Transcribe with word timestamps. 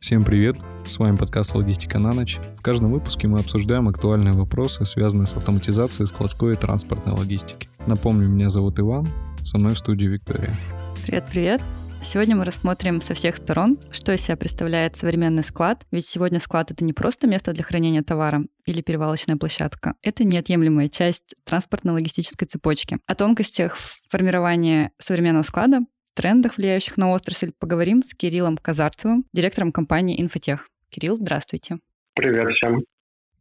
Всем 0.00 0.24
привет! 0.24 0.56
С 0.86 0.98
вами 0.98 1.16
подкаст 1.16 1.54
«Логистика 1.54 1.98
на 1.98 2.12
ночь». 2.12 2.38
В 2.56 2.62
каждом 2.62 2.90
выпуске 2.92 3.28
мы 3.28 3.40
обсуждаем 3.40 3.88
актуальные 3.88 4.32
вопросы, 4.32 4.86
связанные 4.86 5.26
с 5.26 5.34
автоматизацией 5.34 6.06
складской 6.06 6.52
и 6.52 6.56
транспортной 6.56 7.14
логистики. 7.14 7.68
Напомню, 7.86 8.26
меня 8.26 8.48
зовут 8.48 8.80
Иван, 8.80 9.06
со 9.42 9.58
мной 9.58 9.74
в 9.74 9.78
студии 9.78 10.06
Виктория. 10.06 10.56
Привет-привет! 11.04 11.62
Сегодня 12.10 12.36
мы 12.36 12.46
рассмотрим 12.46 13.02
со 13.02 13.12
всех 13.12 13.36
сторон, 13.36 13.78
что 13.90 14.14
из 14.14 14.22
себя 14.22 14.38
представляет 14.38 14.96
современный 14.96 15.44
склад. 15.44 15.84
Ведь 15.90 16.06
сегодня 16.06 16.40
склад— 16.40 16.70
это 16.72 16.82
не 16.82 16.94
просто 16.94 17.26
место 17.26 17.52
для 17.52 17.62
хранения 17.62 18.02
товара 18.02 18.44
или 18.64 18.80
перевалочная 18.80 19.36
площадка. 19.36 19.94
Это 20.00 20.24
неотъемлемая 20.24 20.88
часть 20.88 21.34
транспортно-логистической 21.44 22.46
цепочки. 22.46 22.96
О 23.04 23.14
тонкостях 23.14 23.76
формирования 24.08 24.92
современного 24.98 25.42
склада 25.42 25.80
трендах, 26.14 26.56
влияющих 26.56 26.96
на 26.96 27.10
отрасль, 27.10 27.52
поговорим 27.58 28.02
с 28.02 28.14
Кириллом 28.14 28.56
Казарцевым, 28.56 29.26
директором 29.34 29.70
компании 29.70 30.18
«Инфотех». 30.18 30.70
Кирилл, 30.88 31.16
здравствуйте. 31.16 31.78
Привет 32.14 32.48
всем. 32.54 32.84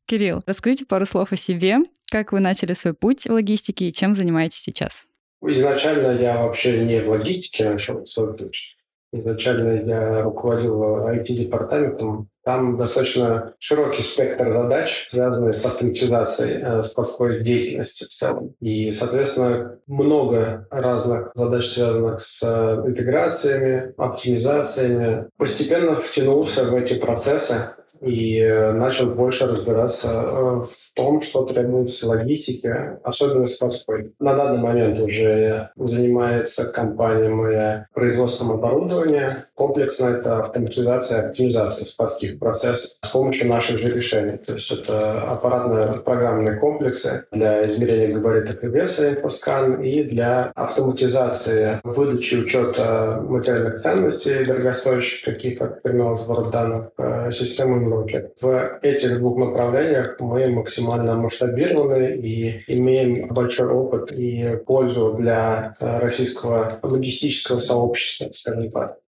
Кирилл, 0.05 0.43
расскажите 0.45 0.85
пару 0.85 1.05
слов 1.05 1.31
о 1.31 1.37
себе, 1.37 1.77
как 2.11 2.33
вы 2.33 2.41
начали 2.41 2.73
свой 2.73 2.93
путь 2.93 3.27
в 3.27 3.31
логистике 3.31 3.87
и 3.87 3.93
чем 3.93 4.13
занимаетесь 4.13 4.59
сейчас? 4.59 5.06
Изначально 5.41 6.19
я 6.19 6.43
вообще 6.43 6.83
не 6.83 6.99
в 7.01 7.09
логистике 7.09 7.69
начал 7.69 8.03
путь. 8.15 8.77
Изначально 9.13 9.89
я 9.89 10.21
руководил 10.23 11.07
IT-департаментом. 11.07 12.29
Там 12.43 12.77
достаточно 12.77 13.53
широкий 13.59 14.03
спектр 14.03 14.53
задач, 14.53 15.07
связанных 15.09 15.55
с 15.55 15.65
автоматизацией 15.65 16.61
э, 16.61 16.83
складской 16.83 17.43
деятельности 17.43 18.05
в 18.05 18.09
целом. 18.09 18.55
И, 18.61 18.91
соответственно, 18.91 19.79
много 19.85 20.67
разных 20.71 21.31
задач, 21.35 21.65
связанных 21.65 22.21
с 22.21 22.43
э, 22.43 22.87
интеграциями, 22.87 23.93
оптимизациями. 23.97 25.29
Постепенно 25.37 25.95
втянулся 25.97 26.63
в 26.65 26.75
эти 26.75 26.99
процессы 26.99 27.55
и 28.01 28.39
э, 28.39 28.73
начал 28.73 29.07
больше 29.07 29.47
разбираться 29.47 30.07
э, 30.09 30.61
в 30.61 30.93
том, 30.95 31.21
что 31.21 31.45
требуется 31.45 32.07
логистике, 32.07 32.99
особенно 33.03 33.47
складской. 33.47 34.13
На 34.19 34.35
данный 34.35 34.61
момент 34.61 34.99
уже 34.99 35.69
занимается 35.75 36.65
компания 36.71 37.29
моя 37.29 37.87
производством 37.93 38.51
оборудования. 38.51 39.45
Комплексно 39.55 40.07
это 40.07 40.39
автоматизация 40.39 41.21
и 41.21 41.25
оптимизация 41.27 41.85
складских 41.85 42.39
процессов 42.39 42.97
с 43.01 43.09
помощью 43.09 43.47
наших 43.47 43.79
же 43.79 43.91
решений. 43.91 44.37
То 44.37 44.53
есть 44.53 44.71
это 44.71 45.21
аппаратно-программные 45.31 46.57
комплексы 46.57 47.25
для 47.31 47.65
измерения 47.67 48.15
габаритов 48.15 48.63
и 48.63 48.67
веса 48.67 49.11
инфоскан 49.11 49.81
и 49.81 50.03
для 50.03 50.51
автоматизации 50.55 51.79
выдачи 51.83 52.35
учета 52.35 53.21
материальных 53.27 53.75
ценностей 53.75 54.45
дорогостоящих, 54.45 55.25
таких 55.25 55.59
как 55.59 55.81
сбора 55.83 56.49
данных, 56.49 56.89
э, 56.97 57.31
системы 57.31 57.86
руки. 57.93 58.31
В 58.41 58.79
этих 58.81 59.17
двух 59.19 59.37
направлениях 59.37 60.19
мы 60.19 60.47
максимально 60.49 61.15
масштабированы 61.15 62.17
и 62.17 62.63
имеем 62.67 63.27
большой 63.29 63.67
опыт 63.67 64.11
и 64.11 64.57
пользу 64.65 65.13
для 65.13 65.75
э, 65.79 65.99
российского 65.99 66.79
логистического 66.83 67.59
сообщества, 67.59 68.31
скажем 68.31 68.71
так. 68.71 68.99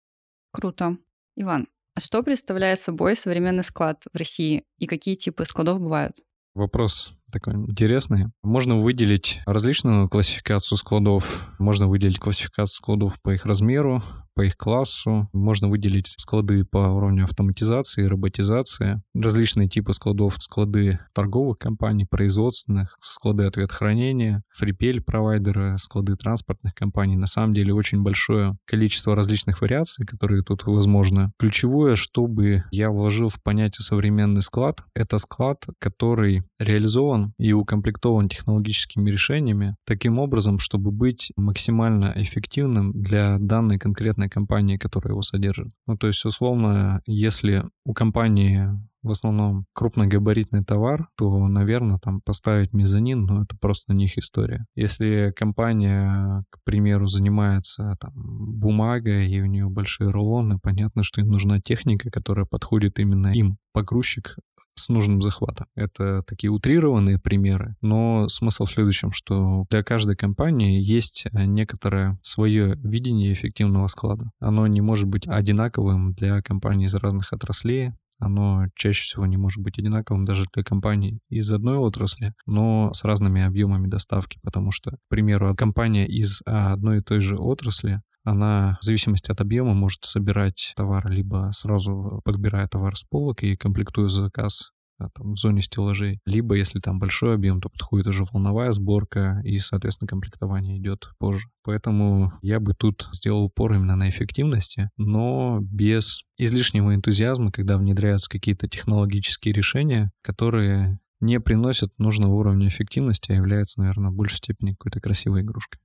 Круто. 0.53 0.97
Иван, 1.37 1.69
а 1.95 2.01
что 2.01 2.23
представляет 2.23 2.81
собой 2.81 3.17
современный 3.17 3.65
склад 3.65 4.03
в 4.13 4.17
России 4.17 4.65
и 4.79 4.87
какие 4.87 5.15
типы 5.15 5.45
складов 5.45 5.81
бывают? 5.81 6.17
Вопрос 6.55 7.18
такой 7.31 7.55
интересный. 7.55 8.27
Можно 8.43 8.79
выделить 8.79 9.41
различную 9.47 10.09
классификацию 10.09 10.79
складов. 10.79 11.49
Можно 11.59 11.89
выделить 11.89 12.19
классификацию 12.19 12.77
складов 12.77 13.21
по 13.23 13.31
их 13.31 13.45
размеру, 13.45 14.03
по 14.35 14.43
их 14.43 14.57
классу. 14.57 15.29
Можно 15.33 15.69
выделить 15.69 16.15
склады 16.17 16.65
по 16.65 16.79
уровню 16.79 17.25
автоматизации, 17.25 18.05
роботизации. 18.05 19.03
Различные 19.15 19.69
типы 19.69 19.93
складов. 19.93 20.37
Склады 20.39 21.01
торговых 21.13 21.59
компаний, 21.59 22.07
производственных, 22.09 22.97
склады 23.01 23.45
ответ 23.45 23.73
хранения, 23.73 24.45
фрипель 24.51 25.03
провайдеры, 25.03 25.77
склады 25.79 26.15
транспортных 26.15 26.75
компаний. 26.75 27.17
На 27.17 27.27
самом 27.27 27.53
деле 27.53 27.75
очень 27.75 28.03
большое 28.03 28.57
количество 28.65 29.17
различных 29.17 29.61
вариаций, 29.61 30.07
которые 30.07 30.43
тут 30.43 30.65
возможны. 30.67 31.33
Ключевое, 31.39 31.97
чтобы 31.97 32.63
я 32.71 32.91
вложил 32.91 33.29
в 33.29 33.43
понятие 33.43 33.83
современный 33.83 34.43
склад, 34.43 34.85
это 34.95 35.19
склад, 35.19 35.65
который 35.81 36.45
реализован 36.61 37.18
и 37.39 37.53
укомплектован 37.53 38.29
технологическими 38.29 39.11
решениями 39.11 39.77
таким 39.87 40.19
образом, 40.19 40.59
чтобы 40.59 40.91
быть 40.91 41.33
максимально 41.37 42.13
эффективным 42.17 42.93
для 42.93 43.39
данной 43.39 43.79
конкретной 43.79 44.29
компании, 44.29 44.77
которая 44.77 45.13
его 45.13 45.23
содержит. 45.23 45.69
Ну, 45.87 45.97
то 45.97 46.07
есть, 46.07 46.25
условно, 46.25 47.01
если 47.07 47.65
у 47.85 47.95
компании 47.95 48.69
в 49.03 49.11
основном 49.11 49.65
крупногабаритный 49.75 50.65
товар, 50.65 51.09
то, 51.17 51.47
наверное, 51.47 51.99
там 51.99 52.21
поставить 52.21 52.73
мезонин, 52.73 53.25
ну, 53.25 53.43
это 53.43 53.57
просто 53.59 53.93
на 53.93 53.97
них 53.97 54.19
история. 54.19 54.67
Если 54.75 55.33
компания, 55.37 56.45
к 56.51 56.59
примеру, 56.65 57.07
занимается 57.07 57.97
там, 58.01 58.13
бумагой, 58.15 59.31
и 59.31 59.41
у 59.41 59.47
нее 59.47 59.69
большие 59.69 60.11
рулоны, 60.11 60.59
понятно, 60.61 61.03
что 61.03 61.21
им 61.21 61.29
нужна 61.29 61.61
техника, 61.61 62.11
которая 62.11 62.45
подходит 62.45 62.99
именно 62.99 63.29
им. 63.29 63.59
Погрузчик 63.73 64.37
с 64.79 64.89
нужным 64.89 65.23
захватом. 65.23 65.67
Это 65.75 66.23
такие 66.27 66.51
утрированные 66.51 67.19
примеры, 67.19 67.77
но 67.81 68.29
смысл 68.29 68.65
в 68.65 68.71
следующем, 68.71 69.13
что 69.13 69.67
для 69.71 69.83
каждой 69.83 70.17
компании 70.17 70.81
есть 70.83 71.27
э, 71.27 71.45
некоторое 71.45 72.19
свое 72.23 72.75
видение 72.77 73.33
эффективного 73.33 73.87
склада. 73.89 74.31
Оно 74.41 74.67
не 74.67 74.81
может 74.81 75.09
быть 75.09 75.27
одинаковым 75.27 76.13
для 76.15 76.43
компаний 76.43 76.87
из 76.87 76.95
разных 76.95 77.33
отраслей, 77.33 77.93
оно 78.19 78.67
чаще 78.75 79.03
всего 79.03 79.27
не 79.27 79.37
может 79.37 79.63
быть 79.63 79.79
одинаковым 79.79 80.25
даже 80.25 80.45
для 80.53 80.63
компаний 80.63 81.21
из 81.29 81.51
одной 81.53 81.79
отрасли, 81.79 82.35
но 82.47 82.93
с 82.93 83.05
разными 83.05 83.43
объемами 83.43 83.87
доставки, 83.87 84.39
потому 84.43 84.71
что, 84.73 84.93
к 84.93 85.09
примеру, 85.09 85.55
компания 85.55 86.07
из 86.07 86.43
а, 86.47 86.73
одной 86.73 86.99
и 86.99 87.03
той 87.03 87.21
же 87.21 87.37
отрасли 87.37 88.03
она 88.25 88.79
в 88.83 88.85
зависимости 88.85 89.31
от 89.31 89.41
объема 89.41 89.73
может 89.73 90.05
собирать 90.05 90.73
товар 90.77 91.09
либо 91.09 91.51
сразу 91.53 92.21
подбирая 92.25 92.69
товар 92.69 92.95
с 92.97 93.03
полок 93.03 93.43
и 93.43 93.57
комплектуя 93.57 94.09
заказ 94.09 94.71
там, 95.15 95.33
в 95.33 95.37
зоне 95.37 95.63
стеллажей. 95.63 96.21
Либо, 96.27 96.55
если 96.55 96.81
там 96.81 96.99
большой 96.99 97.35
объем, 97.35 97.61
то 97.61 97.69
подходит 97.69 98.07
уже 98.09 98.25
волновая 98.33 98.73
сборка, 98.73 99.41
и, 99.45 99.59
соответственно, 99.59 100.09
комплектование 100.09 100.79
идет 100.79 101.11
позже. 101.19 101.49
Поэтому 101.63 102.33
я 102.43 102.61
бы 102.61 102.75
тут 102.75 103.09
сделал 103.13 103.45
упор 103.45 103.75
именно 103.75 103.97
на 103.97 104.09
эффективности, 104.09 104.91
но 104.97 105.59
без 105.61 106.23
излишнего 106.37 106.95
энтузиазма, 106.95 107.53
когда 107.53 107.79
внедряются 107.79 108.29
какие-то 108.29 108.69
технологические 108.69 109.55
решения, 109.55 110.11
которые 110.23 110.99
не 111.21 111.41
приносят 111.41 111.91
нужного 111.99 112.33
уровня 112.35 112.69
эффективности, 112.69 113.33
а 113.33 113.37
являются, 113.37 113.81
наверное, 113.81 114.11
в 114.11 114.15
большей 114.15 114.37
степени 114.37 114.73
какой-то 114.73 115.01
красивой 115.01 115.43
игрушкой. 115.43 115.81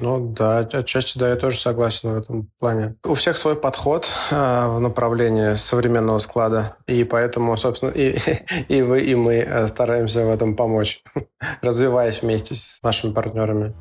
Ну 0.00 0.32
да, 0.32 0.58
отчасти 0.58 1.18
да, 1.18 1.30
я 1.30 1.36
тоже 1.36 1.58
согласен 1.58 2.10
в 2.10 2.16
этом 2.16 2.50
плане. 2.58 2.96
У 3.04 3.14
всех 3.14 3.36
свой 3.36 3.56
подход 3.56 4.08
э, 4.30 4.66
в 4.68 4.80
направлении 4.80 5.54
современного 5.54 6.18
склада, 6.20 6.76
и 6.86 7.04
поэтому, 7.04 7.56
собственно, 7.56 7.90
и, 7.90 8.16
и 8.68 8.82
вы, 8.82 9.00
и 9.00 9.14
мы 9.14 9.34
э, 9.34 9.66
стараемся 9.66 10.24
в 10.24 10.30
этом 10.30 10.54
помочь, 10.54 11.02
развиваясь 11.62 12.22
вместе 12.22 12.54
с 12.54 12.80
нашими 12.82 13.12
партнерами. 13.12 13.74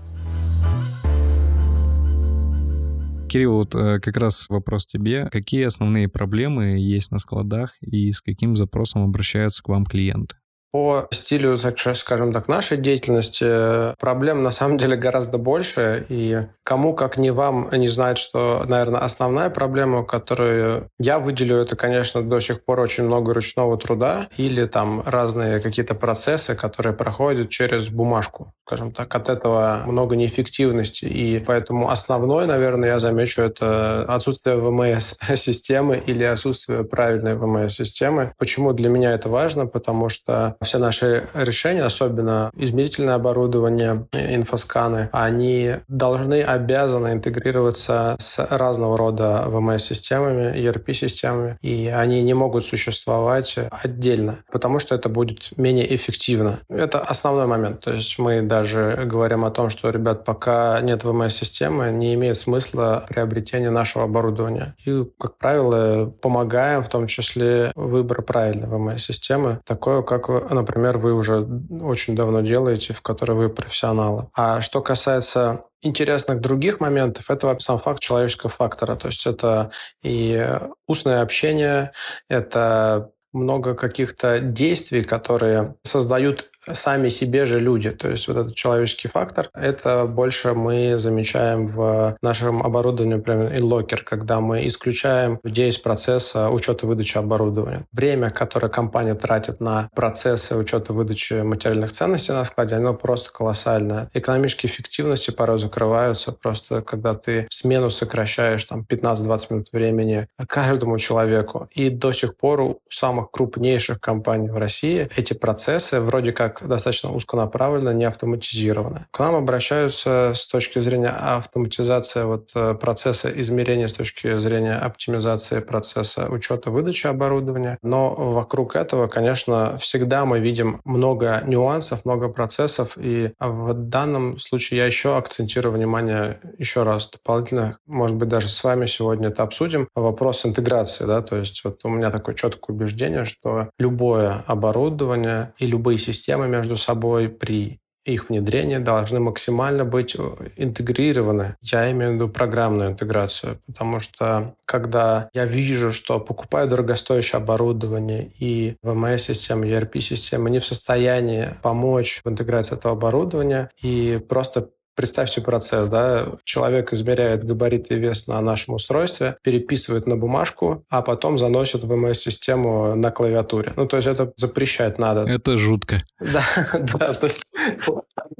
Кирилл, 3.27 3.55
вот 3.55 3.75
э, 3.75 3.99
как 3.99 4.17
раз 4.17 4.49
вопрос 4.49 4.85
тебе. 4.85 5.29
Какие 5.29 5.65
основные 5.65 6.07
проблемы 6.07 6.79
есть 6.79 7.11
на 7.11 7.19
складах 7.19 7.75
и 7.81 8.11
с 8.11 8.21
каким 8.21 8.55
запросом 8.55 9.03
обращаются 9.03 9.61
к 9.61 9.69
вам 9.69 9.85
клиенты? 9.85 10.37
По 10.71 11.07
стилю, 11.11 11.55
скажем 11.57 12.33
так, 12.33 12.49
нашей 12.49 12.77
деятельности 12.77 13.95
проблем 13.99 14.43
на 14.43 14.51
самом 14.51 14.77
деле 14.77 14.97
гораздо 14.97 15.37
больше, 15.37 16.05
и 16.09 16.39
кому, 16.63 16.93
как 16.93 17.17
не 17.17 17.31
вам, 17.31 17.69
не 17.71 17.87
знает, 17.87 18.17
что, 18.17 18.65
наверное, 18.67 18.99
основная 18.99 19.49
проблема, 19.49 20.03
которую 20.03 20.89
я 20.99 21.19
выделю, 21.19 21.57
это, 21.57 21.77
конечно, 21.77 22.21
до 22.21 22.41
сих 22.41 22.65
пор 22.65 22.81
очень 22.81 23.05
много 23.05 23.33
ручного 23.33 23.77
труда 23.77 24.27
или 24.35 24.65
там 24.65 25.01
разные 25.05 25.61
какие-то 25.61 25.95
процессы, 25.95 26.55
которые 26.55 26.93
проходят 26.93 27.49
через 27.49 27.87
бумажку, 27.87 28.53
скажем 28.65 28.91
так. 28.91 29.15
От 29.15 29.29
этого 29.29 29.83
много 29.87 30.17
неэффективности, 30.17 31.05
и 31.05 31.39
поэтому 31.39 31.89
основной, 31.89 32.45
наверное, 32.45 32.89
я 32.89 32.99
замечу, 32.99 33.41
это 33.41 34.03
отсутствие 34.03 34.57
ВМС-системы 34.57 35.95
или 36.05 36.25
отсутствие 36.25 36.83
правильной 36.83 37.35
ВМС-системы. 37.35 38.33
Почему 38.37 38.73
для 38.73 38.89
меня 38.89 39.13
это 39.13 39.29
важно? 39.29 39.67
Потому 39.67 40.09
что 40.09 40.56
все 40.61 40.77
наши 40.77 41.27
решения, 41.33 41.83
особенно 41.83 42.51
измерительное 42.55 43.15
оборудование, 43.15 44.07
инфосканы, 44.11 45.09
они 45.11 45.75
должны, 45.87 46.41
обязаны 46.41 47.13
интегрироваться 47.13 48.15
с 48.19 48.39
разного 48.49 48.97
рода 48.97 49.43
ВМС-системами, 49.47 50.55
ERP-системами, 50.57 51.57
и 51.61 51.87
они 51.87 52.21
не 52.23 52.33
могут 52.33 52.65
существовать 52.65 53.57
отдельно, 53.83 54.39
потому 54.51 54.79
что 54.79 54.95
это 54.95 55.09
будет 55.09 55.57
менее 55.57 55.95
эффективно. 55.95 56.59
Это 56.69 56.99
основной 56.99 57.47
момент. 57.47 57.81
То 57.81 57.93
есть 57.93 58.19
мы 58.19 58.41
даже 58.41 59.03
говорим 59.05 59.45
о 59.45 59.51
том, 59.51 59.69
что, 59.69 59.89
ребят, 59.89 60.25
пока 60.25 60.79
нет 60.81 61.03
ВМС-системы, 61.03 61.91
не 61.91 62.13
имеет 62.15 62.37
смысла 62.37 63.05
приобретения 63.07 63.69
нашего 63.69 64.05
оборудования. 64.05 64.75
И, 64.85 65.03
как 65.19 65.37
правило, 65.37 66.05
помогаем 66.21 66.83
в 66.83 66.89
том 66.89 67.07
числе 67.07 67.71
выбор 67.75 68.21
правильной 68.21 68.67
ВМС-системы, 68.67 69.59
такое, 69.65 70.01
как, 70.01 70.29
например, 70.53 70.97
вы 70.97 71.13
уже 71.13 71.47
очень 71.81 72.15
давно 72.15 72.41
делаете, 72.41 72.93
в 72.93 73.01
которой 73.01 73.33
вы 73.33 73.49
профессионалы. 73.49 74.29
А 74.35 74.61
что 74.61 74.81
касается 74.81 75.65
интересных 75.81 76.41
других 76.41 76.79
моментов, 76.79 77.29
это 77.29 77.55
сам 77.59 77.79
факт 77.79 77.99
человеческого 77.99 78.49
фактора. 78.49 78.95
То 78.95 79.07
есть 79.07 79.25
это 79.25 79.71
и 80.03 80.47
устное 80.87 81.21
общение, 81.21 81.91
это 82.29 83.11
много 83.33 83.75
каких-то 83.75 84.39
действий, 84.39 85.03
которые 85.03 85.75
создают 85.83 86.49
сами 86.73 87.09
себе 87.09 87.45
же 87.45 87.59
люди. 87.59 87.91
То 87.91 88.09
есть 88.09 88.27
вот 88.27 88.37
этот 88.37 88.55
человеческий 88.55 89.07
фактор, 89.07 89.49
это 89.53 90.05
больше 90.05 90.53
мы 90.53 90.97
замечаем 90.97 91.67
в 91.67 92.17
нашем 92.21 92.63
оборудовании, 92.63 93.15
например, 93.15 93.53
InLocker, 93.53 94.03
когда 94.03 94.39
мы 94.39 94.67
исключаем 94.67 95.39
людей 95.43 95.69
из 95.69 95.77
процесса 95.77 96.49
учета 96.49 96.87
выдачи 96.87 97.17
оборудования. 97.17 97.85
Время, 97.91 98.29
которое 98.29 98.69
компания 98.69 99.15
тратит 99.15 99.59
на 99.59 99.89
процессы 99.95 100.55
учета 100.55 100.93
выдачи 100.93 101.41
материальных 101.41 101.91
ценностей 101.91 102.31
на 102.31 102.45
складе, 102.45 102.75
оно 102.75 102.93
просто 102.93 103.31
колоссальное. 103.31 104.09
Экономические 104.13 104.69
эффективности 104.69 105.31
порой 105.31 105.59
закрываются 105.59 106.31
просто, 106.31 106.81
когда 106.81 107.13
ты 107.13 107.47
смену 107.49 107.89
сокращаешь 107.89 108.65
там 108.65 108.85
15-20 108.87 109.45
минут 109.49 109.69
времени 109.71 110.27
каждому 110.47 110.97
человеку. 110.97 111.69
И 111.71 111.89
до 111.89 112.11
сих 112.11 112.35
пор 112.35 112.61
у 112.61 112.81
самых 112.89 113.31
крупнейших 113.31 113.99
компаний 113.99 114.49
в 114.49 114.57
России 114.57 115.09
эти 115.15 115.33
процессы 115.33 115.99
вроде 115.99 116.31
как 116.31 116.56
достаточно 116.65 117.11
узконаправленно, 117.11 117.89
не 117.91 118.05
автоматизировано. 118.05 119.07
К 119.11 119.19
нам 119.19 119.35
обращаются 119.35 120.33
с 120.35 120.47
точки 120.47 120.79
зрения 120.79 121.09
автоматизации 121.09 122.23
вот, 122.23 122.51
э, 122.55 122.73
процесса 122.75 123.29
измерения, 123.29 123.87
с 123.87 123.93
точки 123.93 124.37
зрения 124.37 124.75
оптимизации 124.75 125.59
процесса 125.59 126.27
учета 126.29 126.71
выдачи 126.71 127.07
оборудования. 127.07 127.77
Но 127.81 128.13
вокруг 128.13 128.75
этого, 128.75 129.07
конечно, 129.07 129.77
всегда 129.79 130.25
мы 130.25 130.39
видим 130.39 130.81
много 130.85 131.41
нюансов, 131.45 132.05
много 132.05 132.29
процессов. 132.29 132.97
И 132.97 133.31
в 133.39 133.73
данном 133.73 134.39
случае 134.39 134.79
я 134.79 134.85
еще 134.85 135.17
акцентирую 135.17 135.73
внимание 135.73 136.39
еще 136.57 136.83
раз 136.83 137.09
дополнительно, 137.09 137.77
может 137.85 138.15
быть, 138.15 138.29
даже 138.29 138.47
с 138.47 138.63
вами 138.63 138.85
сегодня 138.85 139.29
это 139.29 139.43
обсудим, 139.43 139.87
вопрос 139.95 140.45
интеграции. 140.45 141.05
Да? 141.05 141.21
То 141.21 141.37
есть 141.37 141.63
вот 141.63 141.81
у 141.83 141.89
меня 141.89 142.11
такое 142.11 142.35
четкое 142.35 142.75
убеждение, 142.75 143.25
что 143.25 143.69
любое 143.77 144.43
оборудование 144.47 145.53
и 145.57 145.67
любые 145.67 145.97
системы 145.97 146.46
между 146.47 146.77
собой 146.77 147.29
при 147.29 147.79
их 148.07 148.29
внедрении 148.29 148.77
должны 148.77 149.19
максимально 149.19 149.85
быть 149.85 150.15
э, 150.17 150.21
интегрированы. 150.55 151.55
Я 151.61 151.91
имею 151.91 152.11
в 152.11 152.15
виду 152.15 152.29
программную 152.29 152.91
интеграцию, 152.91 153.59
потому 153.67 153.99
что 153.99 154.55
когда 154.65 155.29
я 155.33 155.45
вижу, 155.45 155.91
что 155.91 156.19
покупаю 156.19 156.67
дорогостоящее 156.69 157.37
оборудование 157.37 158.31
и 158.39 158.77
VMS-система, 158.83 159.65
ERP-система 159.65 160.49
не 160.49 160.59
в 160.59 160.65
состоянии 160.65 161.49
помочь 161.61 162.21
в 162.23 162.29
интеграции 162.29 162.75
этого 162.75 162.93
оборудования 162.93 163.69
и 163.81 164.21
просто 164.29 164.69
Представьте 164.97 165.41
процесс, 165.41 165.87
да, 165.89 166.25
человек 166.43 166.91
измеряет 166.91 167.43
габариты 167.43 167.93
и 167.93 167.99
вес 167.99 168.25
на 168.25 168.41
нашем 168.41 168.73
устройстве, 168.73 169.37
переписывает 169.43 170.07
на 170.07 170.17
бумажку, 170.17 170.83
а 170.89 171.03
потом 171.03 171.37
заносит 171.37 171.83
в 171.83 171.95
МС-систему 171.95 172.95
на 172.95 173.11
клавиатуре. 173.11 173.73
Ну, 173.75 173.85
то 173.85 173.97
есть 173.97 174.07
это 174.07 174.33
запрещать 174.37 174.97
надо. 174.97 175.29
Это 175.29 175.55
жутко. 175.55 176.01
Да, 176.19 176.41
да, 176.73 177.13
то 177.13 177.27
есть 177.27 177.43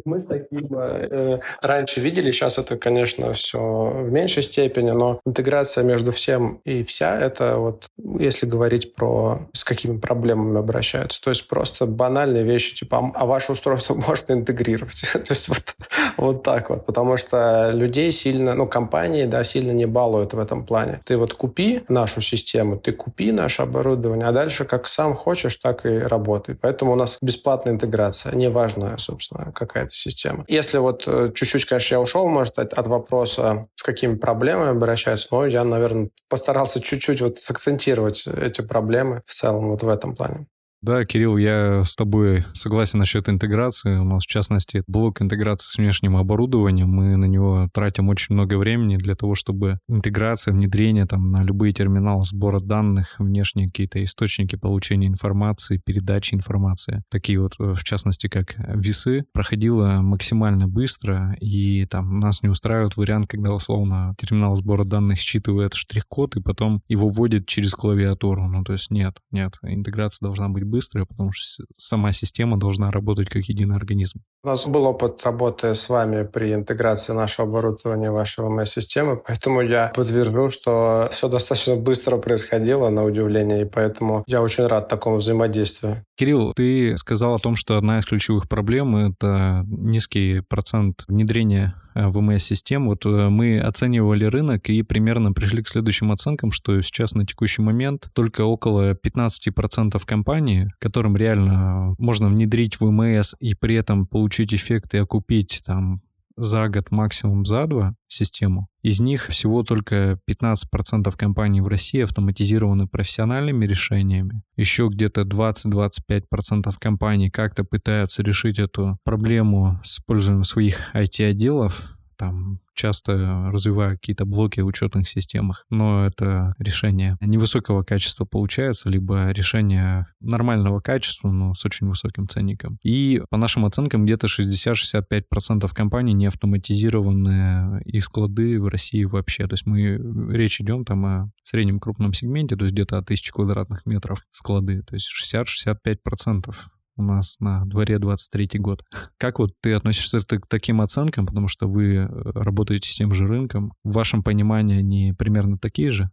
мы 0.07 0.19
с 0.19 0.25
таким 0.25 0.67
э, 0.73 1.39
раньше 1.61 2.01
видели, 2.01 2.31
сейчас 2.31 2.57
это, 2.57 2.77
конечно, 2.77 3.33
все 3.33 3.59
в 3.59 4.09
меньшей 4.11 4.41
степени, 4.41 4.91
но 4.91 5.19
интеграция 5.25 5.83
между 5.83 6.11
всем 6.11 6.61
и 6.63 6.83
вся, 6.83 7.19
это 7.19 7.57
вот, 7.57 7.87
если 8.19 8.45
говорить 8.45 8.95
про 8.95 9.47
с 9.53 9.63
какими 9.63 9.99
проблемами 9.99 10.59
обращаются, 10.59 11.21
то 11.21 11.29
есть 11.29 11.47
просто 11.47 11.85
банальные 11.85 12.43
вещи, 12.43 12.75
типа, 12.75 13.11
а 13.13 13.25
ваше 13.25 13.51
устройство 13.51 13.93
можно 14.07 14.33
интегрировать? 14.33 15.01
то 15.13 15.33
есть 15.33 15.49
вот, 15.49 15.75
вот 16.15 16.43
так 16.43 16.69
вот, 16.69 16.85
потому 16.85 17.17
что 17.17 17.71
людей 17.73 18.11
сильно, 18.11 18.55
ну, 18.55 18.67
компании, 18.67 19.25
да, 19.25 19.43
сильно 19.43 19.71
не 19.71 19.85
балуют 19.85 20.33
в 20.33 20.39
этом 20.39 20.65
плане. 20.65 21.01
Ты 21.05 21.17
вот 21.17 21.33
купи 21.33 21.81
нашу 21.89 22.21
систему, 22.21 22.77
ты 22.77 22.93
купи 22.93 23.31
наше 23.31 23.63
оборудование, 23.63 24.25
а 24.25 24.31
дальше 24.31 24.63
как 24.63 24.87
сам 24.87 25.15
хочешь, 25.15 25.57
так 25.57 25.85
и 25.85 25.97
работай. 25.99 26.55
Поэтому 26.55 26.93
у 26.93 26.95
нас 26.95 27.17
бесплатная 27.21 27.73
интеграция, 27.73 28.33
неважно, 28.35 28.97
собственно, 28.97 29.51
какая-то 29.51 29.96
система. 29.97 30.45
Если 30.47 30.77
вот 30.77 31.03
э, 31.07 31.31
чуть-чуть, 31.33 31.65
конечно, 31.65 31.95
я 31.95 32.01
ушел, 32.01 32.27
может, 32.27 32.57
от, 32.59 32.73
от 32.73 32.87
вопроса, 32.87 33.67
с 33.75 33.83
какими 33.83 34.15
проблемами 34.15 34.71
обращаются, 34.71 35.27
но 35.31 35.45
я, 35.45 35.63
наверное, 35.63 36.09
постарался 36.29 36.81
чуть-чуть 36.81 37.21
вот 37.21 37.37
сакцентировать 37.37 38.27
эти 38.27 38.61
проблемы 38.61 39.23
в 39.25 39.33
целом 39.33 39.69
вот 39.69 39.83
в 39.83 39.89
этом 39.89 40.15
плане. 40.15 40.47
Да, 40.87 41.03
Кирилл, 41.03 41.35
я 41.35 41.83
с 41.83 41.97
тобой 41.97 42.45
согласен 42.53 42.99
насчет 42.99 43.27
интеграции. 43.27 43.97
У 43.97 44.05
нас, 44.05 44.23
в 44.23 44.27
частности, 44.27 44.83
блок 44.87 45.21
интеграции 45.21 45.67
с 45.67 45.77
внешним 45.77 46.15
оборудованием. 46.15 46.87
Мы 46.87 47.17
на 47.17 47.25
него 47.25 47.67
тратим 47.73 48.07
очень 48.07 48.35
много 48.35 48.57
времени 48.57 48.95
для 48.95 49.15
того, 49.15 49.35
чтобы 49.35 49.79
интеграция, 49.89 50.53
внедрение 50.53 51.05
там, 51.05 51.29
на 51.29 51.43
любые 51.43 51.73
терминалы 51.73 52.23
сбора 52.23 52.61
данных, 52.61 53.15
внешние 53.19 53.67
какие-то 53.67 54.01
источники 54.01 54.55
получения 54.55 55.07
информации, 55.07 55.81
передачи 55.85 56.35
информации, 56.35 57.03
такие 57.11 57.41
вот, 57.41 57.55
в 57.59 57.83
частности, 57.83 58.27
как 58.29 58.55
весы, 58.57 59.25
проходило 59.33 59.99
максимально 60.01 60.69
быстро. 60.69 61.35
И 61.41 61.85
там 61.87 62.21
нас 62.21 62.43
не 62.43 62.47
устраивает 62.47 62.95
вариант, 62.95 63.27
когда, 63.29 63.51
условно, 63.51 64.15
терминал 64.17 64.55
сбора 64.55 64.85
данных 64.85 65.19
считывает 65.19 65.73
штрих-код 65.73 66.37
и 66.37 66.41
потом 66.41 66.81
его 66.87 67.09
вводит 67.09 67.45
через 67.45 67.73
клавиатуру. 67.73 68.47
Ну, 68.47 68.63
то 68.63 68.71
есть 68.71 68.89
нет, 68.89 69.17
нет, 69.31 69.55
интеграция 69.63 70.25
должна 70.25 70.47
быть 70.47 70.63
быстрая, 70.77 71.05
потому 71.05 71.31
что 71.33 71.65
сама 71.75 72.11
система 72.11 72.57
должна 72.57 72.91
работать 72.91 73.29
как 73.29 73.45
единый 73.45 73.75
организм. 73.75 74.21
У 74.47 74.49
нас 74.49 74.65
был 74.65 74.85
опыт 74.85 75.25
работы 75.25 75.75
с 75.75 75.89
вами 75.89 76.23
при 76.25 76.53
интеграции 76.53 77.11
нашего 77.11 77.49
оборудования 77.49 78.11
в 78.11 78.13
вашей 78.13 78.45
ВМС-системы, 78.45 79.17
поэтому 79.27 79.59
я 79.59 79.91
подтвержу, 79.93 80.49
что 80.51 81.09
все 81.11 81.27
достаточно 81.27 81.75
быстро 81.75 82.15
происходило, 82.15 82.87
на 82.89 83.03
удивление, 83.03 83.63
и 83.63 83.65
поэтому 83.65 84.23
я 84.25 84.41
очень 84.41 84.65
рад 84.65 84.87
такому 84.87 85.17
взаимодействию. 85.17 86.05
Кирилл, 86.15 86.53
ты 86.53 86.95
сказал 86.95 87.35
о 87.35 87.39
том, 87.39 87.57
что 87.57 87.75
одна 87.75 87.99
из 87.99 88.05
ключевых 88.05 88.47
проблем— 88.47 88.95
это 89.11 89.65
низкий 89.67 90.39
процент 90.39 91.03
внедрения 91.09 91.75
Э, 91.97 92.09
ВМС-систем. 92.09 92.85
Вот 92.85 93.05
э, 93.05 93.29
мы 93.29 93.59
оценивали 93.59 94.25
рынок 94.25 94.69
и 94.69 94.83
примерно 94.83 95.33
пришли 95.33 95.63
к 95.63 95.67
следующим 95.67 96.11
оценкам, 96.11 96.51
что 96.51 96.79
сейчас 96.81 97.15
на 97.15 97.25
текущий 97.25 97.63
момент 97.63 98.09
только 98.13 98.41
около 98.41 98.93
15% 98.93 99.99
компаний, 100.05 100.67
которым 100.77 101.17
реально 101.17 101.95
можно 101.97 102.27
внедрить 102.27 102.79
ВМС 102.79 103.33
и 103.39 103.55
при 103.55 103.75
этом 103.75 104.05
получить 104.05 104.36
эффект 104.45 104.93
и 104.93 104.97
окупить 104.97 105.61
там 105.65 106.01
за 106.37 106.69
год, 106.69 106.91
максимум 106.91 107.45
за 107.45 107.65
два 107.65 107.95
систему. 108.07 108.67
Из 108.83 108.99
них 108.99 109.27
всего 109.27 109.63
только 109.63 110.19
15% 110.29 111.11
компаний 111.17 111.61
в 111.61 111.67
России 111.67 112.03
автоматизированы 112.03 112.87
профессиональными 112.87 113.65
решениями. 113.65 114.43
Еще 114.55 114.87
где-то 114.87 115.21
20-25% 115.21 116.73
компаний 116.79 117.29
как-то 117.29 117.63
пытаются 117.63 118.21
решить 118.21 118.59
эту 118.59 118.97
проблему 119.03 119.79
с 119.83 119.95
использованием 119.95 120.43
своих 120.43 120.95
IT-отделов, 120.95 121.96
там 122.17 122.59
часто 122.73 123.49
развиваю 123.51 123.97
какие-то 123.97 124.25
блоки 124.25 124.59
в 124.59 124.65
учетных 124.67 125.07
системах, 125.07 125.65
но 125.69 126.05
это 126.05 126.53
решение 126.59 127.17
невысокого 127.21 127.83
качества 127.83 128.25
получается, 128.25 128.89
либо 128.89 129.31
решение 129.31 130.07
нормального 130.19 130.79
качества, 130.79 131.31
но 131.31 131.53
с 131.53 131.65
очень 131.65 131.87
высоким 131.87 132.27
ценником. 132.27 132.77
И 132.83 133.21
по 133.29 133.37
нашим 133.37 133.65
оценкам 133.65 134.05
где-то 134.05 134.27
60-65% 134.27 135.67
компаний 135.73 136.13
не 136.13 136.27
автоматизированы 136.27 137.81
и 137.85 137.99
склады 137.99 138.61
в 138.61 138.67
России 138.67 139.03
вообще. 139.05 139.47
То 139.47 139.53
есть 139.53 139.65
мы 139.65 139.99
речь 140.31 140.61
идем 140.61 140.85
там 140.85 141.05
о 141.05 141.31
среднем 141.43 141.79
крупном 141.79 142.13
сегменте, 142.13 142.55
то 142.55 142.63
есть 142.63 142.73
где-то 142.73 142.97
о 142.97 142.99
1000 142.99 143.31
квадратных 143.33 143.85
метров 143.85 144.23
склады. 144.31 144.83
То 144.83 144.95
есть 144.95 145.09
60-65% 145.33 146.53
у 146.97 147.03
нас 147.03 147.35
на 147.39 147.65
дворе 147.65 147.99
23 147.99 148.59
год. 148.59 148.83
Как 149.17 149.39
вот 149.39 149.51
ты 149.61 149.73
относишься 149.73 150.19
к 150.19 150.47
таким 150.47 150.81
оценкам, 150.81 151.25
потому 151.25 151.47
что 151.47 151.67
вы 151.67 151.95
э, 151.95 152.07
работаете 152.07 152.89
с 152.89 152.95
тем 152.95 153.13
же 153.13 153.27
рынком? 153.27 153.73
В 153.83 153.93
вашем 153.93 154.23
понимании 154.23 154.79
они 154.79 155.13
примерно 155.17 155.57
такие 155.57 155.91
же? 155.91 156.09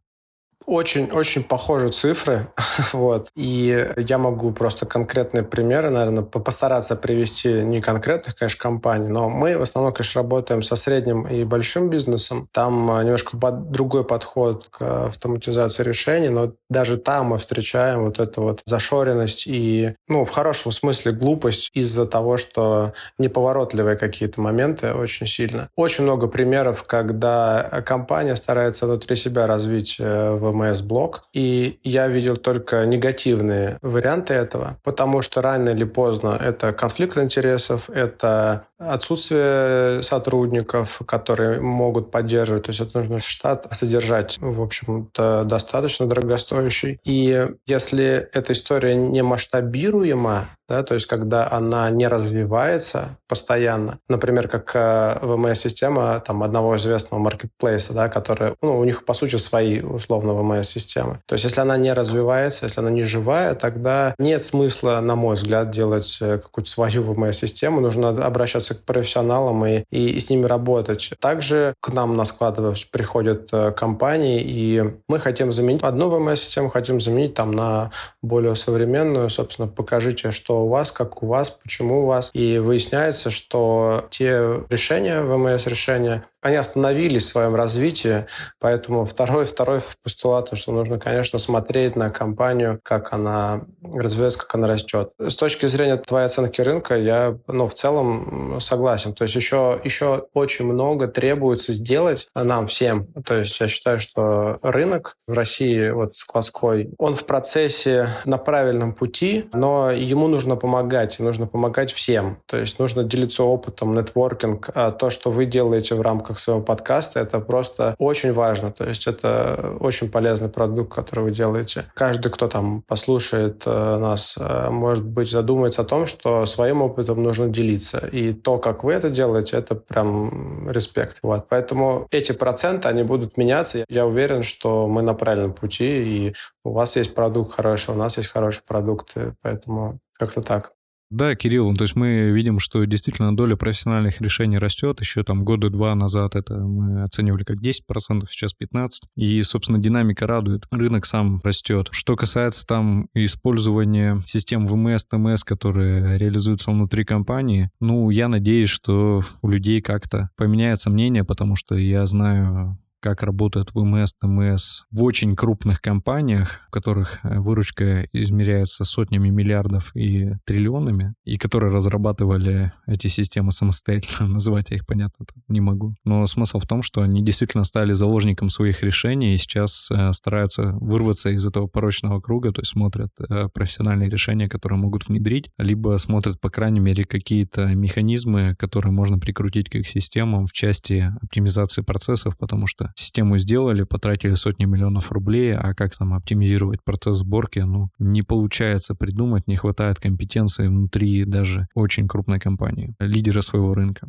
Очень-очень 0.66 1.44
похожи 1.44 1.88
цифры, 1.90 2.48
вот. 2.92 3.28
И 3.36 3.86
я 3.96 4.18
могу 4.18 4.52
просто 4.52 4.86
конкретные 4.86 5.42
примеры, 5.42 5.90
наверное, 5.90 6.22
постараться 6.22 6.96
привести 6.96 7.48
не 7.48 7.80
конкретных, 7.80 8.36
конечно, 8.36 8.60
компаний, 8.60 9.08
но 9.08 9.28
мы 9.28 9.58
в 9.58 9.62
основном, 9.62 9.92
конечно, 9.92 10.22
работаем 10.22 10.62
со 10.62 10.76
средним 10.76 11.26
и 11.26 11.44
большим 11.44 11.90
бизнесом. 11.90 12.48
Там 12.52 12.90
а, 12.90 13.02
немножко 13.02 13.36
под, 13.36 13.70
другой 13.70 14.04
подход 14.04 14.68
к 14.70 15.06
автоматизации 15.06 15.82
решений, 15.82 16.30
но 16.30 16.52
даже 16.70 16.96
там 16.96 17.26
мы 17.26 17.38
встречаем 17.38 18.04
вот 18.04 18.18
эту 18.18 18.42
вот 18.42 18.62
зашоренность 18.64 19.46
и, 19.46 19.94
ну, 20.08 20.24
в 20.24 20.30
хорошем 20.30 20.72
смысле 20.72 21.12
глупость 21.12 21.70
из-за 21.74 22.06
того, 22.06 22.36
что 22.36 22.94
неповоротливые 23.18 23.96
какие-то 23.96 24.40
моменты 24.40 24.92
очень 24.94 25.26
сильно. 25.26 25.68
Очень 25.76 26.04
много 26.04 26.26
примеров, 26.26 26.84
когда 26.84 27.82
компания 27.84 28.36
старается 28.36 28.86
внутри 28.86 29.16
себя 29.16 29.46
развить 29.46 29.96
э, 29.98 30.32
VMS-блок, 30.54 31.24
и 31.32 31.78
я 31.82 32.08
видел 32.08 32.36
только 32.36 32.84
негативные 32.86 33.78
варианты 33.82 34.34
этого, 34.34 34.78
потому 34.82 35.22
что 35.22 35.42
рано 35.42 35.70
или 35.70 35.84
поздно 35.84 36.38
это 36.40 36.72
конфликт 36.72 37.18
интересов, 37.18 37.90
это 37.90 38.66
отсутствие 38.78 40.02
сотрудников, 40.02 41.00
которые 41.06 41.60
могут 41.60 42.10
поддерживать. 42.10 42.64
То 42.64 42.70
есть 42.70 42.80
это 42.80 42.98
нужно 42.98 43.18
штат 43.20 43.66
содержать, 43.72 44.36
в 44.40 44.60
общем-то, 44.60 45.44
достаточно 45.44 46.06
дорогостоящий. 46.06 46.98
И 47.04 47.48
если 47.66 48.28
эта 48.32 48.52
история 48.52 48.94
не 48.94 49.22
масштабируема, 49.22 50.48
да, 50.68 50.82
то 50.82 50.94
есть 50.94 51.06
когда 51.06 51.50
она 51.50 51.90
не 51.90 52.08
развивается 52.08 53.18
постоянно, 53.28 53.98
например, 54.08 54.48
как 54.48 54.70
э, 54.74 55.18
VMS-система 55.20 56.22
там, 56.26 56.42
одного 56.42 56.76
известного 56.76 57.20
маркетплейса, 57.20 57.92
да, 57.92 58.08
который, 58.08 58.54
ну, 58.62 58.78
у 58.78 58.84
них, 58.84 59.04
по 59.04 59.14
сути, 59.14 59.36
свои, 59.36 59.80
условно, 59.80 60.30
VMS-системы. 60.30 61.20
То 61.26 61.34
есть 61.34 61.44
если 61.44 61.60
она 61.60 61.76
не 61.76 61.92
развивается, 61.92 62.64
если 62.64 62.80
она 62.80 62.90
не 62.90 63.02
живая, 63.02 63.54
тогда 63.54 64.14
нет 64.18 64.44
смысла, 64.44 65.00
на 65.00 65.16
мой 65.16 65.36
взгляд, 65.36 65.70
делать 65.70 66.18
э, 66.20 66.38
какую-то 66.38 66.70
свою 66.70 67.02
VMS-систему, 67.02 67.80
нужно 67.80 68.08
обращаться 68.08 68.74
к 68.74 68.84
профессионалам 68.84 69.66
и, 69.66 69.84
и, 69.90 70.10
и 70.10 70.20
с 70.20 70.30
ними 70.30 70.46
работать. 70.46 71.10
Также 71.20 71.74
к 71.80 71.92
нам 71.92 72.16
на 72.16 72.24
склад 72.24 72.58
приходят 72.90 73.48
э, 73.52 73.72
компании, 73.72 74.40
и 74.40 74.82
мы 75.08 75.18
хотим 75.18 75.52
заменить 75.52 75.82
одну 75.82 76.10
VMS-систему, 76.10 76.70
хотим 76.70 77.00
заменить 77.00 77.34
там 77.34 77.50
на 77.52 77.90
более 78.22 78.54
современную, 78.54 79.28
собственно, 79.28 79.68
покажите, 79.68 80.30
что 80.30 80.53
что 80.54 80.66
у 80.66 80.68
вас, 80.68 80.92
как 80.92 81.22
у 81.22 81.26
вас, 81.26 81.50
почему 81.50 82.04
у 82.04 82.06
вас. 82.06 82.30
И 82.32 82.58
выясняется, 82.58 83.30
что 83.30 84.04
те 84.10 84.64
решения, 84.70 85.20
ВМС-решения, 85.20 86.26
они 86.44 86.56
остановились 86.56 87.24
в 87.24 87.28
своем 87.30 87.54
развитии, 87.54 88.26
поэтому 88.60 89.06
второй, 89.06 89.46
второй 89.46 89.80
постулат, 90.02 90.50
что 90.52 90.72
нужно, 90.72 90.98
конечно, 90.98 91.38
смотреть 91.38 91.96
на 91.96 92.10
компанию, 92.10 92.78
как 92.82 93.14
она 93.14 93.62
развивается, 93.82 94.40
как 94.40 94.54
она 94.54 94.68
растет. 94.68 95.12
С 95.18 95.36
точки 95.36 95.64
зрения 95.64 95.96
твоей 95.96 96.26
оценки 96.26 96.60
рынка, 96.60 96.98
я 96.98 97.38
ну, 97.46 97.66
в 97.66 97.72
целом 97.72 98.58
согласен. 98.60 99.14
То 99.14 99.24
есть 99.24 99.34
еще, 99.36 99.80
еще 99.84 100.26
очень 100.34 100.66
много 100.66 101.08
требуется 101.08 101.72
сделать 101.72 102.28
нам 102.34 102.66
всем. 102.66 103.06
То 103.24 103.36
есть 103.36 103.58
я 103.60 103.66
считаю, 103.66 103.98
что 103.98 104.58
рынок 104.60 105.16
в 105.26 105.32
России, 105.32 105.88
вот 105.88 106.14
складской, 106.14 106.90
он 106.98 107.14
в 107.14 107.24
процессе 107.24 108.08
на 108.26 108.36
правильном 108.36 108.92
пути, 108.92 109.48
но 109.54 109.90
ему 109.90 110.28
нужно 110.28 110.56
помогать, 110.56 111.18
нужно 111.20 111.46
помогать 111.46 111.90
всем. 111.90 112.36
То 112.44 112.58
есть 112.58 112.78
нужно 112.78 113.02
делиться 113.02 113.44
опытом, 113.44 113.94
нетворкинг. 113.94 114.68
А 114.74 114.90
то, 114.90 115.08
что 115.08 115.30
вы 115.30 115.46
делаете 115.46 115.94
в 115.94 116.02
рамках 116.02 116.33
рамках 116.34 116.38
своего 116.38 116.62
подкаста. 116.62 117.20
Это 117.20 117.40
просто 117.40 117.94
очень 117.98 118.32
важно. 118.32 118.70
То 118.70 118.84
есть 118.84 119.06
это 119.06 119.76
очень 119.80 120.10
полезный 120.10 120.48
продукт, 120.48 120.92
который 120.94 121.24
вы 121.24 121.30
делаете. 121.30 121.84
Каждый, 121.94 122.30
кто 122.30 122.48
там 122.48 122.82
послушает 122.82 123.62
э, 123.66 123.98
нас, 123.98 124.36
э, 124.38 124.70
может 124.70 125.04
быть, 125.04 125.30
задумается 125.30 125.82
о 125.82 125.84
том, 125.84 126.06
что 126.06 126.46
своим 126.46 126.82
опытом 126.82 127.22
нужно 127.22 127.48
делиться. 127.48 127.98
И 128.12 128.32
то, 128.32 128.58
как 128.58 128.84
вы 128.84 128.92
это 128.92 129.10
делаете, 129.10 129.56
это 129.56 129.74
прям 129.74 130.70
респект. 130.70 131.18
Вот. 131.22 131.46
Поэтому 131.48 132.06
эти 132.10 132.32
проценты, 132.32 132.88
они 132.88 133.02
будут 133.02 133.36
меняться. 133.36 133.84
Я 133.88 134.06
уверен, 134.06 134.42
что 134.42 134.88
мы 134.88 135.02
на 135.02 135.14
правильном 135.14 135.52
пути, 135.52 135.84
и 135.84 136.34
у 136.64 136.72
вас 136.72 136.96
есть 136.96 137.14
продукт 137.14 137.54
хороший, 137.54 137.94
у 137.94 137.98
нас 137.98 138.18
есть 138.18 138.30
хороший 138.30 138.62
продукт, 138.66 139.14
поэтому 139.42 139.98
как-то 140.18 140.40
так. 140.40 140.73
Да, 141.10 141.34
Кирилл, 141.36 141.70
ну, 141.70 141.74
то 141.74 141.84
есть 141.84 141.96
мы 141.96 142.30
видим, 142.30 142.58
что 142.58 142.84
действительно 142.84 143.36
доля 143.36 143.56
профессиональных 143.56 144.20
решений 144.20 144.58
растет. 144.58 145.00
Еще 145.00 145.22
там 145.22 145.44
года 145.44 145.70
два 145.70 145.94
назад 145.94 146.34
это 146.34 146.56
мы 146.56 147.02
оценивали 147.04 147.44
как 147.44 147.58
10%, 147.58 148.26
сейчас 148.28 148.52
15%. 148.60 148.88
И, 149.16 149.42
собственно, 149.42 149.78
динамика 149.78 150.26
радует. 150.26 150.66
Рынок 150.70 151.06
сам 151.06 151.40
растет. 151.44 151.88
Что 151.92 152.16
касается 152.16 152.66
там 152.66 153.08
использования 153.14 154.22
систем 154.26 154.66
ВМС, 154.66 155.04
ТМС, 155.04 155.44
которые 155.44 156.18
реализуются 156.18 156.70
внутри 156.70 157.04
компании, 157.04 157.70
ну, 157.80 158.10
я 158.10 158.28
надеюсь, 158.28 158.70
что 158.70 159.22
у 159.42 159.48
людей 159.48 159.80
как-то 159.80 160.30
поменяется 160.36 160.90
мнение, 160.90 161.24
потому 161.24 161.54
что 161.56 161.76
я 161.76 162.06
знаю 162.06 162.78
как 163.04 163.22
работает 163.22 163.68
ВМС, 163.74 164.14
ТМС 164.18 164.84
в 164.90 165.02
очень 165.02 165.36
крупных 165.36 165.82
компаниях, 165.82 166.60
в 166.68 166.70
которых 166.70 167.20
э, 167.22 167.38
выручка 167.38 168.08
измеряется 168.14 168.86
сотнями 168.86 169.28
миллиардов 169.28 169.94
и 169.94 170.30
триллионами, 170.46 171.12
и 171.26 171.36
которые 171.36 171.70
разрабатывали 171.70 172.72
эти 172.86 173.08
системы 173.08 173.52
самостоятельно. 173.52 174.26
Называть 174.32 174.70
я 174.70 174.76
их, 174.76 174.86
понятно, 174.86 175.26
не 175.48 175.60
могу. 175.60 175.94
Но 176.04 176.26
смысл 176.26 176.60
в 176.60 176.66
том, 176.66 176.80
что 176.80 177.02
они 177.02 177.22
действительно 177.22 177.64
стали 177.64 177.92
заложником 177.92 178.48
своих 178.48 178.82
решений 178.82 179.34
и 179.34 179.38
сейчас 179.38 179.90
э, 179.90 180.14
стараются 180.14 180.72
вырваться 180.80 181.28
из 181.28 181.46
этого 181.46 181.66
порочного 181.66 182.22
круга, 182.22 182.52
то 182.52 182.62
есть 182.62 182.70
смотрят 182.70 183.10
э, 183.20 183.48
профессиональные 183.52 184.08
решения, 184.08 184.48
которые 184.48 184.78
могут 184.78 185.08
внедрить, 185.08 185.50
либо 185.58 185.98
смотрят, 185.98 186.40
по 186.40 186.48
крайней 186.48 186.80
мере, 186.80 187.04
какие-то 187.04 187.66
механизмы, 187.66 188.54
которые 188.58 188.92
можно 188.92 189.18
прикрутить 189.18 189.68
к 189.68 189.74
их 189.74 189.86
системам 189.86 190.46
в 190.46 190.54
части 190.54 191.12
оптимизации 191.20 191.82
процессов, 191.82 192.38
потому 192.38 192.66
что 192.66 192.93
систему 192.94 193.38
сделали, 193.38 193.84
потратили 193.84 194.34
сотни 194.34 194.64
миллионов 194.64 195.12
рублей, 195.12 195.54
а 195.54 195.74
как 195.74 195.96
там 195.96 196.14
оптимизировать 196.14 196.82
процесс 196.84 197.18
сборки, 197.18 197.60
ну, 197.60 197.88
не 197.98 198.22
получается 198.22 198.94
придумать, 198.94 199.46
не 199.46 199.56
хватает 199.56 199.98
компетенции 200.00 200.66
внутри 200.66 201.24
даже 201.24 201.66
очень 201.74 202.08
крупной 202.08 202.40
компании, 202.40 202.94
лидера 202.98 203.40
своего 203.40 203.74
рынка. 203.74 204.08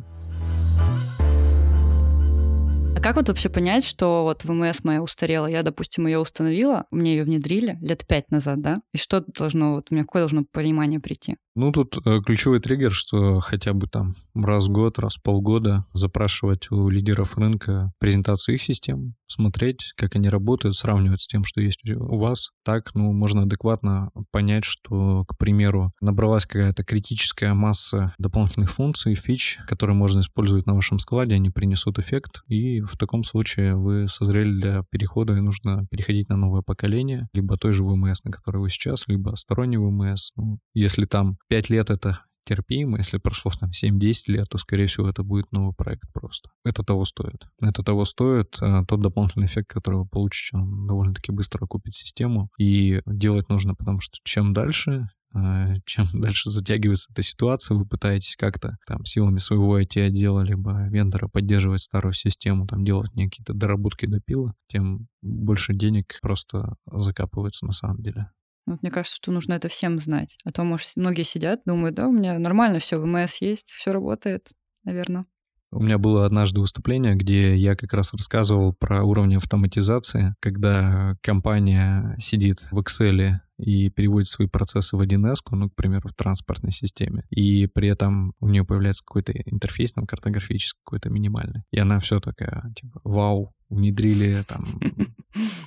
А 2.96 3.00
как 3.00 3.16
вот 3.16 3.28
вообще 3.28 3.50
понять, 3.50 3.84
что 3.84 4.22
вот 4.22 4.44
ВМС 4.44 4.82
моя 4.82 5.02
устарела? 5.02 5.46
Я, 5.46 5.62
допустим, 5.62 6.06
ее 6.06 6.18
установила, 6.18 6.86
мне 6.90 7.14
ее 7.14 7.24
внедрили 7.24 7.76
лет 7.82 8.06
пять 8.06 8.30
назад, 8.30 8.62
да? 8.62 8.80
И 8.94 8.96
что 8.96 9.20
должно, 9.20 9.74
вот 9.74 9.88
у 9.90 9.94
меня 9.94 10.04
какое 10.04 10.22
должно 10.22 10.44
понимание 10.50 10.98
прийти? 10.98 11.36
Ну, 11.56 11.72
тут 11.72 11.96
э, 12.04 12.20
ключевой 12.20 12.60
триггер, 12.60 12.92
что 12.92 13.40
хотя 13.40 13.72
бы 13.72 13.86
там 13.86 14.14
раз 14.34 14.66
в 14.66 14.70
год, 14.70 14.98
раз 14.98 15.16
в 15.16 15.22
полгода 15.22 15.86
запрашивать 15.94 16.70
у 16.70 16.90
лидеров 16.90 17.38
рынка 17.38 17.92
презентацию 17.98 18.56
их 18.56 18.62
систем, 18.62 19.14
смотреть, 19.26 19.94
как 19.96 20.16
они 20.16 20.28
работают, 20.28 20.76
сравнивать 20.76 21.22
с 21.22 21.26
тем, 21.26 21.44
что 21.44 21.62
есть 21.62 21.80
у 21.90 22.18
вас. 22.18 22.50
Так, 22.62 22.94
ну, 22.94 23.10
можно 23.12 23.44
адекватно 23.44 24.10
понять, 24.30 24.64
что, 24.64 25.24
к 25.24 25.38
примеру, 25.38 25.92
набралась 26.02 26.44
какая-то 26.44 26.84
критическая 26.84 27.54
масса 27.54 28.14
дополнительных 28.18 28.70
функций, 28.70 29.14
фич, 29.14 29.58
которые 29.66 29.96
можно 29.96 30.20
использовать 30.20 30.66
на 30.66 30.74
вашем 30.74 30.98
складе, 30.98 31.36
они 31.36 31.48
принесут 31.48 31.98
эффект, 31.98 32.42
и 32.48 32.82
в 32.82 32.98
таком 32.98 33.24
случае 33.24 33.76
вы 33.76 34.08
созрели 34.08 34.54
для 34.54 34.82
перехода, 34.90 35.34
и 35.34 35.40
нужно 35.40 35.86
переходить 35.90 36.28
на 36.28 36.36
новое 36.36 36.60
поколение, 36.60 37.28
либо 37.32 37.56
той 37.56 37.72
же 37.72 37.82
ВМС, 37.82 38.22
на 38.24 38.30
которой 38.30 38.58
вы 38.58 38.68
сейчас, 38.68 39.08
либо 39.08 39.34
сторонний 39.36 39.78
ВМС. 39.78 40.32
Ну, 40.36 40.58
если 40.74 41.06
там 41.06 41.38
5 41.48 41.70
лет 41.70 41.90
это 41.90 42.20
терпимо, 42.46 42.98
если 42.98 43.18
прошло 43.18 43.50
там 43.58 43.70
7-10 43.70 44.14
лет, 44.28 44.48
то, 44.48 44.56
скорее 44.56 44.86
всего, 44.86 45.08
это 45.08 45.22
будет 45.22 45.52
новый 45.52 45.74
проект 45.74 46.04
просто. 46.12 46.50
Это 46.64 46.82
того 46.84 47.04
стоит. 47.04 47.46
Это 47.60 47.82
того 47.82 48.04
стоит. 48.04 48.56
А 48.60 48.84
тот 48.84 49.00
дополнительный 49.00 49.46
эффект, 49.46 49.68
который 49.68 49.96
вы 49.96 50.06
получите, 50.06 50.56
он 50.56 50.86
довольно-таки 50.86 51.32
быстро 51.32 51.64
окупит 51.64 51.94
систему. 51.94 52.50
И 52.58 53.00
делать 53.04 53.48
нужно, 53.48 53.74
потому 53.74 54.00
что 54.00 54.18
чем 54.22 54.54
дальше, 54.54 55.08
а, 55.34 55.74
чем 55.84 56.06
дальше 56.14 56.50
затягивается 56.50 57.10
эта 57.12 57.22
ситуация, 57.22 57.76
вы 57.76 57.84
пытаетесь 57.84 58.36
как-то 58.36 58.76
там 58.86 59.04
силами 59.04 59.38
своего 59.38 59.80
IT-отдела 59.80 60.40
либо 60.42 60.88
вендора 60.88 61.28
поддерживать 61.28 61.82
старую 61.82 62.12
систему, 62.14 62.66
там 62.66 62.84
делать 62.84 63.10
какие-то 63.10 63.54
доработки 63.54 64.06
до 64.06 64.20
пила, 64.20 64.54
тем 64.68 65.08
больше 65.20 65.74
денег 65.74 66.18
просто 66.22 66.74
закапывается 66.86 67.66
на 67.66 67.72
самом 67.72 68.02
деле. 68.02 68.30
Вот 68.66 68.82
мне 68.82 68.90
кажется, 68.90 69.16
что 69.16 69.32
нужно 69.32 69.54
это 69.54 69.68
всем 69.68 70.00
знать. 70.00 70.36
А 70.44 70.50
то, 70.50 70.64
может, 70.64 70.88
многие 70.96 71.22
сидят, 71.22 71.60
думают, 71.64 71.94
да, 71.94 72.08
у 72.08 72.12
меня 72.12 72.38
нормально 72.38 72.78
все, 72.80 72.96
ВМС 72.96 73.40
есть, 73.40 73.68
все 73.68 73.92
работает, 73.92 74.48
наверное. 74.84 75.26
У 75.72 75.82
меня 75.82 75.98
было 75.98 76.24
однажды 76.24 76.60
выступление, 76.60 77.16
где 77.16 77.54
я 77.56 77.74
как 77.74 77.92
раз 77.92 78.14
рассказывал 78.14 78.72
про 78.72 79.02
уровень 79.02 79.36
автоматизации, 79.36 80.34
когда 80.40 81.16
компания 81.22 82.16
сидит 82.18 82.68
в 82.70 82.78
Excel 82.78 83.40
и 83.58 83.90
переводит 83.90 84.28
свои 84.28 84.48
процессы 84.48 84.96
в 84.96 85.00
1С, 85.00 85.38
ну, 85.50 85.68
к 85.68 85.74
примеру, 85.74 86.08
в 86.08 86.14
транспортной 86.14 86.72
системе, 86.72 87.24
и 87.30 87.66
при 87.66 87.88
этом 87.88 88.34
у 88.38 88.48
нее 88.48 88.64
появляется 88.64 89.04
какой-то 89.04 89.32
интерфейс, 89.32 89.92
там, 89.92 90.06
картографический 90.06 90.78
какой-то 90.84 91.10
минимальный. 91.10 91.62
И 91.72 91.78
она 91.78 91.98
все 92.00 92.20
такая, 92.20 92.72
типа, 92.74 93.00
вау, 93.02 93.52
внедрили 93.68 94.42
там 94.46 94.64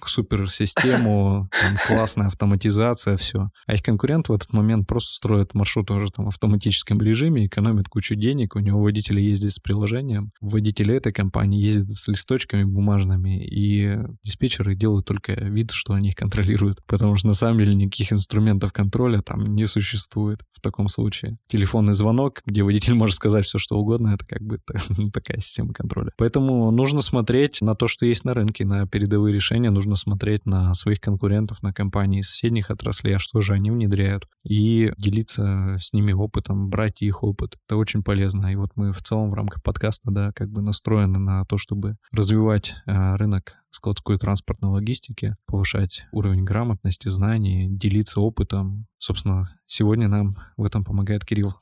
суперсистему, 0.09 1.49
там, 1.51 1.75
классная 1.87 2.27
автоматизация, 2.27 3.17
все. 3.17 3.49
А 3.67 3.73
их 3.73 3.83
конкурент 3.83 4.29
в 4.29 4.33
этот 4.33 4.51
момент 4.53 4.87
просто 4.87 5.13
строит 5.13 5.53
маршрут 5.53 5.91
уже 5.91 6.11
там 6.11 6.25
в 6.25 6.29
автоматическом 6.29 6.99
режиме, 6.99 7.45
экономит 7.45 7.87
кучу 7.87 8.15
денег, 8.15 8.55
у 8.55 8.59
него 8.59 8.81
водители 8.81 9.21
ездят 9.21 9.51
с 9.51 9.59
приложением, 9.59 10.31
водители 10.41 10.95
этой 10.95 11.13
компании 11.13 11.61
ездят 11.61 11.95
с 11.95 12.07
листочками 12.07 12.63
бумажными, 12.63 13.45
и 13.45 13.97
диспетчеры 14.23 14.75
делают 14.75 15.05
только 15.05 15.33
вид, 15.33 15.71
что 15.71 15.93
они 15.93 16.09
их 16.09 16.15
контролируют, 16.15 16.79
потому 16.87 17.15
что 17.15 17.27
на 17.27 17.33
самом 17.33 17.59
деле 17.59 17.75
никаких 17.75 18.11
инструментов 18.11 18.73
контроля 18.73 19.21
там 19.21 19.43
не 19.43 19.65
существует 19.65 20.41
в 20.51 20.61
таком 20.61 20.87
случае. 20.87 21.37
Телефонный 21.47 21.93
звонок, 21.93 22.41
где 22.45 22.63
водитель 22.63 22.95
может 22.95 23.15
сказать 23.15 23.45
все, 23.45 23.57
что 23.57 23.77
угодно, 23.77 24.15
это 24.15 24.25
как 24.25 24.41
бы 24.41 24.59
такая 25.13 25.39
система 25.39 25.73
контроля. 25.73 26.11
Поэтому 26.17 26.71
нужно 26.71 27.01
смотреть 27.01 27.61
на 27.61 27.75
то, 27.75 27.87
что 27.89 28.05
есть 28.05 28.23
на 28.23 28.33
рынке, 28.33 28.65
на 28.65 28.87
передовые 28.87 29.33
решения, 29.33 29.69
нужно 29.69 29.95
смотреть 29.95 30.45
на 30.45 30.73
своих 30.73 31.01
конкурентов, 31.01 31.61
на 31.61 31.73
компании 31.73 32.21
соседних 32.21 32.71
отраслей, 32.71 33.15
а 33.15 33.19
что 33.19 33.41
же 33.41 33.53
они 33.53 33.71
внедряют, 33.71 34.27
и 34.47 34.91
делиться 34.97 35.77
с 35.79 35.93
ними 35.93 36.13
опытом, 36.13 36.69
брать 36.69 37.01
их 37.01 37.23
опыт. 37.23 37.57
Это 37.67 37.77
очень 37.77 38.03
полезно. 38.03 38.47
И 38.47 38.55
вот 38.55 38.71
мы 38.75 38.93
в 38.93 39.01
целом 39.01 39.31
в 39.31 39.33
рамках 39.33 39.61
подкаста, 39.63 40.11
да, 40.11 40.31
как 40.33 40.49
бы 40.49 40.61
настроены 40.61 41.19
на 41.19 41.45
то, 41.45 41.57
чтобы 41.57 41.97
развивать 42.11 42.75
э, 42.85 43.15
рынок 43.15 43.55
складской 43.71 44.17
транспортной 44.17 44.71
логистики, 44.71 45.35
повышать 45.45 46.05
уровень 46.11 46.43
грамотности, 46.43 47.07
знаний, 47.07 47.67
делиться 47.69 48.19
опытом. 48.19 48.87
Собственно, 48.97 49.49
сегодня 49.67 50.07
нам 50.07 50.37
в 50.57 50.63
этом 50.63 50.83
помогает 50.83 51.25
Кирилл. 51.25 51.55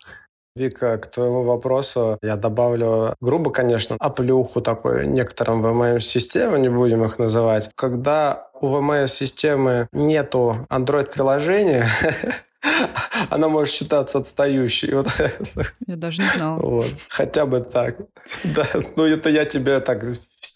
Вика, 0.58 0.98
к 0.98 1.08
твоему 1.08 1.44
вопросу 1.44 2.18
я 2.24 2.36
добавлю 2.36 3.14
грубо, 3.22 3.52
конечно, 3.52 3.96
оплюху 4.00 4.62
такой 4.62 5.06
некоторым 5.06 5.64
VMS-системам, 5.64 6.62
не 6.62 6.70
будем 6.70 7.04
их 7.04 7.20
называть. 7.20 7.70
Когда 7.76 8.50
у 8.60 8.68
VMS-системы 8.68 9.88
нету 9.92 10.66
Android-приложения, 10.70 11.86
она 13.30 13.48
может 13.48 13.74
считаться 13.74 14.20
отстающей. 14.20 14.94
Вот. 14.94 15.08
Я 15.86 15.96
даже 15.96 16.22
не 16.22 16.30
знала. 16.38 16.60
Вот. 16.60 16.88
Хотя 17.10 17.46
бы 17.46 17.62
так. 17.62 17.98
Да. 18.44 18.68
Ну, 18.96 19.06
это 19.06 19.30
я 19.30 19.46
тебе 19.46 19.80
так 19.80 20.04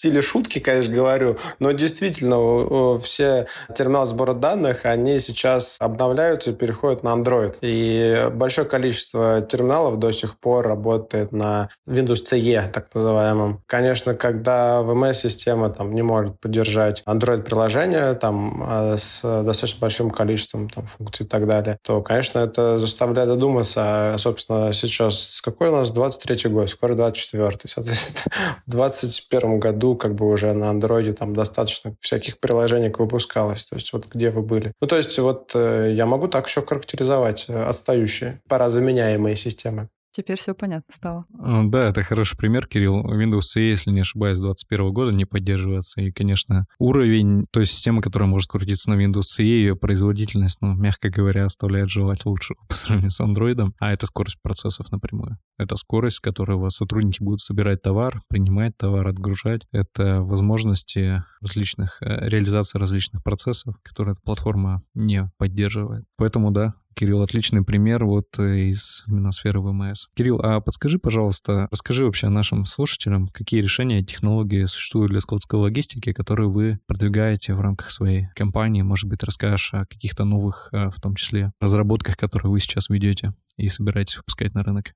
стиле 0.02 0.22
шутки, 0.22 0.58
конечно, 0.58 0.96
говорю, 0.96 1.38
но 1.60 1.74
действительно 1.74 2.98
все 3.00 3.46
терминалы 3.76 4.08
сбора 4.08 4.34
данных, 4.34 4.86
они 4.86 5.20
сейчас 5.20 5.78
обновляются 5.80 6.50
и 6.50 6.54
переходят 6.56 7.04
на 7.04 7.10
Android. 7.10 7.58
И 7.62 8.30
большое 8.34 8.68
количество 8.68 9.42
терминалов 9.42 10.00
до 10.00 10.12
сих 10.12 10.40
пор 10.40 10.66
работает 10.66 11.32
на 11.32 11.70
Windows 11.88 12.24
CE, 12.24 12.68
так 12.72 12.88
называемом. 12.96 13.62
Конечно, 13.68 14.16
когда 14.16 14.82
VMS-система 14.82 15.70
там 15.70 15.94
не 15.94 16.02
может 16.02 16.40
поддержать 16.40 17.04
Android-приложение 17.06 18.16
там 18.16 18.64
а, 18.66 18.98
с 18.98 19.22
достаточно 19.22 19.82
большим 19.82 20.10
количеством 20.10 20.68
там, 20.68 20.88
функций 20.88 21.28
и 21.28 21.30
так 21.30 21.46
далее, 21.46 21.78
то, 21.84 22.02
конечно, 22.12 22.40
это 22.40 22.80
заставляет 22.80 23.30
задуматься, 23.30 24.14
а, 24.14 24.18
собственно, 24.18 24.74
сейчас 24.74 25.20
с 25.20 25.42
какой 25.42 25.70
у 25.70 25.72
нас 25.72 25.92
23 25.92 26.50
год, 26.50 26.70
скоро 26.70 26.96
24 26.96 27.58
Соответственно, 27.66 28.36
в 28.68 28.72
2021 28.72 29.60
году 29.60 29.96
как 29.96 30.16
бы 30.16 30.28
уже 30.28 30.54
на 30.54 30.70
андроиде 30.70 31.14
там 31.14 31.36
достаточно 31.36 31.96
всяких 32.00 32.40
приложений 32.40 32.94
выпускалось. 32.98 33.66
То 33.66 33.76
есть 33.76 33.94
вот 33.94 34.08
где 34.08 34.30
вы 34.30 34.42
были. 34.42 34.74
Ну, 34.82 34.88
то 34.88 34.98
есть 34.98 35.18
вот 35.20 35.52
э, 35.56 35.94
я 35.94 36.06
могу 36.06 36.28
так 36.28 36.48
еще 36.48 36.62
характеризовать 36.62 37.46
э, 37.48 37.64
отстающие, 37.64 38.42
пора 38.48 38.70
заменяемые 38.70 39.36
системы. 39.36 39.90
Теперь 40.12 40.38
все 40.38 40.54
понятно 40.54 40.94
стало. 40.94 41.26
А, 41.40 41.64
да, 41.64 41.88
это 41.88 42.04
хороший 42.04 42.38
пример, 42.38 42.68
Кирилл. 42.68 43.02
Windows 43.06 43.42
CE, 43.56 43.62
если 43.62 43.92
не 43.92 44.02
ошибаюсь, 44.02 44.38
с 44.38 44.42
2021 44.42 44.94
года 44.94 45.12
не 45.12 45.26
поддерживается. 45.26 46.02
И, 46.02 46.12
конечно, 46.12 46.66
уровень 46.80 47.46
той 47.52 47.66
системы, 47.66 48.02
которая 48.02 48.28
может 48.28 48.50
крутиться 48.50 48.90
на 48.90 49.02
Windows 49.02 49.24
CE, 49.38 49.44
ее 49.44 49.76
производительность, 49.76 50.58
ну, 50.62 50.74
мягко 50.74 51.10
говоря, 51.10 51.46
оставляет 51.46 51.90
желать 51.90 52.26
лучше 52.26 52.56
по 52.68 52.76
сравнению 52.76 53.12
с 53.12 53.22
Android. 53.22 53.72
А 53.80 53.94
это 53.94 54.06
скорость 54.06 54.42
процессов 54.42 54.92
напрямую. 54.92 55.38
Это 55.58 55.76
скорость, 55.78 56.18
с 56.18 56.20
которой 56.20 56.58
у 56.58 56.60
вас 56.60 56.76
сотрудники 56.76 57.24
будут 57.24 57.42
собирать 57.42 57.82
товар, 57.82 58.22
принимать 58.28 58.76
товар, 58.78 59.08
отгружать. 59.08 59.62
Это 59.72 60.22
возможности 60.22 61.24
различных, 61.40 62.02
э, 62.02 62.28
реализации 62.28 62.80
различных 62.80 63.24
процессов, 63.24 63.76
которые 63.84 64.14
эта 64.14 64.22
платформа 64.22 64.84
не 64.94 65.32
поддерживает. 65.38 66.06
Поэтому, 66.18 66.52
да, 66.52 66.74
Кирилл, 66.96 67.22
отличный 67.22 67.64
пример 67.64 68.06
вот 68.06 68.38
э, 68.40 68.70
из 68.70 69.04
именно 69.08 69.32
сферы 69.32 69.62
ВМС. 69.62 70.08
Кирилл, 70.16 70.40
а 70.42 70.60
подскажи, 70.60 71.00
пожалуйста, 71.00 71.68
расскажи 71.72 72.06
вообще 72.06 72.30
нашим 72.30 72.66
слушателям, 72.66 73.28
какие 73.28 73.62
решения 73.62 74.04
технологии 74.04 74.66
существуют 74.66 75.12
для 75.12 75.22
складской 75.22 75.60
логистики, 75.60 76.14
которые 76.14 76.50
вы 76.50 76.80
продвигаете 76.88 77.54
в 77.54 77.62
рамках 77.62 77.92
своей 77.92 78.28
компании. 78.36 78.82
Может 78.82 79.10
быть, 79.10 79.24
расскажешь 79.24 79.74
о 79.74 79.86
каких-то 79.86 80.26
новых, 80.26 80.70
э, 80.72 80.90
в 80.90 81.00
том 81.02 81.16
числе, 81.16 81.52
разработках, 81.60 82.18
которые 82.18 82.52
вы 82.52 82.60
сейчас 82.60 82.90
ведете 82.90 83.34
и 83.58 83.68
собираетесь 83.68 84.18
выпускать 84.18 84.54
на 84.54 84.64
рынок? 84.64 84.94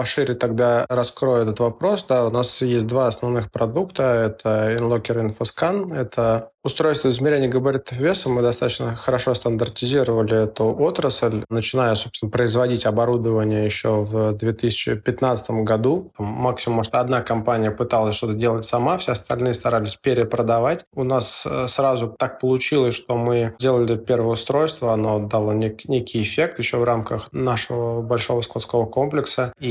Пошире 0.00 0.34
тогда 0.34 0.86
раскрою 0.88 1.42
этот 1.42 1.60
вопрос. 1.60 2.06
Да, 2.08 2.26
у 2.26 2.30
нас 2.30 2.62
есть 2.62 2.86
два 2.86 3.08
основных 3.08 3.50
продукта. 3.50 4.02
Это 4.02 4.74
InLocker 4.78 5.28
InfoScan. 5.28 5.94
Это 5.94 6.52
Устройство 6.62 7.08
измерения 7.08 7.48
габаритов 7.48 7.96
веса 7.96 8.28
мы 8.28 8.42
достаточно 8.42 8.94
хорошо 8.94 9.32
стандартизировали 9.32 10.44
эту 10.44 10.64
отрасль, 10.66 11.42
начиная, 11.48 11.94
собственно, 11.94 12.30
производить 12.30 12.84
оборудование 12.84 13.64
еще 13.64 14.02
в 14.02 14.34
2015 14.34 15.50
году. 15.64 16.12
максимум, 16.18 16.76
может, 16.76 16.94
одна 16.94 17.22
компания 17.22 17.70
пыталась 17.70 18.14
что-то 18.14 18.34
делать 18.34 18.66
сама, 18.66 18.98
все 18.98 19.12
остальные 19.12 19.54
старались 19.54 19.96
перепродавать. 19.96 20.84
У 20.94 21.02
нас 21.02 21.46
э, 21.46 21.66
сразу 21.66 22.14
так 22.18 22.38
получилось, 22.38 22.94
что 22.94 23.16
мы 23.16 23.54
сделали 23.58 23.96
первое 23.96 24.32
устройство, 24.32 24.92
оно 24.92 25.18
дало 25.18 25.54
нек- 25.54 25.84
некий 25.86 26.20
эффект 26.20 26.58
еще 26.58 26.76
в 26.76 26.84
рамках 26.84 27.32
нашего 27.32 28.02
большого 28.02 28.42
складского 28.42 28.84
комплекса, 28.84 29.54
и 29.58 29.70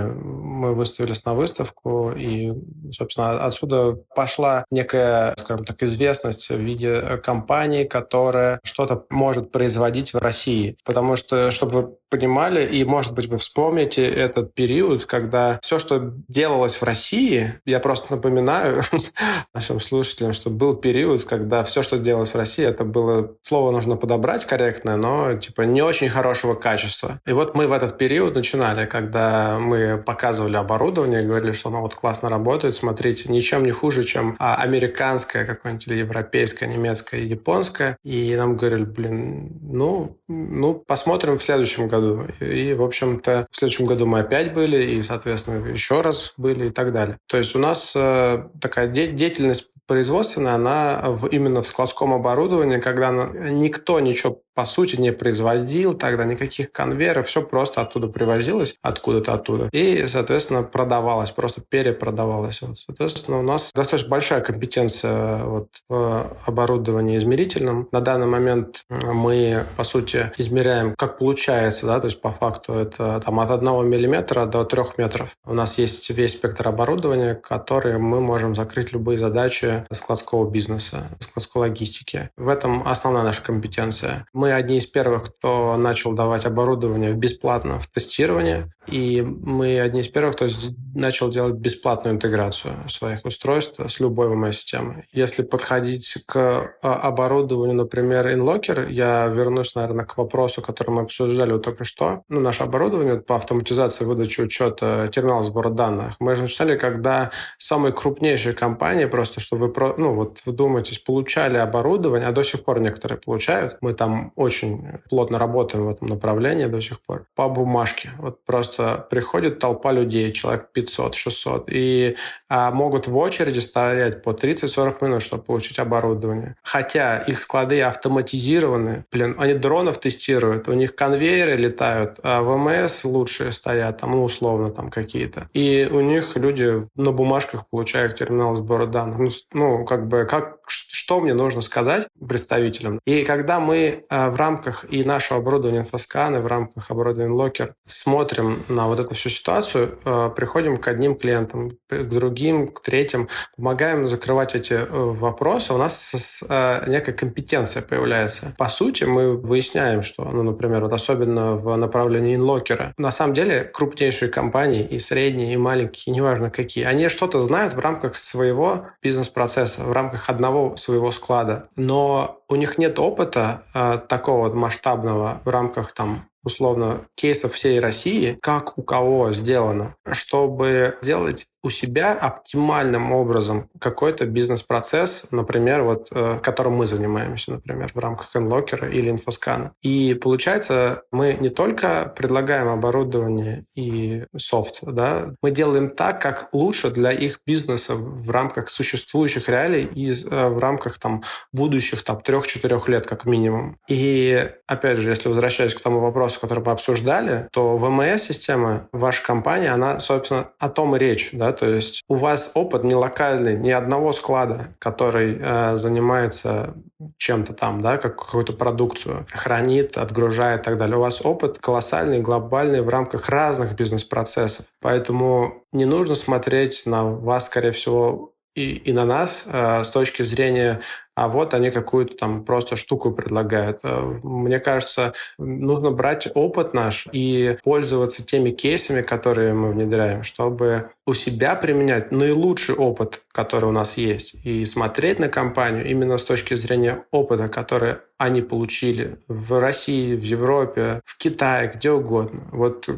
мы 0.00 0.74
выставились 0.74 1.24
на 1.24 1.34
выставку, 1.34 2.12
и, 2.16 2.52
собственно, 2.92 3.44
отсюда 3.44 3.96
пошла 4.14 4.64
некая, 4.70 5.34
скажем 5.36 5.64
так, 5.64 5.82
известность 5.82 6.48
в 6.48 6.58
виде 6.58 7.18
компании, 7.22 7.84
которая 7.84 8.60
что-то 8.62 9.04
может 9.10 9.52
производить 9.52 10.14
в 10.14 10.18
России. 10.18 10.76
Потому 10.84 11.16
что, 11.16 11.50
чтобы 11.50 11.98
вы 12.07 12.07
понимали, 12.08 12.64
и, 12.64 12.84
может 12.84 13.14
быть, 13.14 13.26
вы 13.26 13.38
вспомните 13.38 14.06
этот 14.06 14.54
период, 14.54 15.04
когда 15.06 15.58
все, 15.62 15.78
что 15.78 16.14
делалось 16.28 16.76
в 16.76 16.82
России, 16.82 17.54
я 17.64 17.80
просто 17.80 18.14
напоминаю 18.14 18.82
нашим 19.54 19.80
слушателям, 19.80 20.32
что 20.32 20.50
был 20.50 20.74
период, 20.74 21.24
когда 21.24 21.64
все, 21.64 21.82
что 21.82 21.98
делалось 21.98 22.32
в 22.32 22.36
России, 22.36 22.64
это 22.64 22.84
было, 22.84 23.34
слово 23.42 23.70
нужно 23.70 23.96
подобрать 23.96 24.46
корректное, 24.46 24.96
но, 24.96 25.34
типа, 25.34 25.62
не 25.62 25.82
очень 25.82 26.08
хорошего 26.08 26.54
качества. 26.54 27.20
И 27.26 27.32
вот 27.32 27.54
мы 27.54 27.66
в 27.66 27.72
этот 27.72 27.98
период 27.98 28.34
начинали, 28.34 28.86
когда 28.86 29.58
мы 29.58 29.98
показывали 29.98 30.56
оборудование, 30.56 31.22
говорили, 31.22 31.52
что 31.52 31.68
оно 31.68 31.82
вот 31.82 31.94
классно 31.94 32.28
работает, 32.28 32.74
смотрите, 32.74 33.30
ничем 33.32 33.64
не 33.64 33.72
хуже, 33.72 34.02
чем 34.02 34.36
а, 34.38 34.56
американское 34.56 35.44
какое-нибудь 35.44 35.86
или 35.88 35.94
европейское, 35.98 36.68
немецкое, 36.68 37.20
японское. 37.22 37.96
И 38.04 38.34
нам 38.36 38.56
говорили, 38.56 38.84
блин, 38.84 39.58
ну, 39.62 40.18
ну, 40.28 40.74
посмотрим 40.74 41.36
в 41.36 41.42
следующем 41.42 41.88
году. 41.88 41.97
И, 42.40 42.74
в 42.74 42.82
общем-то, 42.82 43.46
в 43.50 43.56
следующем 43.56 43.86
году 43.86 44.06
мы 44.06 44.20
опять 44.20 44.52
были, 44.52 44.78
и, 44.78 45.02
соответственно, 45.02 45.66
еще 45.68 46.00
раз 46.00 46.34
были 46.36 46.68
и 46.68 46.70
так 46.70 46.92
далее. 46.92 47.18
То 47.26 47.38
есть 47.38 47.54
у 47.54 47.58
нас 47.58 47.94
э, 47.96 48.44
такая 48.60 48.88
де- 48.88 49.08
деятельность 49.08 49.70
производственная, 49.86 50.54
она 50.54 51.00
в, 51.06 51.26
именно 51.28 51.62
в 51.62 51.66
складском 51.66 52.12
оборудовании, 52.12 52.78
когда 52.78 53.10
никто 53.10 53.98
ничего 54.00 54.42
по 54.58 54.64
сути, 54.64 54.96
не 54.96 55.12
производил 55.12 55.94
тогда 55.94 56.24
никаких 56.24 56.72
конвейеров, 56.72 57.28
все 57.28 57.42
просто 57.42 57.80
оттуда 57.80 58.08
привозилось, 58.08 58.74
откуда-то 58.82 59.34
оттуда, 59.34 59.68
и, 59.70 60.04
соответственно, 60.08 60.64
продавалось, 60.64 61.30
просто 61.30 61.60
перепродавалось. 61.60 62.62
Вот. 62.62 62.76
Соответственно, 62.76 63.38
у 63.38 63.42
нас 63.42 63.70
достаточно 63.72 64.10
большая 64.10 64.40
компетенция 64.40 65.44
вот, 65.44 65.68
в 65.88 66.26
оборудовании 66.44 67.16
измерительном. 67.18 67.88
На 67.92 68.00
данный 68.00 68.26
момент 68.26 68.82
мы, 68.90 69.62
по 69.76 69.84
сути, 69.84 70.32
измеряем, 70.38 70.96
как 70.96 71.18
получается, 71.18 71.86
да, 71.86 72.00
то 72.00 72.06
есть 72.08 72.20
по 72.20 72.32
факту 72.32 72.72
это 72.72 73.20
там, 73.24 73.38
от 73.38 73.52
1 73.52 73.88
миллиметра 73.88 74.44
до 74.46 74.64
3 74.64 74.82
метров. 74.96 75.36
У 75.46 75.54
нас 75.54 75.78
есть 75.78 76.10
весь 76.10 76.32
спектр 76.32 76.66
оборудования, 76.66 77.36
который 77.36 77.98
мы 77.98 78.20
можем 78.20 78.56
закрыть 78.56 78.92
любые 78.92 79.18
задачи 79.18 79.86
складского 79.92 80.50
бизнеса, 80.50 81.16
складской 81.20 81.60
логистики. 81.60 82.30
В 82.36 82.48
этом 82.48 82.82
основная 82.88 83.22
наша 83.22 83.44
компетенция. 83.44 84.26
Мы 84.32 84.47
мы 84.48 84.54
одни 84.54 84.78
из 84.78 84.86
первых, 84.86 85.24
кто 85.24 85.76
начал 85.76 86.12
давать 86.12 86.46
оборудование 86.46 87.12
бесплатно 87.12 87.78
в 87.78 87.86
тестирование, 87.86 88.72
и 88.86 89.20
мы 89.22 89.78
одни 89.78 90.00
из 90.00 90.08
первых, 90.08 90.36
кто 90.36 90.46
начал 90.94 91.28
делать 91.28 91.56
бесплатную 91.56 92.14
интеграцию 92.14 92.88
своих 92.88 93.24
устройств 93.24 93.80
с 93.86 94.00
любой 94.00 94.28
VMS-системой. 94.28 95.04
Если 95.12 95.42
подходить 95.42 96.24
к 96.26 96.36
а, 96.82 96.94
оборудованию, 96.94 97.76
например, 97.76 98.26
InLocker, 98.28 98.90
я 98.90 99.26
вернусь, 99.26 99.74
наверное, 99.74 100.06
к 100.06 100.16
вопросу, 100.16 100.62
который 100.62 100.90
мы 100.90 101.02
обсуждали 101.02 101.52
вот 101.52 101.62
только 101.62 101.84
что. 101.84 102.22
Ну, 102.28 102.40
наше 102.40 102.62
оборудование 102.62 103.20
по 103.20 103.36
автоматизации 103.36 104.04
выдачи 104.04 104.40
учета 104.40 105.08
терминала 105.12 105.42
сбора 105.42 105.70
данных. 105.70 106.14
Мы 106.20 106.34
же 106.34 106.42
начинали, 106.42 106.78
когда 106.78 107.30
самые 107.58 107.92
крупнейшие 107.92 108.54
компании, 108.54 109.04
просто 109.04 109.40
чтобы 109.40 109.66
вы 109.66 109.94
ну, 109.98 110.14
вот 110.14 110.40
вдумайтесь, 110.46 110.98
получали 110.98 111.58
оборудование, 111.58 112.28
а 112.28 112.32
до 112.32 112.42
сих 112.42 112.64
пор 112.64 112.80
некоторые 112.80 113.20
получают. 113.20 113.76
Мы 113.82 113.92
там 113.92 114.27
очень 114.36 114.82
плотно 115.08 115.38
работаем 115.38 115.86
в 115.86 115.88
этом 115.88 116.08
направлении 116.08 116.66
до 116.66 116.80
сих 116.80 117.00
пор. 117.00 117.26
По 117.34 117.48
бумажке. 117.48 118.10
Вот 118.18 118.44
просто 118.44 119.06
приходит 119.10 119.58
толпа 119.58 119.92
людей, 119.92 120.32
человек 120.32 120.68
500-600, 120.74 121.64
и 121.68 122.16
а, 122.48 122.70
могут 122.70 123.06
в 123.08 123.16
очереди 123.16 123.58
стоять 123.58 124.22
по 124.22 124.30
30-40 124.30 125.04
минут, 125.04 125.22
чтобы 125.22 125.42
получить 125.42 125.78
оборудование. 125.78 126.56
Хотя 126.62 127.18
их 127.18 127.38
склады 127.38 127.80
автоматизированы. 127.82 129.04
Блин, 129.10 129.36
они 129.38 129.54
дронов 129.54 129.98
тестируют, 129.98 130.68
у 130.68 130.72
них 130.72 130.94
конвейеры 130.94 131.56
летают, 131.56 132.18
а 132.22 132.42
ВМС 132.42 133.04
лучшие 133.04 133.52
стоят, 133.52 133.98
там, 133.98 134.12
ну, 134.12 134.24
условно, 134.24 134.70
там 134.70 134.90
какие-то. 134.90 135.48
И 135.54 135.88
у 135.90 136.00
них 136.00 136.36
люди 136.36 136.86
на 136.94 137.12
бумажках 137.12 137.68
получают 137.68 138.16
терминал 138.16 138.54
сбора 138.54 138.86
данных. 138.86 139.18
Ну, 139.18 139.28
ну 139.52 139.84
как 139.84 140.08
бы, 140.08 140.24
как, 140.24 140.57
что 140.70 141.20
мне 141.20 141.34
нужно 141.34 141.60
сказать 141.60 142.08
представителям? 142.26 143.00
И 143.06 143.24
когда 143.24 143.60
мы 143.60 144.04
э, 144.08 144.30
в 144.30 144.36
рамках 144.36 144.84
и 144.90 145.04
нашего 145.04 145.40
оборудования 145.40 145.78
инфосканы, 145.78 146.40
в 146.40 146.46
рамках 146.46 146.90
оборудования 146.90 147.32
Локер 147.32 147.74
смотрим 147.86 148.62
на 148.68 148.86
вот 148.86 149.00
эту 149.00 149.14
всю 149.14 149.28
ситуацию, 149.28 149.98
э, 150.04 150.30
приходим 150.34 150.76
к 150.76 150.86
одним 150.88 151.16
клиентам, 151.16 151.70
к 151.88 152.02
другим, 152.04 152.68
к 152.68 152.80
третьим, 152.82 153.28
помогаем 153.56 154.08
закрывать 154.08 154.54
эти 154.54 154.74
э, 154.74 154.86
вопросы, 154.90 155.72
у 155.72 155.78
нас 155.78 156.44
некая 156.86 157.12
компетенция 157.12 157.82
появляется. 157.82 158.54
По 158.58 158.68
сути, 158.68 159.04
мы 159.04 159.36
выясняем, 159.36 160.02
что, 160.02 160.24
ну, 160.24 160.42
например, 160.42 160.82
вот 160.82 160.92
особенно 160.92 161.56
в 161.56 161.74
направлении 161.76 162.36
инлокера, 162.36 162.92
на 162.98 163.10
самом 163.10 163.34
деле 163.34 163.64
крупнейшие 163.64 164.30
компании 164.30 164.84
и 164.84 164.98
средние, 164.98 165.54
и 165.54 165.56
маленькие, 165.56 166.12
и 166.12 166.16
неважно 166.16 166.50
какие, 166.50 166.84
они 166.84 167.08
что-то 167.08 167.40
знают 167.40 167.74
в 167.74 167.78
рамках 167.78 168.16
своего 168.16 168.88
бизнес-процесса, 169.02 169.84
в 169.84 169.92
рамках 169.92 170.28
одного 170.28 170.57
своего 170.76 171.10
склада, 171.10 171.68
но 171.76 172.40
у 172.48 172.56
них 172.56 172.78
нет 172.78 172.98
опыта 172.98 173.62
э, 173.74 173.98
такого 174.08 174.52
масштабного 174.52 175.40
в 175.44 175.48
рамках 175.48 175.92
там 175.92 176.27
условно 176.44 177.06
кейсов 177.14 177.52
всей 177.52 177.80
России, 177.80 178.38
как 178.40 178.78
у 178.78 178.82
кого 178.82 179.32
сделано, 179.32 179.96
чтобы 180.12 180.96
делать 181.02 181.46
у 181.62 181.70
себя 181.70 182.12
оптимальным 182.14 183.12
образом 183.12 183.68
какой-то 183.80 184.26
бизнес-процесс, 184.26 185.26
например, 185.32 185.82
вот, 185.82 186.08
э, 186.12 186.38
которым 186.40 186.74
мы 186.74 186.86
занимаемся, 186.86 187.52
например, 187.52 187.90
в 187.92 187.98
рамках 187.98 188.34
Enlocker 188.36 188.90
или 188.90 189.10
Инфоскана. 189.10 189.72
И 189.82 190.14
получается, 190.14 191.02
мы 191.10 191.36
не 191.40 191.48
только 191.48 192.12
предлагаем 192.16 192.68
оборудование 192.68 193.64
и 193.74 194.24
софт, 194.36 194.78
да, 194.82 195.34
мы 195.42 195.50
делаем 195.50 195.90
так, 195.90 196.20
как 196.22 196.48
лучше 196.52 196.90
для 196.90 197.10
их 197.10 197.40
бизнеса 197.44 197.96
в 197.96 198.30
рамках 198.30 198.68
существующих 198.68 199.48
реалий 199.48 199.84
и 199.84 200.10
э, 200.12 200.48
в 200.48 200.58
рамках 200.58 200.98
там 200.98 201.24
будущих 201.52 202.04
там 202.04 202.20
трех-четырех 202.20 202.88
лет 202.88 203.06
как 203.06 203.24
минимум. 203.24 203.78
И 203.88 204.48
опять 204.68 204.98
же, 204.98 205.10
если 205.10 205.28
возвращаясь 205.28 205.74
к 205.74 205.80
тому 205.80 206.00
вопросу, 206.00 206.27
который 206.36 206.62
мы 206.64 206.72
обсуждали, 206.72 207.48
то 207.52 207.76
ВМС-система, 207.76 208.88
ваша 208.92 209.22
компания, 209.22 209.70
она, 209.70 210.00
собственно, 210.00 210.50
о 210.58 210.68
том 210.68 210.96
и 210.96 210.98
речь, 210.98 211.30
да, 211.32 211.52
то 211.52 211.66
есть 211.66 212.02
у 212.08 212.16
вас 212.16 212.50
опыт 212.54 212.84
не 212.84 212.94
локальный, 212.94 213.56
ни 213.56 213.70
одного 213.70 214.12
склада, 214.12 214.68
который 214.78 215.38
э, 215.40 215.76
занимается 215.76 216.74
чем-то 217.16 217.52
там, 217.52 217.80
да, 217.80 217.96
как 217.96 218.16
какую-то 218.16 218.52
продукцию, 218.52 219.26
хранит, 219.30 219.96
отгружает 219.96 220.62
и 220.62 220.64
так 220.64 220.76
далее. 220.76 220.96
У 220.96 221.00
вас 221.00 221.24
опыт 221.24 221.58
колоссальный, 221.58 222.20
глобальный 222.20 222.82
в 222.82 222.88
рамках 222.88 223.28
разных 223.28 223.74
бизнес-процессов. 223.76 224.66
Поэтому 224.80 225.64
не 225.72 225.84
нужно 225.84 226.14
смотреть 226.14 226.82
на 226.86 227.04
вас, 227.04 227.46
скорее 227.46 227.70
всего, 227.72 228.32
и, 228.58 228.74
и 228.74 228.92
на 228.92 229.04
нас 229.04 229.44
э, 229.46 229.84
с 229.84 229.90
точки 229.90 230.22
зрения, 230.24 230.80
а 231.14 231.28
вот 231.28 231.54
они 231.54 231.70
какую-то 231.70 232.16
там 232.16 232.44
просто 232.44 232.74
штуку 232.74 233.12
предлагают. 233.12 233.80
Э, 233.84 234.18
мне 234.22 234.58
кажется, 234.58 235.12
нужно 235.38 235.92
брать 235.92 236.28
опыт 236.34 236.74
наш 236.74 237.06
и 237.12 237.56
пользоваться 237.62 238.24
теми 238.24 238.50
кейсами, 238.50 239.02
которые 239.02 239.54
мы 239.54 239.70
внедряем, 239.70 240.24
чтобы 240.24 240.90
у 241.06 241.14
себя 241.14 241.54
применять 241.54 242.10
наилучший 242.10 242.74
опыт, 242.74 243.22
который 243.30 243.66
у 243.66 243.72
нас 243.72 243.96
есть, 243.96 244.34
и 244.44 244.64
смотреть 244.64 245.20
на 245.20 245.28
компанию 245.28 245.86
именно 245.86 246.18
с 246.18 246.24
точки 246.24 246.54
зрения 246.54 247.04
опыта, 247.12 247.48
который 247.48 247.98
они 248.18 248.42
получили 248.42 249.18
в 249.28 249.60
России, 249.60 250.16
в 250.16 250.22
Европе, 250.22 251.00
в 251.04 251.16
Китае, 251.16 251.70
где 251.72 251.92
угодно. 251.92 252.48
Вот 252.50 252.88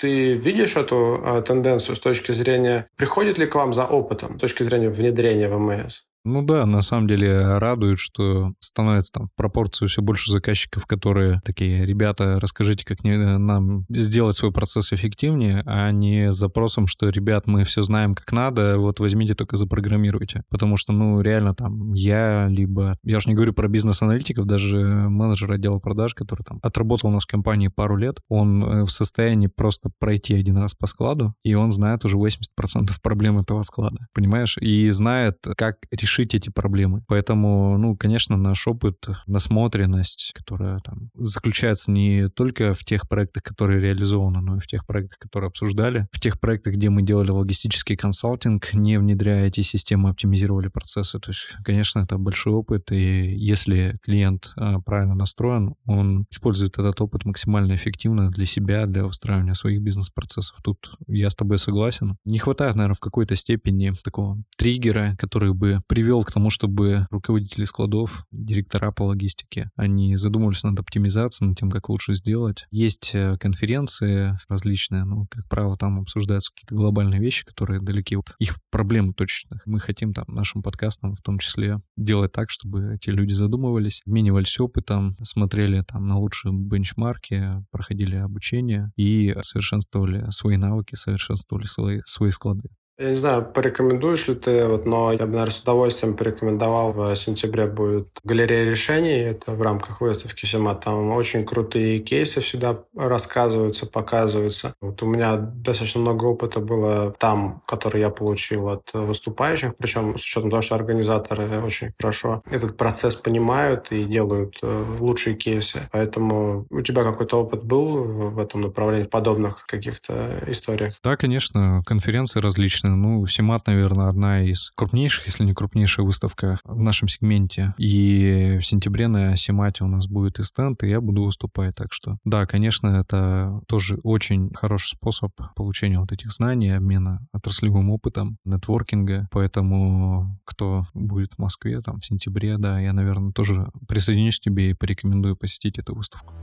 ты 0.00 0.32
видишь 0.32 0.76
эту 0.76 1.20
э, 1.22 1.42
тенденцию 1.42 1.94
с 1.94 2.00
точки 2.00 2.32
зрения, 2.32 2.88
приходит 2.96 3.38
ли 3.38 3.46
к 3.46 3.54
вам 3.54 3.72
за 3.72 3.84
опытом, 3.84 4.38
с 4.38 4.40
точки 4.40 4.62
зрения 4.62 4.88
внедрения 4.88 5.48
ВМС? 5.48 6.06
Ну 6.24 6.42
да, 6.42 6.66
на 6.66 6.82
самом 6.82 7.08
деле 7.08 7.58
радует, 7.58 7.98
что 7.98 8.52
становится 8.58 9.12
там 9.12 9.28
в 9.28 9.34
пропорцию 9.36 9.88
все 9.88 10.02
больше 10.02 10.30
заказчиков, 10.30 10.84
которые 10.86 11.40
такие, 11.44 11.86
ребята, 11.86 12.38
расскажите, 12.38 12.84
как 12.84 13.04
не, 13.04 13.16
нам 13.16 13.86
сделать 13.88 14.36
свой 14.36 14.52
процесс 14.52 14.92
эффективнее, 14.92 15.62
а 15.64 15.90
не 15.90 16.30
с 16.30 16.36
запросом, 16.36 16.86
что, 16.86 17.08
ребят, 17.08 17.46
мы 17.46 17.64
все 17.64 17.82
знаем 17.82 18.14
как 18.14 18.32
надо, 18.32 18.78
вот 18.78 19.00
возьмите 19.00 19.34
только 19.34 19.56
запрограммируйте. 19.56 20.42
Потому 20.50 20.76
что, 20.76 20.92
ну, 20.92 21.22
реально 21.22 21.54
там 21.54 21.94
я, 21.94 22.48
либо, 22.48 22.98
я 23.02 23.16
уж 23.16 23.26
не 23.26 23.34
говорю 23.34 23.54
про 23.54 23.68
бизнес-аналитиков, 23.68 24.44
даже 24.44 24.78
менеджер 24.78 25.52
отдела 25.52 25.78
продаж, 25.78 26.14
который 26.14 26.42
там 26.42 26.58
отработал 26.62 27.08
у 27.08 27.12
нас 27.12 27.24
в 27.24 27.28
компании 27.28 27.68
пару 27.68 27.96
лет, 27.96 28.18
он 28.28 28.62
э, 28.62 28.82
в 28.84 28.90
состоянии 28.90 29.46
просто 29.46 29.90
пройти 29.98 30.34
один 30.34 30.58
раз 30.58 30.74
по 30.74 30.86
складу, 30.86 31.34
и 31.44 31.54
он 31.54 31.72
знает 31.72 32.04
уже 32.04 32.18
80% 32.18 32.90
проблем 33.02 33.38
этого 33.38 33.62
склада, 33.62 34.06
понимаешь? 34.12 34.58
И 34.58 34.90
знает, 34.90 35.38
как 35.56 35.76
решить 35.90 36.09
решить 36.10 36.34
эти 36.34 36.50
проблемы. 36.50 37.02
Поэтому, 37.06 37.78
ну, 37.78 37.96
конечно, 37.96 38.36
наш 38.36 38.66
опыт, 38.66 39.06
насмотренность, 39.26 40.32
которая 40.34 40.80
там 40.80 41.10
заключается 41.14 41.92
не 41.92 42.28
только 42.28 42.74
в 42.74 42.84
тех 42.84 43.08
проектах, 43.08 43.44
которые 43.44 43.80
реализованы, 43.80 44.40
но 44.40 44.56
и 44.56 44.60
в 44.60 44.66
тех 44.66 44.86
проектах, 44.86 45.18
которые 45.18 45.48
обсуждали, 45.48 46.08
в 46.10 46.20
тех 46.20 46.40
проектах, 46.40 46.74
где 46.74 46.90
мы 46.90 47.02
делали 47.02 47.30
логистический 47.30 47.96
консалтинг, 47.96 48.74
не 48.74 48.98
внедряя 48.98 49.46
эти 49.46 49.60
системы, 49.60 50.10
оптимизировали 50.10 50.68
процессы. 50.68 51.20
То 51.20 51.30
есть, 51.30 51.46
конечно, 51.64 52.00
это 52.00 52.18
большой 52.18 52.54
опыт, 52.54 52.90
и 52.90 53.36
если 53.36 53.98
клиент 54.02 54.52
а, 54.56 54.80
правильно 54.80 55.14
настроен, 55.14 55.74
он 55.86 56.26
использует 56.30 56.78
этот 56.78 57.00
опыт 57.00 57.24
максимально 57.24 57.74
эффективно 57.74 58.30
для 58.30 58.46
себя, 58.46 58.86
для 58.86 59.06
устраивания 59.06 59.54
своих 59.54 59.80
бизнес-процессов. 59.80 60.58
Тут 60.64 60.92
я 61.06 61.30
с 61.30 61.34
тобой 61.36 61.58
согласен. 61.58 62.16
Не 62.24 62.38
хватает, 62.38 62.74
наверное, 62.74 62.96
в 62.96 63.00
какой-то 63.00 63.36
степени 63.36 63.92
такого 64.02 64.42
триггера, 64.56 65.14
который 65.18 65.54
бы 65.54 65.80
при 65.86 65.99
привел 66.00 66.24
к 66.24 66.32
тому, 66.32 66.48
чтобы 66.48 67.06
руководители 67.10 67.64
складов, 67.64 68.24
директора 68.32 68.90
по 68.90 69.02
логистике, 69.02 69.68
они 69.76 70.16
задумывались 70.16 70.62
над 70.62 70.80
оптимизацией, 70.80 71.50
над 71.50 71.58
тем, 71.58 71.70
как 71.70 71.90
лучше 71.90 72.14
сделать. 72.14 72.64
Есть 72.70 73.10
э, 73.12 73.36
конференции 73.38 74.38
различные, 74.48 75.04
ну, 75.04 75.26
как 75.30 75.46
правило, 75.46 75.76
там 75.76 76.00
обсуждаются 76.00 76.52
какие-то 76.54 76.74
глобальные 76.74 77.20
вещи, 77.20 77.44
которые 77.44 77.82
далеки 77.82 78.16
от 78.16 78.34
их 78.38 78.56
проблем 78.70 79.12
точных. 79.12 79.60
Мы 79.66 79.78
хотим 79.78 80.14
там 80.14 80.24
нашим 80.28 80.62
подкастом 80.62 81.14
в 81.14 81.20
том 81.20 81.38
числе 81.38 81.82
делать 81.98 82.32
так, 82.32 82.48
чтобы 82.48 82.94
эти 82.94 83.10
люди 83.10 83.34
задумывались, 83.34 84.00
обменивались 84.06 84.58
опытом, 84.58 85.14
смотрели 85.22 85.82
там 85.82 86.08
на 86.08 86.16
лучшие 86.16 86.54
бенчмарки, 86.54 87.62
проходили 87.70 88.16
обучение 88.16 88.90
и 88.96 89.36
совершенствовали 89.42 90.30
свои 90.30 90.56
навыки, 90.56 90.94
совершенствовали 90.94 91.66
свои, 91.66 92.00
свои 92.06 92.30
склады. 92.30 92.70
Я 93.00 93.08
не 93.08 93.14
знаю, 93.14 93.46
порекомендуешь 93.46 94.28
ли 94.28 94.34
ты, 94.34 94.66
вот, 94.66 94.84
но 94.84 95.10
я 95.10 95.24
бы, 95.24 95.32
наверное, 95.32 95.52
с 95.52 95.62
удовольствием 95.62 96.14
порекомендовал. 96.14 96.92
В 96.92 97.16
сентябре 97.16 97.66
будет 97.66 98.08
галерея 98.24 98.66
решений. 98.66 99.20
Это 99.20 99.52
в 99.52 99.62
рамках 99.62 100.02
выставки 100.02 100.44
СИМА. 100.44 100.74
Там 100.74 101.10
очень 101.12 101.46
крутые 101.46 102.00
кейсы 102.00 102.40
всегда 102.40 102.78
рассказываются, 102.94 103.86
показываются. 103.86 104.74
Вот 104.82 105.02
у 105.02 105.06
меня 105.06 105.36
достаточно 105.36 106.02
много 106.02 106.26
опыта 106.26 106.60
было 106.60 107.10
там, 107.18 107.62
который 107.66 108.02
я 108.02 108.10
получил 108.10 108.68
от 108.68 108.90
выступающих, 108.92 109.76
причем 109.76 110.18
с 110.18 110.22
учетом 110.22 110.50
того, 110.50 110.60
что 110.60 110.74
организаторы 110.74 111.48
очень 111.64 111.94
хорошо 111.98 112.42
этот 112.50 112.76
процесс 112.76 113.14
понимают 113.14 113.86
и 113.92 114.04
делают 114.04 114.58
э, 114.60 114.96
лучшие 114.98 115.36
кейсы. 115.36 115.88
Поэтому 115.90 116.66
у 116.68 116.82
тебя 116.82 117.02
какой-то 117.02 117.40
опыт 117.40 117.64
был 117.64 118.04
в 118.30 118.38
этом 118.38 118.60
направлении, 118.60 119.04
в 119.04 119.10
подобных 119.10 119.64
каких-то 119.66 120.42
историях? 120.48 120.96
Да, 121.02 121.16
конечно, 121.16 121.82
конференции 121.86 122.40
различные 122.40 122.89
ну, 122.96 123.26
Симат, 123.26 123.66
наверное, 123.66 124.08
одна 124.08 124.42
из 124.42 124.70
крупнейших, 124.74 125.26
если 125.26 125.44
не 125.44 125.54
крупнейшая 125.54 126.06
выставка 126.06 126.58
в 126.64 126.80
нашем 126.80 127.08
сегменте. 127.08 127.74
И 127.78 128.58
в 128.60 128.66
сентябре 128.66 129.08
на 129.08 129.36
Симате 129.36 129.84
у 129.84 129.86
нас 129.86 130.06
будет 130.06 130.38
и 130.38 130.42
стенд, 130.42 130.82
и 130.82 130.88
я 130.88 131.00
буду 131.00 131.24
выступать. 131.24 131.74
Так 131.74 131.92
что, 131.92 132.18
да, 132.24 132.46
конечно, 132.46 132.88
это 132.88 133.60
тоже 133.68 133.98
очень 134.02 134.52
хороший 134.54 134.96
способ 134.96 135.32
получения 135.56 135.98
вот 135.98 136.12
этих 136.12 136.32
знаний, 136.32 136.70
обмена 136.70 137.20
отраслевым 137.32 137.90
опытом, 137.90 138.38
нетворкинга. 138.44 139.28
Поэтому, 139.30 140.38
кто 140.44 140.86
будет 140.94 141.34
в 141.34 141.38
Москве 141.38 141.80
там 141.80 142.00
в 142.00 142.06
сентябре, 142.06 142.58
да, 142.58 142.80
я, 142.80 142.92
наверное, 142.92 143.32
тоже 143.32 143.70
присоединюсь 143.88 144.38
к 144.38 144.42
тебе 144.42 144.70
и 144.70 144.74
порекомендую 144.74 145.36
посетить 145.36 145.78
эту 145.78 145.94
выставку. 145.94 146.34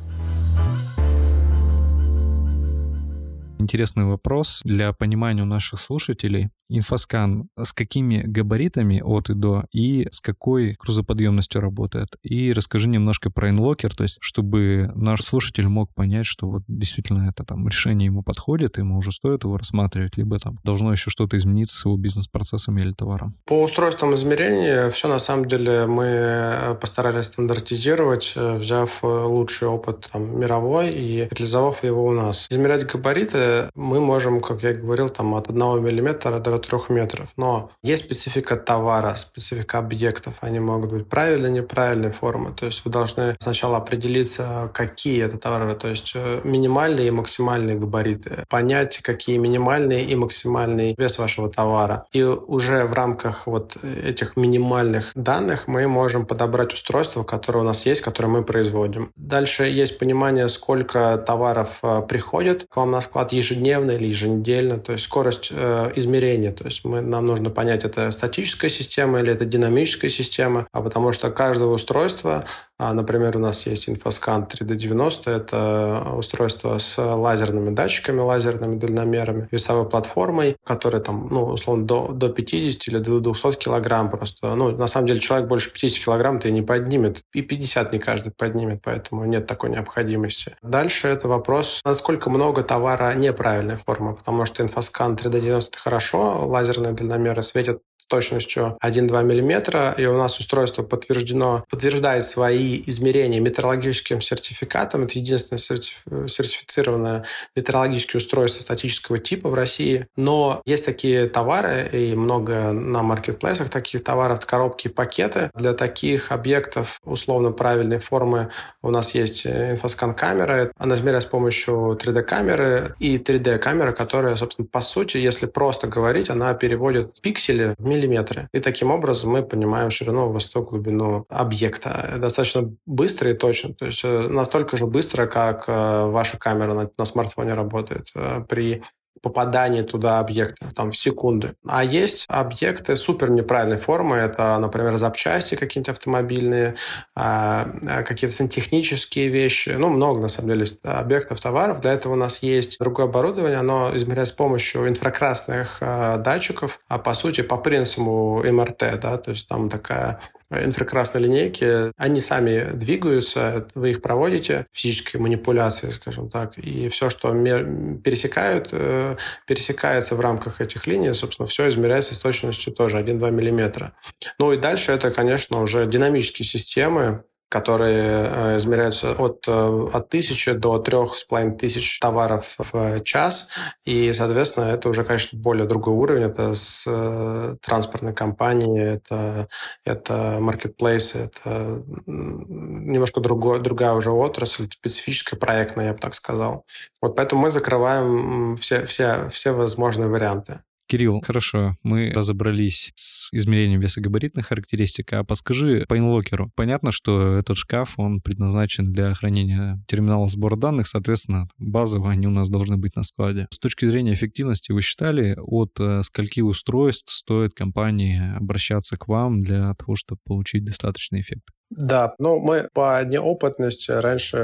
Интересный 3.60 4.06
вопрос 4.06 4.62
для 4.64 4.94
понимания 4.94 5.42
у 5.42 5.46
наших 5.46 5.80
слушателей. 5.80 6.50
Инфоскан 6.70 7.48
с 7.58 7.72
какими 7.72 8.24
габаритами 8.24 9.02
от 9.02 9.30
и 9.30 9.34
до 9.34 9.64
и 9.72 10.06
с 10.12 10.20
какой 10.20 10.76
грузоподъемностью 10.80 11.62
работает? 11.62 12.18
И 12.24 12.52
расскажи 12.52 12.90
немножко 12.90 13.30
про 13.30 13.50
инлокер, 13.50 13.96
то 13.96 14.04
есть 14.04 14.18
чтобы 14.20 14.92
наш 14.94 15.22
слушатель 15.22 15.68
мог 15.68 15.94
понять, 15.94 16.26
что 16.26 16.50
вот 16.50 16.64
действительно 16.68 17.30
это 17.30 17.46
там 17.46 17.68
решение 17.68 18.08
ему 18.08 18.22
подходит, 18.22 18.78
ему 18.78 18.98
уже 18.98 19.14
стоит 19.14 19.46
его 19.46 19.58
рассматривать, 19.58 20.18
либо 20.18 20.40
там 20.40 20.60
должно 20.64 20.92
еще 20.92 21.10
что-то 21.10 21.38
измениться 21.38 21.78
с 21.78 21.86
его 21.86 21.96
бизнес-процессом 21.96 22.78
или 22.80 22.92
товаром. 22.92 23.36
По 23.46 23.64
устройствам 23.64 24.14
измерения 24.16 24.90
все 24.90 25.08
на 25.08 25.20
самом 25.20 25.46
деле 25.46 25.86
мы 25.88 26.78
постарались 26.82 27.26
стандартизировать, 27.26 28.36
взяв 28.36 29.04
лучший 29.04 29.70
опыт 29.70 30.10
там, 30.12 30.38
мировой 30.38 30.90
и 30.90 31.30
реализовав 31.32 31.86
его 31.86 32.06
у 32.06 32.12
нас. 32.12 32.48
Измерять 32.50 32.86
габариты 32.86 33.40
мы 33.76 34.00
можем, 34.00 34.42
как 34.42 34.64
я 34.64 34.74
говорил, 34.74 35.10
там 35.10 35.34
от 35.36 35.50
1 35.50 35.60
мм 35.60 36.40
до 36.40 36.58
3 36.58 36.80
метров. 36.90 37.34
Но 37.38 37.70
есть 37.84 38.06
специфика 38.06 38.56
товара, 38.56 39.16
специфика 39.16 39.80
объектов. 39.80 40.38
Они 40.42 40.60
могут 40.60 40.92
быть 40.92 41.08
правильной, 41.08 41.52
неправильной 41.52 42.12
формы. 42.12 42.54
То 42.54 42.66
есть 42.66 42.84
вы 42.86 42.92
должны 42.92 43.36
сначала 43.40 43.78
определиться, 43.78 44.72
какие 44.74 45.24
это 45.24 45.38
товары, 45.38 45.76
то 45.76 45.88
есть 45.88 46.12
э, 46.16 46.42
минимальные 46.44 47.08
и 47.08 47.12
максимальные 47.12 47.78
габариты. 47.78 48.44
Понять, 48.50 49.00
какие 49.00 49.38
минимальные 49.38 50.04
и 50.06 50.16
максимальный 50.16 50.96
вес 50.98 51.20
вашего 51.20 51.50
товара. 51.50 52.06
И 52.12 52.24
уже 52.24 52.86
в 52.86 52.94
рамках 52.94 53.48
вот 53.48 53.78
этих 53.84 54.38
минимальных 54.38 55.12
данных 55.16 55.68
мы 55.68 55.88
можем 55.88 56.26
подобрать 56.26 56.74
устройство, 56.74 57.24
которое 57.24 57.60
у 57.60 57.64
нас 57.64 57.86
есть, 57.86 58.02
которое 58.02 58.30
мы 58.30 58.44
производим. 58.44 59.12
Дальше 59.16 59.64
есть 59.64 60.00
понимание, 60.00 60.50
сколько 60.50 61.18
товаров 61.18 61.80
э, 61.84 62.02
приходит 62.08 62.68
к 62.70 62.76
вам 62.78 62.92
на 62.92 63.02
склад 63.02 63.34
ежедневно 63.38 63.92
или 63.92 64.08
еженедельно, 64.08 64.78
то 64.80 64.94
есть 64.94 65.06
скорость 65.06 65.50
э, 65.52 65.92
измерения. 65.96 66.52
То 66.52 66.66
есть 66.66 66.84
мы, 66.84 67.02
нам 67.02 67.26
нужно 67.26 67.50
понять, 67.50 67.84
это 67.84 68.12
статическая 68.12 68.70
система 68.70 69.20
или 69.20 69.32
это 69.32 69.46
динамическая 69.46 70.10
система, 70.10 70.68
а 70.72 70.82
потому 70.82 71.12
что 71.12 71.32
каждое 71.32 71.68
устройство 71.68 72.46
а, 72.80 72.94
Например, 72.94 73.36
у 73.38 73.40
нас 73.40 73.66
есть 73.66 73.90
InfoScan 73.90 74.44
3D90. 74.44 75.32
Это 75.32 76.14
устройство 76.16 76.78
с 76.78 76.98
лазерными 76.98 77.74
датчиками, 77.74 78.20
лазерными 78.20 78.78
дальномерами, 78.78 79.48
весовой 79.52 79.90
платформой, 79.90 80.58
которая 80.64 81.02
там, 81.02 81.28
ну, 81.32 81.46
условно, 81.46 81.86
до, 81.86 82.10
до 82.10 82.30
50 82.30 82.88
или 82.88 83.00
до 83.00 83.20
200 83.20 83.56
килограмм 83.56 84.12
просто. 84.12 84.54
Ну, 84.54 84.72
на 84.72 84.88
самом 84.88 85.08
деле, 85.08 85.20
человек 85.20 85.48
больше 85.48 85.72
50 85.72 86.04
килограмм 86.04 86.40
ты 86.40 86.52
не 86.52 86.62
поднимет. 86.62 87.24
И 87.34 87.42
50 87.42 87.94
не 87.94 88.00
каждый 88.00 88.32
поднимет, 88.32 88.82
поэтому 88.84 89.26
нет 89.26 89.48
такой 89.48 89.72
необходимости. 89.72 90.56
Дальше 90.62 91.08
это 91.08 91.28
вопрос, 91.28 91.82
насколько 91.84 92.30
много 92.30 92.62
товара 92.62 93.14
неправильной 93.28 93.76
формы, 93.76 94.16
потому 94.16 94.46
что 94.46 94.64
InfoScan 94.64 95.16
3D90 95.16 95.78
хорошо, 95.78 96.48
лазерные 96.48 96.94
дальномеры 96.94 97.44
светят 97.44 97.82
точностью 98.08 98.78
1-2 98.84 99.24
мм, 99.24 99.96
и 99.98 100.06
у 100.06 100.18
нас 100.18 100.40
устройство 100.40 100.84
подтверждено, 100.84 101.66
подтверждает 101.70 102.24
свои 102.24 102.82
измерения 102.86 103.40
метеорологическим 103.40 104.22
сертификатом. 104.22 105.04
Это 105.04 105.20
единственное 105.20 105.60
сертифицированное 105.60 107.26
метеорологическое 107.56 108.20
устройство 108.20 108.62
статического 108.62 109.20
типа 109.20 109.50
в 109.50 109.54
России. 109.54 110.08
Но 110.16 110.62
есть 110.66 110.86
такие 110.86 111.28
товары, 111.28 111.90
и 111.92 112.16
много 112.16 112.72
на 112.72 113.04
маркетплейсах 113.04 113.70
таких 113.70 114.04
товаров, 114.04 114.46
коробки, 114.46 114.88
пакеты. 114.88 115.50
Для 115.54 115.74
таких 115.74 116.32
объектов 116.32 117.00
условно 117.04 117.52
правильной 117.52 118.00
формы 118.00 118.50
у 118.82 118.90
нас 118.90 119.14
есть 119.14 119.46
инфоскан-камера. 119.46 120.72
Она 120.78 120.96
измеряет 120.96 121.24
с 121.24 121.26
помощью 121.28 121.98
3D-камеры 122.02 122.96
и 123.00 123.18
3D-камера, 123.18 123.92
которая, 123.92 124.36
собственно, 124.36 124.68
по 124.68 124.82
сути, 124.82 125.18
если 125.18 125.46
просто 125.46 125.88
говорить, 125.88 126.30
она 126.30 126.54
переводит 126.54 127.20
пиксели 127.22 127.76
в 127.78 127.88
миллиметры. 127.98 128.48
И 128.54 128.60
таким 128.60 128.92
образом 128.92 129.32
мы 129.32 129.44
понимаем 129.44 129.90
ширину, 129.90 130.30
высоту, 130.30 130.62
глубину 130.64 131.26
объекта. 131.30 132.16
Достаточно 132.18 132.74
быстро 132.86 133.32
и 133.32 133.34
точно. 133.34 133.74
То 133.74 133.86
есть 133.86 134.02
э, 134.04 134.28
настолько 134.28 134.78
же 134.78 134.86
быстро, 134.86 135.28
как 135.28 135.66
э, 135.68 136.06
ваша 136.06 136.38
камера 136.38 136.74
на, 136.74 136.90
на 136.98 137.06
смартфоне 137.06 137.54
работает. 137.54 138.12
Э, 138.16 138.42
при 138.48 138.84
попадание 139.22 139.84
туда 139.84 140.20
объекта 140.20 140.74
там, 140.74 140.92
в 140.92 140.98
секунды. 140.98 141.56
А 141.68 141.84
есть 141.84 142.26
объекты 142.28 142.96
супер 142.96 143.30
неправильной 143.32 143.78
формы. 143.78 144.18
Это, 144.18 144.58
например, 144.60 144.98
запчасти 144.98 145.56
какие-нибудь 145.56 145.90
автомобильные, 145.90 146.76
а, 147.16 147.68
а, 147.88 148.04
какие-то 148.04 148.36
сантехнические 148.36 149.30
вещи. 149.30 149.70
Ну, 149.78 149.90
много, 149.90 150.22
на 150.22 150.30
самом 150.30 150.50
деле, 150.50 150.66
объектов, 150.84 151.40
товаров. 151.40 151.82
Для 151.82 151.94
этого 151.94 152.14
у 152.14 152.18
нас 152.18 152.44
есть 152.44 152.80
другое 152.80 153.08
оборудование. 153.08 153.60
Оно 153.60 153.92
измеряется 153.96 154.34
с 154.34 154.38
помощью 154.38 154.88
инфракрасных 154.88 155.78
а, 155.82 156.18
датчиков, 156.18 156.80
а 156.88 156.98
по 156.98 157.14
сути 157.14 157.42
по 157.42 157.58
принципу 157.58 158.44
МРТ. 158.44 159.00
Да? 159.02 159.18
То 159.18 159.32
есть 159.32 159.48
там 159.48 159.70
такая 159.70 160.20
инфракрасной 160.50 161.22
линейки, 161.22 161.92
они 161.98 162.20
сами 162.20 162.72
двигаются, 162.74 163.68
вы 163.76 163.92
их 163.92 164.02
проводите, 164.02 164.68
физические 164.72 165.22
манипуляции, 165.22 165.90
скажем 165.90 166.30
так, 166.30 166.58
и 166.58 166.88
все, 166.90 167.10
что 167.10 167.32
пересекают, 167.34 168.70
э, 168.72 169.18
пересекается 169.46 170.16
в 170.16 170.20
рамках 170.20 170.62
этих 170.62 170.88
линий, 170.88 171.14
собственно, 171.14 171.48
все 171.48 171.68
измеряется 171.70 172.16
с 172.16 172.20
точностью 172.20 172.74
тоже 172.74 172.98
1-2 172.98 173.32
мм. 173.32 173.94
Ну 174.40 174.54
и 174.54 174.58
дальше 174.58 174.92
это, 174.92 175.12
конечно, 175.12 175.62
уже 175.62 175.86
динамические 175.86 176.46
системы, 176.46 177.24
которые 177.50 178.30
э, 178.30 178.58
измеряются 178.58 179.14
от, 179.14 179.46
э, 179.48 179.88
от 179.94 180.10
тысячи 180.10 180.52
до 180.52 180.80
трех 180.80 181.16
с 181.16 181.24
половиной 181.24 181.58
тысяч 181.58 182.00
товаров 182.00 182.58
в 182.58 183.02
час. 183.02 183.48
И, 183.86 184.12
соответственно, 184.14 184.66
это 184.66 184.90
уже, 184.90 185.04
конечно, 185.04 185.40
более 185.40 185.66
другой 185.66 185.94
уровень. 185.94 186.24
Это 186.24 186.54
с 186.54 186.84
э, 186.86 187.56
транспортной 187.62 188.14
компании, 188.14 188.96
это, 188.96 189.48
это 189.86 190.38
маркетплейсы, 190.40 191.18
это 191.20 191.82
немножко 192.06 193.22
другой, 193.22 193.60
другая 193.62 193.94
уже 193.94 194.12
отрасль, 194.12 194.70
специфическая 194.70 195.40
проектная, 195.40 195.88
я 195.88 195.94
бы 195.94 196.00
так 196.00 196.14
сказал. 196.14 196.66
Вот 197.02 197.16
поэтому 197.16 197.44
мы 197.44 197.50
закрываем 197.50 198.56
все, 198.58 198.86
все, 198.86 199.30
все 199.30 199.52
возможные 199.52 200.10
варианты. 200.10 200.62
Кирилл, 200.88 201.22
хорошо, 201.22 201.76
мы 201.84 202.12
разобрались 202.12 202.94
с 202.96 203.28
измерением 203.34 203.82
весогабаритных 203.82 204.48
характеристик, 204.48 205.12
а 205.14 205.24
подскажи 205.26 205.86
по 205.88 205.98
инлокеру. 205.98 206.50
Понятно, 206.56 206.92
что 206.92 207.34
этот 207.34 207.58
шкаф, 207.58 207.96
он 207.98 208.22
предназначен 208.22 208.94
для 208.94 209.14
хранения 209.14 209.84
терминала 209.88 210.28
сбора 210.28 210.56
данных, 210.56 210.88
соответственно, 210.88 211.50
базово 211.58 212.12
они 212.12 212.28
у 212.28 212.32
нас 212.32 212.50
должны 212.50 212.78
быть 212.78 212.96
на 212.96 213.04
складе. 213.04 213.48
С 213.52 213.60
точки 213.60 213.86
зрения 213.86 214.14
эффективности 214.14 214.72
вы 214.72 214.82
считали, 214.82 215.36
от 215.38 215.78
э, 215.80 216.04
скольки 216.04 216.40
устройств 216.40 217.12
стоит 217.12 217.54
компании 217.54 218.36
обращаться 218.38 218.98
к 218.98 219.08
вам 219.08 219.42
для 219.42 219.74
того, 219.74 219.96
чтобы 219.96 220.22
получить 220.24 220.64
достаточный 220.64 221.20
эффект? 221.20 221.50
Да, 221.70 222.16
ну 222.18 222.40
мы 222.40 222.68
по 222.74 223.04
неопытности 223.04 223.92
раньше 223.92 224.38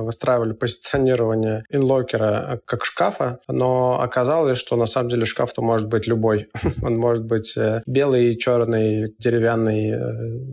выстраивали 0.00 0.52
позиционирование 0.52 1.64
инлокера 1.70 2.60
как 2.64 2.84
шкафа, 2.84 3.38
но 3.48 4.00
оказалось, 4.00 4.58
что 4.58 4.76
на 4.76 4.86
самом 4.86 5.10
деле 5.10 5.24
шкаф-то 5.24 5.62
может 5.62 5.88
быть 5.88 6.06
любой. 6.06 6.48
Он 6.82 6.96
может 6.96 7.24
быть 7.24 7.56
э, 7.56 7.82
белый, 7.86 8.36
черный, 8.36 9.14
деревянный, 9.18 9.90
э, 9.90 9.96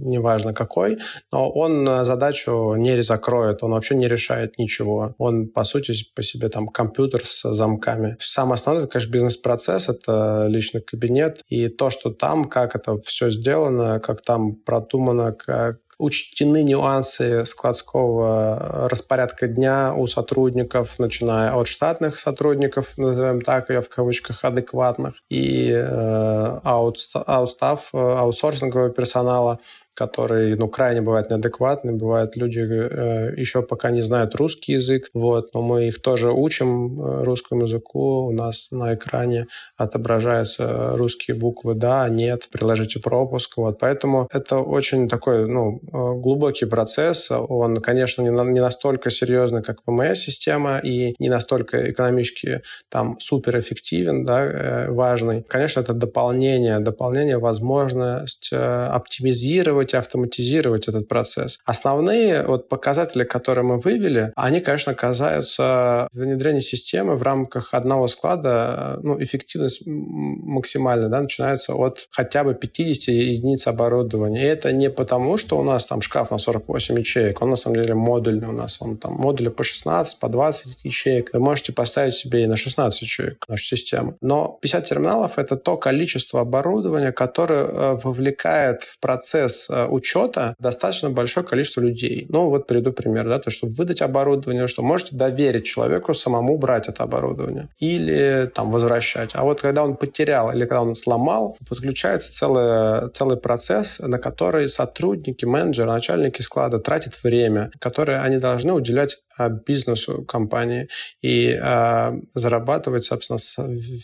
неважно 0.04 0.54
какой, 0.54 1.00
но 1.32 1.50
он 1.50 2.06
задачу 2.06 2.76
не 2.76 3.02
закроет, 3.04 3.64
он 3.64 3.72
вообще 3.72 3.96
не 3.96 4.08
решает 4.08 4.58
ничего. 4.58 5.16
Он, 5.18 5.48
по 5.48 5.64
сути, 5.64 5.94
по 6.16 6.24
себе 6.24 6.50
там 6.50 6.68
компьютер 6.68 7.22
с 7.24 7.52
замками. 7.54 8.18
Самое 8.20 8.56
основное, 8.56 8.84
это, 8.84 8.92
конечно, 8.92 9.12
бизнес-процесс, 9.12 9.90
это 9.90 10.46
личный 10.48 10.82
кабинет, 10.82 11.42
и 11.48 11.68
то, 11.68 11.90
что 11.90 12.12
там, 12.12 12.46
как 12.46 12.76
это 12.76 13.00
все 13.02 13.30
сделано, 13.30 14.00
как 14.00 14.22
там 14.22 14.56
продумано, 14.56 15.34
как 15.34 15.80
учтены 16.02 16.64
нюансы 16.64 17.46
складского 17.46 18.90
распорядка 18.90 19.48
дня 19.48 19.94
у 19.96 20.08
сотрудников, 20.08 20.98
начиная 20.98 21.54
от 21.54 21.68
штатных 21.68 22.18
сотрудников, 22.18 22.98
назовем 22.98 23.42
так, 23.42 23.70
я 23.70 23.82
в 23.82 23.90
кавычках, 23.90 24.44
адекватных, 24.44 25.16
и 25.30 25.70
э, 25.72 26.60
аутстав, 26.64 27.90
э, 27.94 27.98
аутсорсингового 27.98 28.90
персонала, 28.90 29.60
который, 29.94 30.56
ну, 30.56 30.68
крайне 30.68 31.02
бывает 31.02 31.30
неадекватный, 31.30 31.94
бывают 31.94 32.36
люди 32.36 32.60
э, 32.60 33.34
еще 33.36 33.62
пока 33.62 33.92
не 33.92 34.02
знают 34.02 34.36
русский 34.36 34.74
язык, 34.74 35.10
вот, 35.14 35.54
но 35.54 35.62
мы 35.62 35.88
их 35.88 36.02
тоже 36.02 36.32
учим 36.32 37.02
э, 37.02 37.24
русскому 37.24 37.64
языку, 37.64 38.28
у 38.28 38.32
нас 38.32 38.70
на 38.72 38.96
экране 38.96 39.48
отображаются 39.78 40.96
русские 40.96 41.36
буквы 41.38 41.76
«да», 41.76 42.08
«нет», 42.10 42.48
«приложите 42.52 43.00
пропуск», 43.00 43.58
вот, 43.58 43.80
поэтому 43.80 44.28
это 44.32 44.58
очень 44.60 45.10
такой, 45.10 45.48
ну, 45.48 45.80
э, 45.82 46.20
глубокий 46.20 46.66
процесс, 46.66 47.30
он, 47.32 47.78
конечно, 47.78 48.22
не, 48.22 48.32
на, 48.32 48.44
не 48.44 48.62
настолько 48.62 49.10
серьезный, 49.10 49.62
как 49.62 49.80
ВМС-система, 49.86 50.80
и 50.80 51.16
не 51.20 51.30
настолько 51.30 51.92
экономически 51.92 52.62
там 52.90 53.20
суперэффективен, 53.20 54.26
да, 54.26 54.46
э, 54.46 54.92
важный. 54.92 55.44
Конечно, 55.44 55.82
это 55.82 55.94
дополнение, 55.94 56.80
дополнение, 56.80 57.38
возможность 57.38 58.50
э, 58.52 58.58
оптимизировать 58.58 59.81
оптимизировать 59.82 59.94
и 59.94 59.98
автоматизировать 59.98 60.88
этот 60.88 61.08
процесс. 61.08 61.60
Основные 61.66 62.44
вот 62.44 62.70
показатели, 62.70 63.24
которые 63.24 63.64
мы 63.64 63.80
вывели, 63.80 64.32
они, 64.36 64.62
конечно, 64.62 64.94
касаются 64.94 66.08
внедрения 66.12 66.62
системы 66.62 67.16
в 67.16 67.24
рамках 67.24 67.74
одного 67.74 68.08
склада. 68.08 69.00
Ну, 69.04 69.22
эффективность 69.22 69.84
максимальная, 69.86 71.10
да, 71.10 71.22
начинается 71.22 71.74
от 71.74 72.08
хотя 72.12 72.44
бы 72.44 72.54
50 72.54 73.08
единиц 73.10 73.68
оборудования. 73.68 74.44
И 74.44 74.46
это 74.46 74.72
не 74.72 74.90
потому, 74.90 75.38
что 75.38 75.58
у 75.58 75.64
нас 75.64 75.86
там 75.86 76.02
шкаф 76.02 76.32
на 76.32 76.38
48 76.38 77.00
ячеек, 77.00 77.42
он 77.42 77.50
на 77.50 77.56
самом 77.56 77.78
деле 77.78 77.96
модульный 77.96 78.48
у 78.48 78.54
нас, 78.54 78.82
он 78.82 78.98
там 78.98 79.14
модули 79.14 79.50
по 79.50 79.64
16, 79.64 80.20
по 80.20 80.28
20 80.30 80.84
ячеек. 80.84 81.30
Вы 81.34 81.40
можете 81.40 81.74
поставить 81.74 82.14
себе 82.14 82.44
и 82.44 82.48
на 82.48 82.58
16 82.58 83.02
ячеек 83.02 83.46
нашу 83.48 83.64
систему. 83.64 84.18
Но 84.22 84.58
50 84.62 84.88
терминалов— 84.88 85.32
это 85.38 85.56
то 85.56 85.78
количество 85.78 86.42
оборудования, 86.42 87.12
которое 87.12 87.66
э, 87.66 87.94
вовлекает 88.04 88.84
в 88.84 89.00
процесс 89.00 89.70
э, 89.72 89.88
учета 89.88 90.56
достаточно 90.60 91.10
большое 91.10 91.46
количество 91.46 91.82
людей. 91.82 92.26
Ну, 92.30 92.50
вот 92.50 92.68
приведу 92.68 92.92
пример, 92.94 93.28
да, 93.28 93.40
то, 93.40 93.50
чтобы 93.50 93.74
выдать 93.74 94.02
оборудование, 94.02 94.68
что 94.68 94.84
можете 94.84 95.16
доверить 95.16 95.66
человеку 95.66 96.14
самому 96.14 96.58
брать 96.58 96.88
это 96.88 97.04
оборудование 97.04 97.70
или 97.80 98.50
там 98.54 98.72
возвращать. 98.72 99.32
А 99.34 99.44
вот 99.44 99.62
когда 99.62 99.84
он 99.84 99.96
потерял 99.96 100.52
или 100.52 100.62
когда 100.62 100.82
он 100.82 100.96
сломал, 100.96 101.58
подключается 101.68 102.32
целый, 102.32 103.10
целый 103.12 103.38
процесс, 103.38 104.00
на 104.00 104.20
который 104.20 104.68
сотрудники, 104.68 105.46
менеджеры, 105.46 105.90
начальники 105.90 106.42
склада 106.42 106.80
тратят 106.80 107.22
время, 107.24 107.72
которое 107.80 108.22
они 108.22 108.38
должны 108.38 108.74
уделять 108.74 109.18
а, 109.38 109.50
бизнесу 109.50 110.24
компании 110.24 110.88
и 111.22 111.58
э, 111.62 112.12
зарабатывать, 112.34 113.06
собственно, 113.06 113.40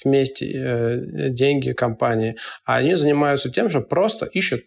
вместе 0.04 0.52
э, 0.56 1.30
деньги 1.30 1.74
компании. 1.74 2.36
А 2.66 2.78
они 2.78 2.96
занимаются 2.96 3.50
тем, 3.50 3.70
что 3.70 3.82
просто 3.82 4.26
ищут 4.26 4.64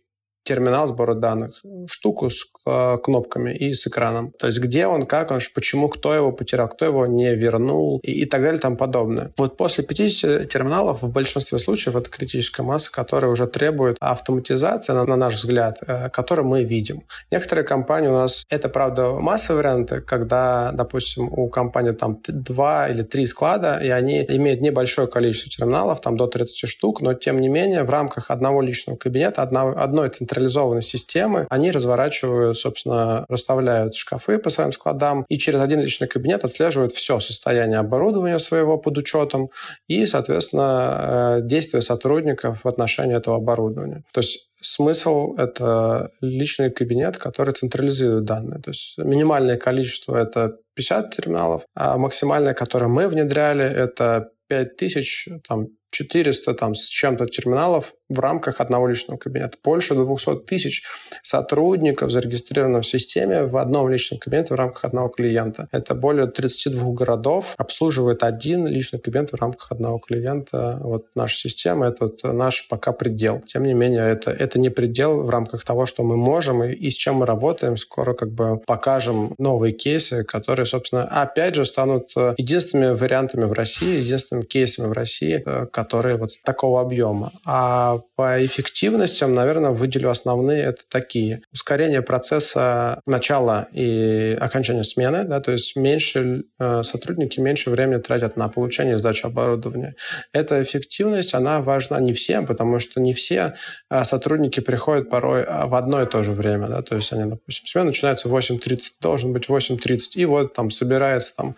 терминал 0.50 0.88
сбора 0.88 1.14
данных, 1.14 1.62
штуку 1.86 2.28
с 2.28 2.44
э, 2.66 2.96
кнопками 2.98 3.54
и 3.54 3.72
с 3.72 3.86
экраном. 3.86 4.32
То 4.32 4.48
есть 4.48 4.58
где 4.58 4.88
он, 4.88 5.06
как 5.06 5.30
он, 5.30 5.38
почему, 5.54 5.88
кто 5.88 6.12
его 6.12 6.32
потерял, 6.32 6.68
кто 6.68 6.86
его 6.86 7.06
не 7.06 7.36
вернул 7.36 8.00
и, 8.02 8.22
и 8.22 8.24
так 8.26 8.42
далее 8.42 8.58
и 8.58 8.60
тому 8.60 8.76
подобное. 8.76 9.30
Вот 9.38 9.56
после 9.56 9.84
50 9.84 10.48
терминалов 10.48 11.02
в 11.02 11.08
большинстве 11.08 11.60
случаев 11.60 11.94
это 11.94 12.10
критическая 12.10 12.64
масса, 12.64 12.90
которая 12.90 13.30
уже 13.30 13.46
требует 13.46 13.96
автоматизации, 14.00 14.92
на, 14.92 15.04
на 15.04 15.14
наш 15.16 15.34
взгляд, 15.34 15.78
э, 15.86 16.10
которую 16.10 16.48
мы 16.48 16.64
видим. 16.64 17.04
Некоторые 17.30 17.64
компании 17.64 18.08
у 18.08 18.14
нас, 18.14 18.44
это, 18.50 18.68
правда, 18.68 19.10
массовые 19.10 19.62
варианты, 19.62 20.00
когда, 20.00 20.72
допустим, 20.72 21.32
у 21.32 21.48
компании 21.48 21.92
там 21.92 22.18
два 22.26 22.88
или 22.88 23.02
три 23.02 23.24
склада, 23.26 23.78
и 23.80 23.88
они 23.88 24.26
имеют 24.28 24.62
небольшое 24.62 25.06
количество 25.06 25.48
терминалов, 25.48 26.00
там 26.00 26.16
до 26.16 26.26
30 26.26 26.68
штук, 26.68 27.02
но 27.02 27.14
тем 27.14 27.40
не 27.40 27.48
менее 27.48 27.84
в 27.84 27.90
рамках 27.90 28.32
одного 28.32 28.62
личного 28.62 28.96
кабинета, 28.96 29.42
одной, 29.42 29.74
одной 29.74 30.08
центральной 30.08 30.39
централизованной 30.40 30.82
системы, 30.82 31.46
они 31.50 31.70
разворачивают, 31.70 32.56
собственно, 32.56 33.24
расставляют 33.28 33.94
шкафы 33.94 34.38
по 34.38 34.50
своим 34.50 34.72
складам 34.72 35.24
и 35.28 35.38
через 35.38 35.60
один 35.60 35.80
личный 35.80 36.08
кабинет 36.08 36.44
отслеживают 36.44 36.92
все 36.92 37.20
состояние 37.20 37.78
оборудования 37.78 38.38
своего 38.38 38.78
под 38.78 38.98
учетом 38.98 39.50
и, 39.88 40.06
соответственно, 40.06 41.38
э, 41.40 41.46
действия 41.46 41.82
сотрудников 41.82 42.64
в 42.64 42.68
отношении 42.68 43.16
этого 43.16 43.36
оборудования. 43.36 44.02
То 44.12 44.20
есть 44.20 44.46
Смысл— 44.62 45.36
это 45.38 46.10
личный 46.20 46.70
кабинет, 46.70 47.16
который 47.16 47.54
централизует 47.54 48.24
данные. 48.24 48.60
То 48.60 48.72
есть 48.72 48.98
минимальное 48.98 49.56
количество— 49.56 50.16
это 50.22 50.58
50 50.74 51.16
терминалов, 51.16 51.62
а 51.74 51.96
максимальное, 51.96 52.52
которое 52.52 52.88
мы 52.88 53.08
внедряли, 53.08 53.64
это 53.64 54.32
5000, 54.48 55.28
там, 55.48 55.68
400 55.90 56.52
там, 56.54 56.74
с 56.74 56.88
чем-то 56.88 57.24
терминалов 57.26 57.94
в 58.10 58.20
рамках 58.20 58.60
одного 58.60 58.88
личного 58.88 59.18
кабинета. 59.18 59.56
Больше 59.64 59.94
200 59.94 60.40
тысяч 60.40 60.84
сотрудников 61.22 62.10
зарегистрировано 62.10 62.82
в 62.82 62.86
системе 62.86 63.44
в 63.44 63.56
одном 63.56 63.88
личном 63.88 64.18
кабинете 64.20 64.54
в 64.54 64.56
рамках 64.56 64.84
одного 64.84 65.08
клиента. 65.08 65.68
Это 65.72 65.94
более 65.94 66.26
32 66.26 66.92
городов 66.92 67.54
обслуживает 67.56 68.22
один 68.22 68.66
личный 68.66 69.00
кабинет 69.00 69.30
в 69.30 69.36
рамках 69.36 69.72
одного 69.72 69.98
клиента. 69.98 70.78
Вот 70.80 71.06
наша 71.14 71.36
система— 71.36 71.86
это 71.88 72.06
вот 72.06 72.22
наш 72.24 72.68
пока 72.68 72.92
предел. 72.92 73.40
Тем 73.40 73.62
не 73.62 73.74
менее, 73.74 74.10
это, 74.10 74.30
это 74.30 74.58
не 74.58 74.70
предел 74.70 75.22
в 75.22 75.30
рамках 75.30 75.64
того, 75.64 75.86
что 75.86 76.02
мы 76.02 76.16
можем 76.16 76.64
и, 76.64 76.72
и 76.72 76.90
с 76.90 76.94
чем 76.94 77.16
мы 77.16 77.26
работаем. 77.26 77.76
Скоро 77.76 78.14
как 78.14 78.30
бы 78.32 78.58
покажем 78.58 79.34
новые 79.38 79.72
кейсы, 79.72 80.24
которые, 80.24 80.66
собственно, 80.66 81.04
опять 81.04 81.54
же 81.54 81.64
станут 81.64 82.10
э, 82.16 82.34
единственными 82.36 82.94
вариантами 82.94 83.44
в 83.44 83.52
России, 83.52 84.00
единственными 84.00 84.44
кейсами 84.44 84.88
в 84.88 84.92
России, 84.92 85.42
э, 85.44 85.66
которые 85.66 86.16
вот 86.16 86.30
такого 86.44 86.80
объема. 86.80 87.32
А 87.44 87.99
по 88.16 88.44
эффективностям, 88.44 89.34
наверное, 89.34 89.70
выделю 89.70 90.10
основные. 90.10 90.64
Это 90.64 90.82
такие. 90.88 91.42
Ускорение 91.52 92.02
процесса 92.02 93.00
начала 93.06 93.68
и 93.72 94.36
окончания 94.40 94.84
смены, 94.84 95.24
да, 95.24 95.40
то 95.40 95.52
есть 95.52 95.76
меньше 95.76 96.44
э, 96.58 96.82
сотрудники 96.82 97.40
меньше 97.40 97.70
времени 97.70 98.00
тратят 98.00 98.36
на 98.36 98.48
получение 98.48 98.96
и 98.96 99.26
оборудования. 99.26 99.94
Эта 100.32 100.62
эффективность, 100.62 101.34
она 101.34 101.60
важна 101.60 102.00
не 102.00 102.12
всем, 102.12 102.46
потому 102.46 102.78
что 102.78 103.00
не 103.00 103.12
все 103.12 103.54
э, 103.90 104.04
сотрудники 104.04 104.60
приходят 104.60 105.10
порой 105.10 105.44
а, 105.44 105.66
в 105.66 105.74
одно 105.74 106.02
и 106.02 106.06
то 106.06 106.22
же 106.22 106.32
время. 106.32 106.68
Да, 106.68 106.82
то 106.82 106.96
есть 106.96 107.12
они, 107.12 107.28
допустим, 107.28 107.66
смена 107.66 107.86
начинается 107.86 108.28
в 108.28 108.34
8.30, 108.36 108.80
должен 109.00 109.32
быть 109.32 109.48
8.30, 109.48 109.98
и 110.14 110.24
вот 110.24 110.54
там 110.54 110.70
собирается 110.70 111.34
там 111.34 111.56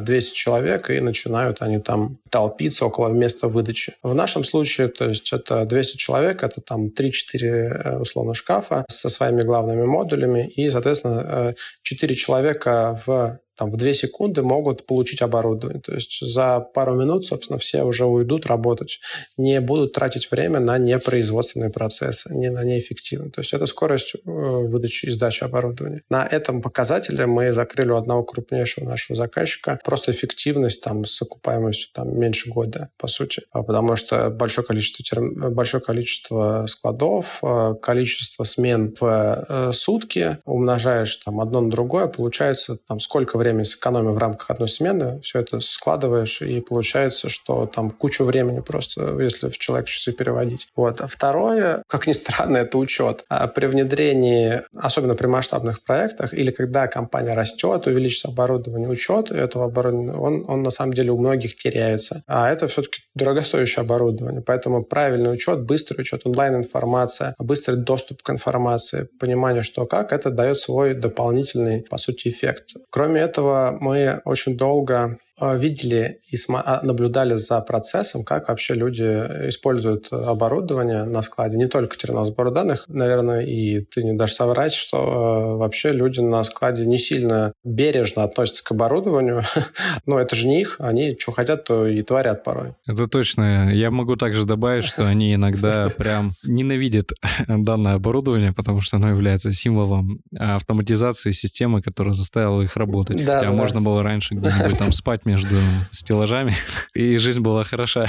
200 0.00 0.32
э, 0.32 0.34
человек, 0.34 0.90
и 0.90 1.00
начинают 1.00 1.62
они 1.62 1.78
там 1.78 2.18
толпиться 2.30 2.86
около 2.86 3.08
места 3.08 3.48
выдачи. 3.48 3.94
В 4.02 4.14
нашем 4.14 4.44
случае, 4.44 4.88
то 4.88 5.08
есть 5.08 5.32
это 5.32 5.64
200 5.64 5.96
человек, 5.96 6.42
это 6.42 6.60
там 6.60 6.88
3-4 6.88 7.12
э, 7.40 7.98
условно 7.98 8.34
шкафа 8.34 8.84
со 8.88 9.08
своими 9.08 9.42
главными 9.42 9.84
модулями, 9.84 10.48
и, 10.48 10.70
соответственно, 10.70 11.54
4 11.82 12.14
человека 12.14 13.00
в 13.06 13.40
там, 13.58 13.72
в 13.72 13.76
2 13.76 13.92
секунды 13.92 14.42
могут 14.42 14.86
получить 14.86 15.20
оборудование. 15.20 15.82
То 15.82 15.92
есть 15.92 16.20
за 16.20 16.60
пару 16.60 16.94
минут, 16.94 17.24
собственно, 17.24 17.58
все 17.58 17.82
уже 17.82 18.06
уйдут 18.06 18.46
работать, 18.46 19.00
не 19.36 19.60
будут 19.60 19.92
тратить 19.92 20.30
время 20.30 20.60
на 20.60 20.78
непроизводственные 20.78 21.70
процессы, 21.70 22.32
не 22.32 22.50
на 22.50 22.62
неэффективные. 22.62 23.32
То 23.32 23.40
есть 23.40 23.52
это 23.52 23.66
скорость 23.66 24.14
э, 24.14 24.18
выдачи 24.24 25.06
и 25.06 25.10
сдачи 25.10 25.42
оборудования. 25.42 26.02
На 26.08 26.24
этом 26.24 26.62
показателе 26.62 27.26
мы 27.26 27.50
закрыли 27.50 27.92
одного 27.92 28.22
крупнейшего 28.22 28.84
нашего 28.84 29.16
заказчика 29.16 29.80
просто 29.84 30.12
эффективность 30.12 30.82
там, 30.84 31.04
с 31.04 31.20
окупаемостью 31.20 31.90
там, 31.92 32.16
меньше 32.16 32.50
года, 32.50 32.90
по 32.96 33.08
сути. 33.08 33.42
А 33.50 33.64
потому 33.64 33.96
что 33.96 34.30
большое 34.30 34.64
количество, 34.66 35.04
терм... 35.04 35.52
большое 35.52 35.82
количество 35.82 36.66
складов, 36.68 37.40
э, 37.42 37.74
количество 37.82 38.44
смен 38.44 38.94
в 39.00 39.46
э, 39.48 39.72
сутки 39.72 40.38
умножаешь 40.44 41.16
там, 41.16 41.40
одно 41.40 41.60
на 41.60 41.70
другое, 41.70 42.06
получается 42.06 42.78
там, 42.86 43.00
сколько 43.00 43.36
времени 43.36 43.47
время 43.48 43.64
сэкономив 43.64 44.14
в 44.14 44.18
рамках 44.18 44.50
одной 44.50 44.68
смены, 44.68 45.20
все 45.22 45.40
это 45.40 45.60
складываешь, 45.60 46.42
и 46.42 46.60
получается, 46.60 47.28
что 47.28 47.66
там 47.66 47.90
кучу 47.90 48.24
времени 48.24 48.60
просто, 48.60 49.18
если 49.18 49.48
в 49.48 49.58
человек 49.58 49.88
часы 49.88 50.12
переводить. 50.12 50.68
Вот. 50.76 51.00
А 51.00 51.06
второе, 51.06 51.82
как 51.88 52.06
ни 52.06 52.12
странно, 52.12 52.58
это 52.58 52.78
учет. 52.78 53.24
А 53.28 53.46
при 53.46 53.66
внедрении, 53.66 54.62
особенно 54.76 55.14
при 55.14 55.26
масштабных 55.26 55.82
проектах, 55.82 56.34
или 56.34 56.50
когда 56.50 56.86
компания 56.86 57.34
растет, 57.34 57.86
увеличится 57.86 58.28
оборудование, 58.28 58.88
учет 58.88 59.30
этого 59.30 59.66
оборудования, 59.66 60.12
он, 60.12 60.44
он 60.48 60.62
на 60.62 60.70
самом 60.70 60.92
деле 60.92 61.10
у 61.12 61.18
многих 61.18 61.56
теряется. 61.56 62.22
А 62.26 62.50
это 62.50 62.68
все-таки 62.68 63.00
дорогостоящее 63.14 63.82
оборудование. 63.82 64.42
Поэтому 64.42 64.84
правильный 64.84 65.32
учет, 65.32 65.62
быстрый 65.62 66.00
учет, 66.00 66.22
онлайн-информация, 66.24 67.34
быстрый 67.38 67.76
доступ 67.76 68.22
к 68.22 68.30
информации, 68.30 69.08
понимание, 69.18 69.62
что 69.62 69.86
как, 69.86 70.12
это 70.12 70.30
дает 70.30 70.58
свой 70.58 70.94
дополнительный, 70.94 71.82
по 71.82 71.98
сути, 71.98 72.28
эффект. 72.28 72.70
Кроме 72.90 73.20
этого, 73.20 73.37
этого 73.38 73.76
мы 73.80 74.20
очень 74.24 74.56
долго 74.56 75.18
видели 75.40 76.18
и 76.30 76.36
а, 76.48 76.80
наблюдали 76.82 77.34
за 77.34 77.60
процессом, 77.60 78.24
как 78.24 78.48
вообще 78.48 78.74
люди 78.74 79.02
используют 79.48 80.08
оборудование 80.10 81.04
на 81.04 81.22
складе. 81.22 81.56
Не 81.56 81.68
только 81.68 81.96
терминал 81.96 82.24
сбора 82.26 82.50
данных, 82.50 82.84
наверное, 82.88 83.40
и 83.40 83.80
ты 83.80 84.02
не 84.02 84.12
дашь 84.12 84.32
соврать, 84.32 84.72
что 84.72 84.98
а, 84.98 85.56
вообще 85.56 85.90
люди 85.90 86.20
на 86.20 86.42
складе 86.44 86.86
не 86.86 86.98
сильно 86.98 87.52
бережно 87.64 88.24
относятся 88.24 88.64
к 88.64 88.72
оборудованию. 88.72 89.42
Но 90.06 90.18
это 90.18 90.34
же 90.34 90.48
не 90.48 90.60
их, 90.60 90.76
они 90.78 91.16
что 91.18 91.32
хотят, 91.32 91.64
то 91.64 91.86
и 91.86 92.02
творят 92.02 92.44
порой. 92.44 92.74
Это 92.86 93.06
точно. 93.06 93.72
Я 93.72 93.90
могу 93.90 94.16
также 94.16 94.44
добавить, 94.44 94.84
что 94.84 95.06
они 95.06 95.34
иногда 95.34 95.88
прям 95.96 96.32
ненавидят 96.44 97.12
данное 97.48 97.94
оборудование, 97.94 98.52
потому 98.52 98.80
что 98.80 98.96
оно 98.96 99.10
является 99.10 99.52
символом 99.52 100.20
автоматизации 100.36 101.30
системы, 101.30 101.82
которая 101.82 102.14
заставила 102.14 102.62
их 102.62 102.76
работать. 102.76 103.24
Да, 103.24 103.38
Хотя 103.38 103.50
да. 103.50 103.56
можно 103.56 103.80
было 103.80 104.02
раньше 104.02 104.34
где-нибудь 104.34 104.78
там 104.78 104.92
спать 104.92 105.26
между 105.28 105.56
стеллажами, 105.90 106.56
и 106.94 107.18
жизнь 107.18 107.40
была 107.40 107.64
хороша. 107.64 108.06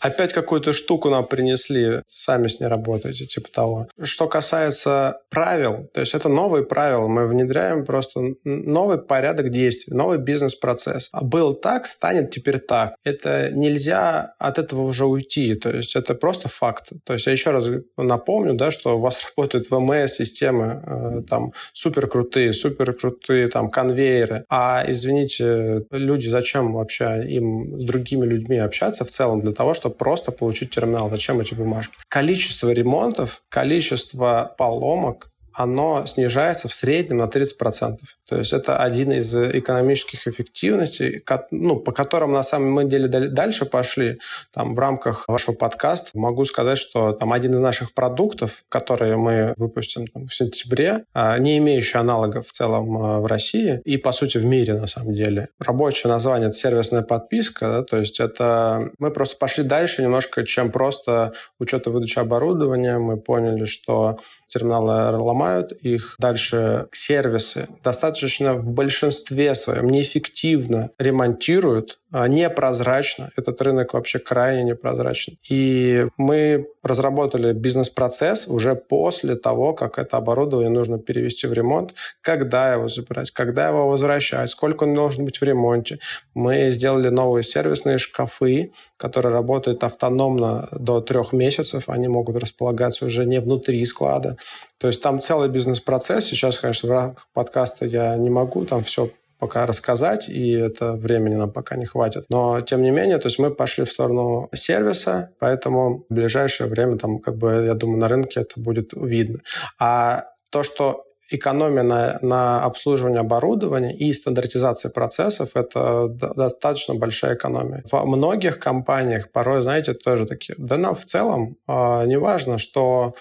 Опять 0.00 0.32
какую-то 0.32 0.72
штуку 0.72 1.10
нам 1.10 1.26
принесли, 1.26 2.00
сами 2.06 2.48
с 2.48 2.60
ней 2.60 2.66
работаете, 2.66 3.26
типа 3.26 3.48
того. 3.52 3.88
Что 4.02 4.26
касается 4.26 5.18
правил, 5.30 5.88
то 5.92 6.00
есть 6.00 6.14
это 6.14 6.28
новые 6.28 6.64
правила, 6.64 7.08
мы 7.08 7.28
внедряем 7.28 7.84
просто 7.84 8.20
новый 8.44 8.98
порядок 8.98 9.50
действий, 9.50 9.94
новый 9.94 10.18
бизнес-процесс. 10.18 11.10
А 11.12 11.22
был 11.22 11.54
так, 11.54 11.86
станет 11.86 12.30
теперь 12.30 12.58
так. 12.58 12.94
Это 13.04 13.50
нельзя 13.52 14.34
от 14.38 14.58
этого 14.58 14.82
уже 14.82 15.04
уйти, 15.04 15.54
то 15.54 15.70
есть 15.70 15.96
это 15.96 16.14
просто 16.14 16.48
факт. 16.48 16.92
То 17.04 17.14
есть 17.14 17.26
я 17.26 17.32
еще 17.32 17.50
раз 17.50 17.68
напомню, 17.96 18.54
да, 18.54 18.70
что 18.70 18.96
у 18.96 19.00
вас 19.00 19.20
работают 19.36 19.70
ВМС-системы, 19.70 20.82
э, 20.86 21.22
там, 21.28 21.52
супер 21.72 22.06
крутые, 22.06 22.52
супер 22.52 22.94
крутые 22.94 23.48
там 23.48 23.70
конвейеры. 23.70 24.44
А, 24.48 24.84
извините, 24.86 25.84
люди, 25.90 26.28
зачем 26.28 26.61
вообще 26.70 27.24
им 27.26 27.80
с 27.80 27.84
другими 27.84 28.24
людьми 28.24 28.58
общаться 28.58 29.04
в 29.04 29.10
целом 29.10 29.40
для 29.40 29.52
того, 29.52 29.74
чтобы 29.74 29.96
просто 29.96 30.30
получить 30.30 30.70
терминал? 30.70 31.10
Зачем 31.10 31.40
эти 31.40 31.54
бумажки? 31.54 31.94
Количество 32.08 32.70
ремонтов, 32.70 33.42
количество 33.48 34.54
поломок 34.56 35.31
оно 35.54 36.04
снижается 36.06 36.68
в 36.68 36.72
среднем 36.72 37.18
на 37.18 37.24
30%. 37.24 37.98
То 38.28 38.38
есть 38.38 38.52
это 38.52 38.78
один 38.78 39.12
из 39.12 39.34
экономических 39.34 40.26
эффективностей, 40.26 41.22
ну, 41.50 41.76
по 41.76 41.92
которым 41.92 42.32
на 42.32 42.42
самом 42.42 42.88
деле 42.88 43.08
дальше 43.08 43.66
пошли. 43.66 44.18
Там, 44.52 44.74
в 44.74 44.78
рамках 44.78 45.24
вашего 45.28 45.54
подкаста 45.54 46.10
могу 46.14 46.44
сказать, 46.44 46.78
что 46.78 47.12
там 47.12 47.32
один 47.32 47.54
из 47.54 47.60
наших 47.60 47.94
продуктов, 47.94 48.64
которые 48.68 49.16
мы 49.16 49.54
выпустим 49.56 50.06
там, 50.06 50.26
в 50.26 50.34
сентябре, 50.34 51.04
а, 51.14 51.38
не 51.38 51.58
имеющий 51.58 51.98
аналогов 51.98 52.46
в 52.46 52.52
целом 52.52 52.96
а, 52.96 53.20
в 53.20 53.26
России 53.26 53.80
и, 53.84 53.96
по 53.96 54.12
сути, 54.12 54.38
в 54.38 54.44
мире 54.44 54.74
на 54.74 54.86
самом 54.86 55.14
деле. 55.14 55.48
Рабочее 55.58 56.10
название– 56.10 56.48
это 56.50 56.58
сервисная 56.58 57.02
подписка. 57.02 57.68
Да? 57.68 57.82
То 57.82 57.98
есть 57.98 58.20
это 58.20 58.90
мы 58.98 59.10
просто 59.10 59.36
пошли 59.36 59.64
дальше 59.64 60.02
немножко, 60.02 60.44
чем 60.44 60.70
просто 60.70 61.32
учет 61.58 61.86
и 61.86 61.90
выдача 61.90 62.22
оборудования. 62.22 62.98
Мы 62.98 63.16
поняли, 63.16 63.64
что 63.64 64.18
терминалы 64.48 65.10
ломают, 65.42 65.72
их 65.72 66.16
дальше 66.18 66.86
сервисы 66.92 67.68
достаточно 67.82 68.54
в 68.54 68.64
большинстве 68.64 69.54
своем 69.54 69.88
неэффективно 69.88 70.90
ремонтируют, 70.98 71.98
а, 72.12 72.28
непрозрачно. 72.28 73.30
Этот 73.36 73.60
рынок 73.62 73.94
вообще 73.94 74.18
крайне 74.18 74.64
непрозрачен. 74.64 75.38
И 75.50 76.06
мы 76.16 76.66
разработали 76.82 77.52
бизнес-процесс 77.52 78.48
уже 78.48 78.74
после 78.74 79.34
того, 79.34 79.72
как 79.72 79.98
это 79.98 80.16
оборудование 80.16 80.70
нужно 80.70 80.98
перевести 80.98 81.46
в 81.46 81.52
ремонт, 81.52 81.94
когда 82.20 82.74
его 82.74 82.88
забирать, 82.88 83.30
когда 83.30 83.68
его 83.68 83.88
возвращать, 83.88 84.50
сколько 84.50 84.84
он 84.84 84.94
должен 84.94 85.24
быть 85.24 85.40
в 85.40 85.44
ремонте. 85.44 85.98
Мы 86.34 86.70
сделали 86.70 87.08
новые 87.08 87.44
сервисные 87.44 87.98
шкафы, 87.98 88.72
которые 88.96 89.32
работают 89.32 89.82
автономно 89.84 90.68
до 90.72 91.00
трех 91.00 91.32
месяцев. 91.32 91.88
Они 91.88 92.08
могут 92.08 92.36
располагаться 92.36 93.06
уже 93.06 93.24
не 93.24 93.40
внутри 93.40 93.84
склада. 93.84 94.36
То 94.78 94.88
есть 94.88 95.00
там 95.00 95.20
целый 95.32 95.48
бизнес-процесс. 95.48 96.26
Сейчас, 96.26 96.58
конечно, 96.58 96.88
в 96.90 96.92
рамках 96.92 97.26
подкаста 97.32 97.86
я 97.86 98.14
не 98.18 98.28
могу 98.28 98.66
там 98.66 98.84
все 98.84 99.10
пока 99.38 99.64
рассказать, 99.64 100.28
и 100.28 100.52
это 100.52 100.92
времени 100.92 101.36
нам 101.36 101.50
пока 101.50 101.76
не 101.76 101.86
хватит. 101.86 102.26
Но, 102.28 102.60
тем 102.60 102.82
не 102.82 102.90
менее, 102.90 103.16
то 103.16 103.28
есть 103.28 103.38
мы 103.38 103.50
пошли 103.50 103.86
в 103.86 103.90
сторону 103.90 104.50
сервиса, 104.52 105.30
поэтому 105.38 106.04
в 106.10 106.14
ближайшее 106.14 106.68
время, 106.68 106.98
там, 106.98 107.18
как 107.18 107.38
бы, 107.38 107.64
я 107.64 107.72
думаю, 107.72 107.98
на 107.98 108.08
рынке 108.08 108.40
это 108.40 108.60
будет 108.60 108.90
видно. 108.92 109.38
А 109.80 110.24
то, 110.50 110.62
что 110.62 111.04
экономия 111.30 111.82
на, 111.82 112.18
на 112.20 112.62
обслуживание 112.62 113.20
оборудования 113.20 113.96
и 113.96 114.12
стандартизация 114.12 114.90
процессов– 114.90 115.52
это 115.54 116.08
достаточно 116.08 116.94
большая 116.94 117.36
экономия. 117.36 117.82
В 117.90 118.04
многих 118.04 118.58
компаниях 118.58 119.32
порой, 119.32 119.62
знаете, 119.62 119.94
тоже 119.94 120.26
такие, 120.26 120.56
да 120.58 120.76
нам 120.76 120.94
в 120.94 121.06
целом 121.06 121.56
э, 121.66 122.04
не 122.04 122.18
важно, 122.18 122.58
что 122.58 123.14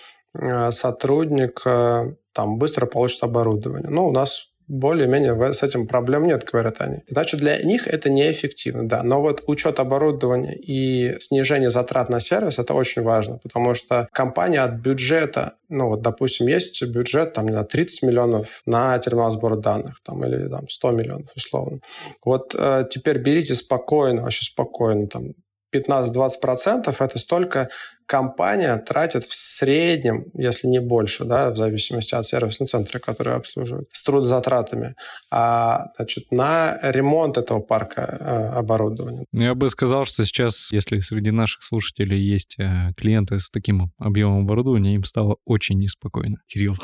сотрудник 0.71 1.61
э, 1.65 2.13
там 2.33 2.57
быстро 2.57 2.85
получит 2.85 3.23
оборудование. 3.23 3.89
Ну, 3.89 4.07
у 4.07 4.11
нас 4.11 4.51
более-менее 4.67 5.53
с 5.53 5.63
этим 5.63 5.85
проблем 5.85 6.25
нет, 6.25 6.47
говорят 6.49 6.79
они. 6.79 6.99
Иначе 7.07 7.35
для 7.35 7.61
них 7.61 7.87
это 7.87 8.09
неэффективно, 8.09 8.87
да. 8.87 9.03
Но 9.03 9.21
вот 9.21 9.43
учет 9.47 9.81
оборудования 9.81 10.55
и 10.55 11.19
снижение 11.19 11.69
затрат 11.69 12.09
на 12.09 12.21
сервис– 12.21 12.57
это 12.59 12.73
очень 12.73 13.01
важно, 13.01 13.37
потому 13.43 13.73
что 13.73 14.07
компания 14.13 14.61
от 14.61 14.75
бюджета, 14.75 15.55
ну 15.67 15.89
вот, 15.89 16.01
допустим, 16.01 16.47
есть 16.47 16.81
бюджет, 16.83 17.33
там, 17.33 17.47
не 17.47 17.51
знаю, 17.51 17.67
30 17.67 18.03
миллионов 18.03 18.61
на 18.65 18.97
терминал 18.99 19.31
сбора 19.31 19.57
данных, 19.57 19.99
там, 20.03 20.23
или 20.23 20.47
там 20.47 20.69
100 20.69 20.91
миллионов, 20.91 21.29
условно. 21.35 21.81
Вот 22.23 22.55
э, 22.57 22.85
теперь 22.89 23.17
берите 23.17 23.55
спокойно, 23.55 24.21
вообще 24.21 24.45
спокойно, 24.45 25.07
там, 25.07 25.33
15-20% 25.73 26.95
это 26.97 27.19
столько 27.19 27.69
компания 28.11 28.75
тратит 28.75 29.23
в 29.23 29.33
среднем, 29.33 30.25
если 30.33 30.67
не 30.67 30.81
больше, 30.81 31.23
да, 31.23 31.49
в 31.49 31.55
зависимости 31.55 32.13
от 32.13 32.25
сервисного 32.25 32.67
центра, 32.67 32.99
который 32.99 33.35
обслуживает, 33.35 33.87
с 33.93 34.03
трудозатратами, 34.03 34.95
а, 35.31 35.85
значит, 35.95 36.29
на 36.29 36.77
ремонт 36.83 37.37
этого 37.37 37.61
парка 37.61 38.01
э, 38.01 38.59
оборудования. 38.59 39.23
Ну, 39.31 39.41
я 39.43 39.55
бы 39.55 39.69
сказал, 39.69 40.03
что 40.03 40.25
сейчас, 40.25 40.73
если 40.73 40.99
среди 40.99 41.31
наших 41.31 41.63
слушателей 41.63 42.19
есть 42.19 42.57
э, 42.59 42.91
клиенты 42.97 43.39
с 43.39 43.49
таким 43.49 43.93
объемом 43.97 44.41
оборудования, 44.41 44.95
им 44.95 45.05
стало 45.05 45.37
очень 45.45 45.79
неспокойно. 45.79 46.35
Кирилл. 46.47 46.75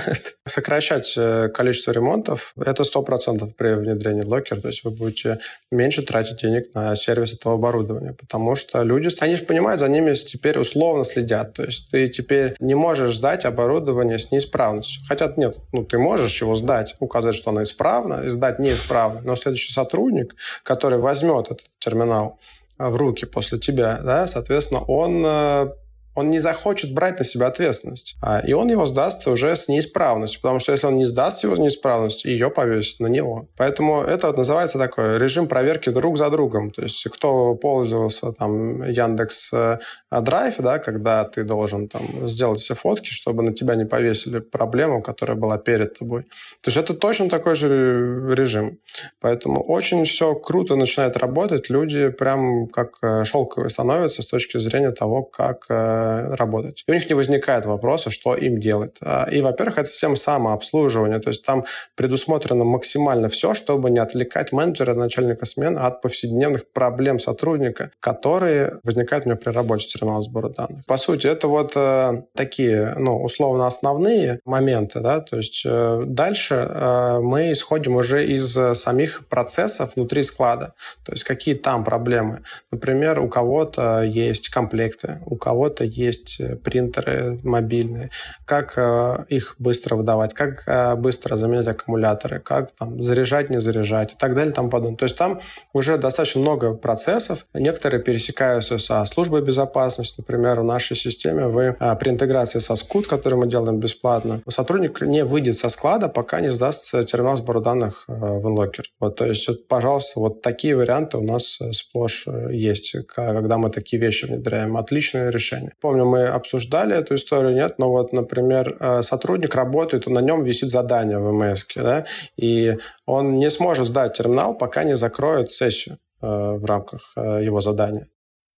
Сокращать 0.46 1.12
э, 1.14 1.50
количество 1.50 1.92
ремонтов– 1.92 2.54
это 2.56 2.84
100% 2.84 3.52
при 3.54 3.74
внедрении 3.74 4.22
локер, 4.22 4.62
то 4.62 4.68
есть 4.68 4.82
вы 4.84 4.92
будете 4.92 5.40
меньше 5.70 6.00
тратить 6.00 6.40
денег 6.40 6.74
на 6.74 6.96
сервис 6.96 7.34
этого 7.34 7.56
оборудования, 7.56 8.14
потому 8.14 8.56
что 8.56 8.82
люди, 8.82 9.10
они 9.20 9.36
же 9.36 9.42
понимают, 9.42 9.80
за 9.80 9.88
ними 9.88 10.14
теперь 10.14 10.58
условно 10.70 11.04
следят. 11.04 11.54
То 11.54 11.64
есть 11.64 11.88
ты 11.90 12.08
теперь 12.08 12.54
не 12.60 12.74
можешь 12.74 13.16
сдать 13.16 13.44
оборудование 13.44 14.18
с 14.18 14.30
неисправностью. 14.30 15.02
Хотя 15.08 15.32
нет, 15.36 15.56
ну 15.72 15.84
ты 15.84 15.98
можешь 15.98 16.40
его 16.40 16.54
сдать, 16.54 16.96
указать, 17.00 17.34
что 17.34 17.50
оно 17.50 17.62
исправно, 17.62 18.22
и 18.24 18.28
сдать 18.28 18.58
неисправно. 18.58 19.20
Но 19.24 19.36
следующий 19.36 19.72
сотрудник, 19.72 20.34
который 20.62 20.98
возьмет 20.98 21.46
этот 21.46 21.66
терминал 21.78 22.38
в 22.78 22.96
руки 22.96 23.26
после 23.26 23.58
тебя, 23.58 23.98
да, 24.02 24.26
соответственно, 24.26 24.80
он 24.80 25.22
э, 25.24 25.72
он 26.14 26.30
не 26.30 26.38
захочет 26.38 26.92
брать 26.92 27.18
на 27.18 27.24
себя 27.24 27.46
ответственность. 27.46 28.16
А, 28.22 28.40
и 28.40 28.52
он 28.52 28.68
его 28.68 28.86
сдаст 28.86 29.26
уже 29.26 29.54
с 29.54 29.68
неисправностью, 29.68 30.40
потому 30.40 30.58
что 30.58 30.72
если 30.72 30.86
он 30.86 30.96
не 30.96 31.04
сдаст 31.04 31.44
его 31.44 31.56
с 31.56 31.58
неисправностью, 31.58 32.30
ее 32.30 32.50
повесит 32.50 33.00
на 33.00 33.06
него. 33.06 33.48
Поэтому 33.56 34.02
это 34.02 34.28
вот 34.28 34.36
называется 34.36 34.78
такой 34.78 35.18
режим 35.18 35.46
проверки 35.46 35.90
друг 35.90 36.18
за 36.18 36.30
другом. 36.30 36.70
То 36.70 36.82
есть 36.82 37.08
кто 37.08 37.54
пользовался 37.54 38.32
там 38.32 38.82
Яндекс 38.82 39.52
э, 39.52 39.78
Драйв, 40.10 40.56
да, 40.58 40.78
когда 40.78 41.24
ты 41.24 41.44
должен 41.44 41.88
там 41.88 42.02
сделать 42.28 42.60
все 42.60 42.74
фотки, 42.74 43.10
чтобы 43.10 43.42
на 43.42 43.52
тебя 43.52 43.76
не 43.76 43.84
повесили 43.84 44.40
проблему, 44.40 45.02
которая 45.02 45.36
была 45.36 45.58
перед 45.58 45.98
тобой. 45.98 46.22
То 46.62 46.68
есть 46.68 46.76
это 46.76 46.94
точно 46.94 47.28
такой 47.28 47.54
же 47.54 48.34
режим. 48.34 48.78
Поэтому 49.20 49.62
очень 49.62 50.04
все 50.04 50.34
круто 50.34 50.76
начинает 50.76 51.16
работать. 51.16 51.70
Люди 51.70 52.08
прям 52.10 52.66
как 52.68 52.98
э, 53.02 53.24
шелковые 53.24 53.70
становятся 53.70 54.22
с 54.22 54.26
точки 54.26 54.58
зрения 54.58 54.90
того, 54.90 55.22
как 55.22 55.66
э, 55.68 55.99
работать. 56.36 56.84
И 56.86 56.90
у 56.90 56.94
них 56.94 57.08
не 57.08 57.14
возникает 57.14 57.66
вопроса, 57.66 58.10
что 58.10 58.34
им 58.34 58.60
делать. 58.60 58.98
А, 59.02 59.28
и, 59.30 59.40
во-первых, 59.40 59.78
это 59.78 59.88
система 59.88 60.16
самообслуживания, 60.16 61.18
то 61.18 61.30
есть 61.30 61.44
там 61.44 61.64
предусмотрено 61.94 62.64
максимально 62.64 63.28
все, 63.28 63.54
чтобы 63.54 63.90
не 63.90 63.98
отвлекать 63.98 64.52
менеджера, 64.52 64.94
начальника 64.94 65.46
смены 65.46 65.78
от 65.78 66.02
повседневных 66.02 66.70
проблем 66.72 67.18
сотрудника, 67.18 67.90
которые 68.00 68.80
возникают 68.84 69.26
у 69.26 69.30
него 69.30 69.38
при 69.38 69.50
работе 69.50 69.86
терминала 69.86 70.22
сбора 70.22 70.48
данных. 70.48 70.84
По 70.86 70.96
сути, 70.96 71.26
это 71.26 71.48
вот 71.48 71.72
э, 71.74 72.22
такие, 72.34 72.94
ну, 72.96 73.22
условно, 73.22 73.66
основные 73.66 74.40
моменты, 74.44 75.00
да, 75.00 75.20
то 75.20 75.36
есть 75.36 75.62
э, 75.64 76.02
дальше 76.06 76.54
э, 76.54 77.18
мы 77.20 77.52
исходим 77.52 77.96
уже 77.96 78.26
из 78.26 78.52
самих 78.78 79.26
процессов 79.28 79.96
внутри 79.96 80.22
склада, 80.22 80.74
то 81.04 81.12
есть 81.12 81.24
какие 81.24 81.54
там 81.54 81.84
проблемы. 81.84 82.42
Например, 82.70 83.20
у 83.20 83.28
кого-то 83.28 84.02
есть 84.02 84.48
комплекты, 84.48 85.20
у 85.26 85.36
кого-то 85.36 85.84
есть 85.90 86.40
э, 86.40 86.56
принтеры 86.56 87.38
мобильные, 87.42 88.10
как 88.44 88.74
э, 88.76 89.24
их 89.28 89.56
быстро 89.58 89.96
выдавать, 89.96 90.34
как 90.34 90.64
э, 90.66 90.94
быстро 90.96 91.36
заменять 91.36 91.66
аккумуляторы, 91.66 92.40
как 92.40 92.72
там 92.72 93.02
заряжать, 93.02 93.50
не 93.50 93.60
заряжать 93.60 94.12
и 94.12 94.16
так 94.16 94.34
далее, 94.34 94.52
там 94.52 94.70
подобное. 94.70 94.96
То 94.96 95.04
есть 95.04 95.16
там 95.16 95.40
уже 95.72 95.98
достаточно 95.98 96.40
много 96.40 96.74
процессов. 96.74 97.46
Некоторые 97.54 98.02
пересекаются 98.02 98.78
со 98.78 99.04
службой 99.04 99.42
безопасности. 99.42 100.14
Например, 100.18 100.60
в 100.60 100.64
нашей 100.64 100.96
системе 100.96 101.46
вы 101.46 101.76
при 101.98 102.10
интеграции 102.10 102.58
со 102.58 102.74
Scoot, 102.74 103.04
который 103.04 103.34
мы 103.34 103.48
делаем 103.48 103.78
бесплатно, 103.78 104.42
сотрудник 104.48 105.00
не 105.00 105.24
выйдет 105.24 105.56
со 105.56 105.68
склада, 105.68 106.08
пока 106.08 106.40
не 106.40 106.50
сдаст 106.50 106.90
терминал 107.06 107.36
сбора 107.36 107.60
данных 107.60 108.04
в 108.06 108.46
Unlocker. 108.46 108.82
Вот, 108.98 109.16
то 109.16 109.26
есть, 109.26 109.48
вот, 109.48 109.68
пожалуйста, 109.68 110.20
вот 110.20 110.42
такие 110.42 110.76
варианты 110.76 111.18
у 111.18 111.22
нас 111.22 111.58
сплошь 111.72 112.26
есть, 112.50 112.94
когда 113.06 113.58
мы 113.58 113.70
такие 113.70 114.00
вещи 114.00 114.26
внедряем. 114.26 114.76
Отличное 114.76 115.30
решение. 115.30 115.72
Помню, 115.80 116.04
мы 116.04 116.26
обсуждали 116.26 116.96
эту 116.96 117.14
историю, 117.14 117.54
нет, 117.54 117.78
но 117.78 117.90
вот, 117.90 118.12
например, 118.12 118.76
э, 118.78 119.02
сотрудник 119.02 119.54
работает, 119.54 120.06
на 120.06 120.20
нем 120.20 120.44
висит 120.44 120.70
задание 120.70 121.18
в 121.18 121.32
МС, 121.32 121.66
да, 121.74 122.04
и 122.36 122.76
он 123.06 123.36
не 123.36 123.50
сможет 123.50 123.86
сдать 123.86 124.16
терминал, 124.16 124.56
пока 124.56 124.84
не 124.84 124.96
закроет 124.96 125.52
сессию. 125.52 125.98
в 126.22 126.64
рамках 126.66 127.12
его 127.16 127.60
задания. 127.60 128.06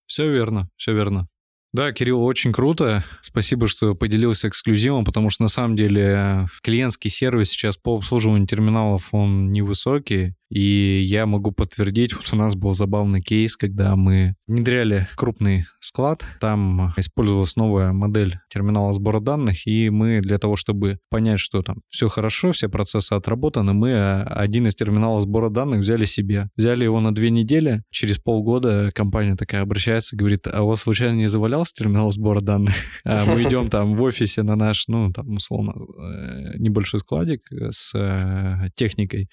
Все 0.06 0.28
верно, 0.28 0.68
все 0.76 0.92
верно. 0.92 1.28
Да, 1.72 1.90
Кирилл, 1.92 2.22
очень 2.22 2.52
круто. 2.52 3.02
Спасибо, 3.22 3.66
что 3.66 3.94
поделился 3.94 4.48
эксклюзивом, 4.48 5.06
потому 5.06 5.30
что 5.30 5.42
на 5.42 5.48
самом 5.48 5.74
деле 5.74 6.46
клиентский 6.62 7.08
сервис 7.08 7.48
сейчас 7.48 7.78
по 7.78 7.96
обслуживанию 7.96 8.46
терминалов, 8.46 9.08
он 9.12 9.50
невысокий. 9.52 10.34
И 10.52 11.02
я 11.06 11.24
могу 11.24 11.50
подтвердить, 11.50 12.14
вот 12.14 12.28
у 12.30 12.36
нас 12.36 12.54
был 12.54 12.74
забавный 12.74 13.22
кейс, 13.22 13.56
когда 13.56 13.96
мы 13.96 14.34
внедряли 14.46 15.08
крупный 15.16 15.64
склад, 15.80 16.24
там 16.40 16.92
использовалась 16.98 17.56
новая 17.56 17.92
модель 17.92 18.38
терминала 18.50 18.92
сбора 18.92 19.20
данных, 19.20 19.66
и 19.66 19.88
мы 19.88 20.20
для 20.20 20.38
того, 20.38 20.56
чтобы 20.56 20.98
понять, 21.08 21.40
что 21.40 21.62
там 21.62 21.78
все 21.88 22.08
хорошо, 22.08 22.52
все 22.52 22.68
процессы 22.68 23.14
отработаны, 23.14 23.72
мы 23.72 23.90
э, 23.90 24.22
один 24.24 24.66
из 24.66 24.74
терминалов 24.74 25.22
сбора 25.22 25.48
данных 25.48 25.80
взяли 25.80 26.04
себе. 26.04 26.50
Взяли 26.54 26.84
его 26.84 27.00
на 27.00 27.14
две 27.14 27.30
недели, 27.30 27.82
через 27.90 28.18
полгода 28.18 28.90
компания 28.94 29.36
такая 29.36 29.62
обращается, 29.62 30.16
говорит, 30.16 30.46
а 30.46 30.62
у 30.62 30.68
вас 30.68 30.80
случайно 30.80 31.16
не 31.16 31.28
завалялся 31.28 31.72
терминал 31.74 32.12
сбора 32.12 32.40
данных? 32.40 32.74
А 33.04 33.24
мы 33.24 33.42
идем 33.42 33.68
там 33.68 33.94
в 33.94 34.02
офисе 34.02 34.42
на 34.42 34.54
наш, 34.54 34.86
ну, 34.88 35.10
там, 35.12 35.28
условно, 35.34 35.72
э, 35.72 36.58
небольшой 36.58 37.00
складик 37.00 37.40
с 37.50 37.94
э, 37.94 38.68
техникой, 38.74 39.28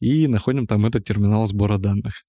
и 0.00 0.26
находим 0.26 0.66
там 0.66 0.86
этот 0.86 1.04
терминал 1.04 1.46
сбора 1.46 1.78
данных. 1.78 2.24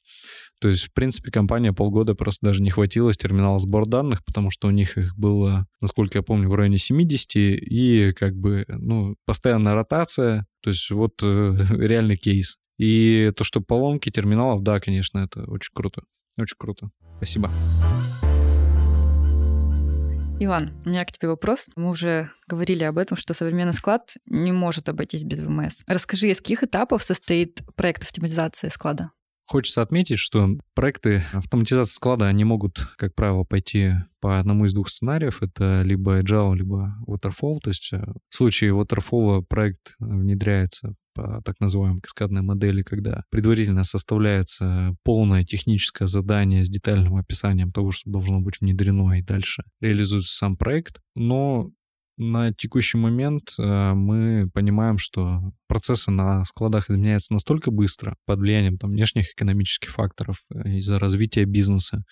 То 0.59 0.67
есть, 0.67 0.84
в 0.84 0.93
принципе, 0.93 1.32
компания 1.32 1.74
полгода 1.74 2.13
просто 2.13 2.45
даже 2.45 2.61
не 2.61 2.69
хватило 2.69 3.11
с 3.11 3.17
терминала 3.17 3.57
сбора 3.57 3.86
данных, 3.86 4.24
потому 4.24 4.51
что 4.51 4.67
у 4.67 4.72
них 4.72 4.97
их 4.97 5.17
было, 5.17 5.65
насколько 5.82 6.19
я 6.19 6.22
помню, 6.22 6.49
в 6.49 6.53
районе 6.53 6.78
70, 6.78 7.32
и 7.36 8.13
как 8.15 8.36
бы, 8.36 8.65
ну, 8.67 9.15
постоянная 9.26 9.74
ротация, 9.74 10.45
то 10.61 10.69
есть 10.69 10.91
вот 10.91 11.13
э, 11.24 11.65
реальный 11.72 12.17
кейс. 12.17 12.57
И 12.78 13.32
то, 13.36 13.43
что 13.43 13.61
поломки 13.61 14.09
терминалов, 14.11 14.63
да, 14.63 14.80
конечно, 14.80 15.19
это 15.19 15.43
очень 15.45 15.72
круто. 15.74 16.03
Очень 16.38 16.57
круто. 16.57 16.89
Спасибо. 17.17 17.51
Иван, 20.44 20.74
у 20.86 20.89
меня 20.89 21.06
к 21.06 21.12
тебе 21.12 21.28
вопрос. 21.28 21.68
Мы 21.76 21.89
уже 21.89 22.32
говорили 22.48 22.84
об 22.84 22.98
этом, 22.98 23.16
что 23.16 23.36
современный 23.36 23.76
склад 23.76 24.16
не 24.26 24.52
может 24.52 24.89
обойтись 24.89 25.24
без 25.24 25.39
ВМС. 25.39 25.84
Расскажи, 25.86 26.32
из 26.32 26.42
каких 26.42 26.64
этапов 26.64 27.04
состоит 27.04 27.62
проект 27.76 28.02
автоматизации 28.02 28.70
склада? 28.70 29.12
Хочется 29.46 29.84
отметить, 29.84 30.18
что 30.18 30.50
проекты 30.74 31.24
автоматизации 31.32 31.94
склада, 31.94 32.26
они 32.26 32.44
могут, 32.44 32.88
как 32.98 33.14
правило, 33.14 33.44
пойти 33.44 33.92
по 34.20 34.39
одному 34.39 34.66
из 34.66 34.74
двух 34.74 34.89
сценариев. 34.89 35.44
Это 35.44 35.84
либо 35.84 36.22
agile, 36.22 36.56
либо 36.56 36.96
waterfall. 37.06 37.60
То 37.60 37.70
есть 37.70 37.94
э, 37.94 38.04
в 38.30 38.36
случае 38.36 38.72
waterfall 38.72 39.44
проект 39.48 39.94
внедряется 40.00 40.96
по 41.14 41.41
так 41.43 41.59
называемой 41.59 42.01
каскадной 42.01 42.41
модели, 42.41 42.84
когда 42.84 43.24
предварительно 43.30 43.84
составляется 43.84 44.95
полное 45.03 45.43
техническое 45.43 46.07
задание 46.07 46.64
с 46.64 46.70
детальным 46.70 47.16
описанием 47.16 47.72
того, 47.72 47.91
что 47.91 48.09
должно 48.09 48.41
быть 48.41 48.62
внедрено, 48.62 49.18
и 49.20 49.22
дальше 49.22 49.64
реализуется 49.80 50.36
сам 50.36 50.57
проект. 50.57 50.99
Но 51.16 51.72
на 52.18 52.53
текущий 52.53 52.97
момент 52.97 53.53
э, 53.57 53.93
мы 53.93 54.49
понимаем, 54.53 54.97
что 54.97 55.41
процессы 55.68 56.12
на 56.12 56.45
складах 56.45 56.89
изменяются 56.89 57.34
настолько 57.34 57.72
быстро 57.72 58.16
под 58.26 58.39
влиянием 58.39 58.78
там, 58.78 58.91
внешних 58.91 59.32
экономических 59.32 59.89
факторов 59.89 60.38
э, 60.53 60.78
из-за 60.78 60.99
развития 60.99 61.45
бизнеса. 61.45 62.03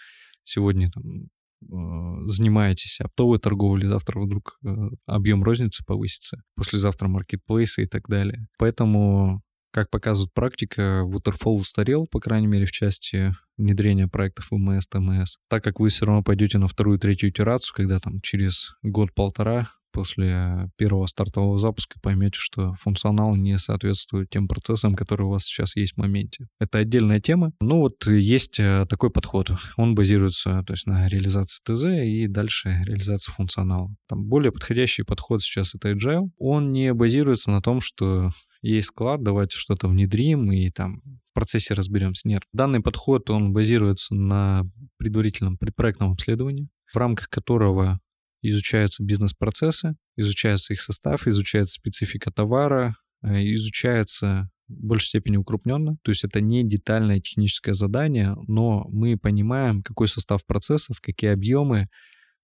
Сегодня 0.43 0.89
там, 0.89 1.28
занимаетесь 1.62 2.99
оптовой 3.01 3.39
торговлей, 3.39 3.88
завтра 3.88 4.20
вдруг 4.20 4.60
объем 5.05 5.43
розницы 5.43 5.84
повысится, 5.86 6.41
послезавтра 6.55 7.07
маркетплейсы 7.07 7.84
и 7.84 7.86
так 7.86 8.07
далее. 8.07 8.47
Поэтому 8.57 9.41
как 9.72 9.91
показывает 9.91 10.34
практика, 10.34 11.03
Waterfall 11.05 11.60
устарел, 11.60 12.07
по 12.07 12.20
крайней 12.20 12.47
мере, 12.47 12.66
в 12.66 12.72
части 12.72 13.36
внедрения 13.55 14.07
проектов 14.07 14.47
ВМС, 14.49 14.88
ТМС. 14.88 15.38
Так 15.47 15.64
как 15.64 15.80
вы 15.80 15.89
все 15.89 16.05
равно 16.05 16.24
пойдете 16.24 16.57
на 16.57 16.68
вторую, 16.68 16.97
третью 16.97 17.30
итерацию, 17.30 17.76
когда 17.76 17.99
там 17.99 18.20
через 18.22 18.76
год-полтора 18.82 19.70
после 19.92 20.70
первого 20.78 21.08
стартового 21.08 21.58
запуска 21.58 22.00
поймете, 22.02 22.38
что 22.38 22.74
функционал 22.76 23.36
не 23.36 23.58
соответствует 23.58 24.30
тем 24.30 24.48
процессам, 24.48 24.96
которые 24.96 25.28
у 25.28 25.32
вас 25.32 25.46
сейчас 25.46 25.76
есть 25.76 25.94
в 25.94 25.98
моменте. 25.98 26.48
Это 26.60 26.80
отдельная 26.80 27.20
тема. 27.20 27.52
Ну 27.62 27.80
вот 27.80 28.06
есть 28.08 28.60
э, 28.60 28.86
такой 28.90 29.10
подход. 29.12 29.52
Он 29.78 29.96
базируется 29.96 30.64
то 30.66 30.74
есть, 30.74 30.86
на 30.86 31.08
реализации 31.08 31.62
ТЗ 31.64 31.86
и 31.86 32.28
дальше 32.28 32.84
реализация 32.86 33.34
функционала. 33.34 33.94
Там 34.08 34.26
более 34.26 34.52
подходящий 34.52 35.04
подход 35.04 35.42
сейчас 35.42 35.76
это 35.76 35.92
Agile. 35.92 36.30
Он 36.38 36.72
не 36.72 36.94
базируется 36.94 37.52
на 37.52 37.62
том, 37.62 37.82
что 37.82 38.30
есть 38.62 38.88
склад, 38.88 39.24
давайте 39.24 39.56
что-то 39.56 39.88
внедрим 39.88 40.52
и 40.52 40.70
там 40.70 41.02
в 41.32 41.34
процессе 41.34 41.74
разберемся. 41.74 42.28
Нет. 42.28 42.44
Данный 42.54 42.82
подход, 42.82 43.30
он 43.30 43.54
базируется 43.54 44.16
на 44.16 44.64
предварительном 44.98 45.58
предпроектном 45.58 46.12
обследовании, 46.12 46.68
в 46.92 46.98
рамках 46.98 47.30
которого 47.30 48.00
изучаются 48.42 49.04
бизнес-процессы, 49.04 49.96
изучается 50.16 50.74
их 50.74 50.82
состав, 50.82 51.28
изучается 51.28 51.76
специфика 51.76 52.32
товара, 52.32 52.96
э, 53.24 53.44
изучается 53.54 54.50
в 54.68 54.86
большей 54.86 55.08
степени 55.08 55.38
укрупненно. 55.38 55.98
То 56.04 56.12
есть 56.12 56.24
это 56.24 56.42
не 56.42 56.64
детальное 56.64 57.20
техническое 57.20 57.74
задание, 57.74 58.36
но 58.48 58.86
мы 58.90 59.18
понимаем, 59.18 59.82
какой 59.84 60.08
состав 60.08 60.46
процессов, 60.46 61.02
какие 61.02 61.32
объемы, 61.32 61.88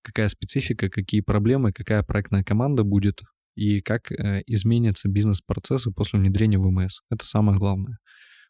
какая 0.01 0.27
специфика, 0.27 0.89
какие 0.89 1.21
проблемы, 1.21 1.71
какая 1.71 2.03
проектная 2.03 2.43
команда 2.43 2.83
будет 2.83 3.21
и 3.55 3.79
как 3.79 4.11
э, 4.11 4.43
изменятся 4.47 5.07
бизнес-процессы 5.07 5.91
после 5.91 6.19
внедрения 6.19 6.59
ВМС. 6.59 7.01
Это 7.09 7.25
самое 7.25 7.57
главное. 7.57 7.99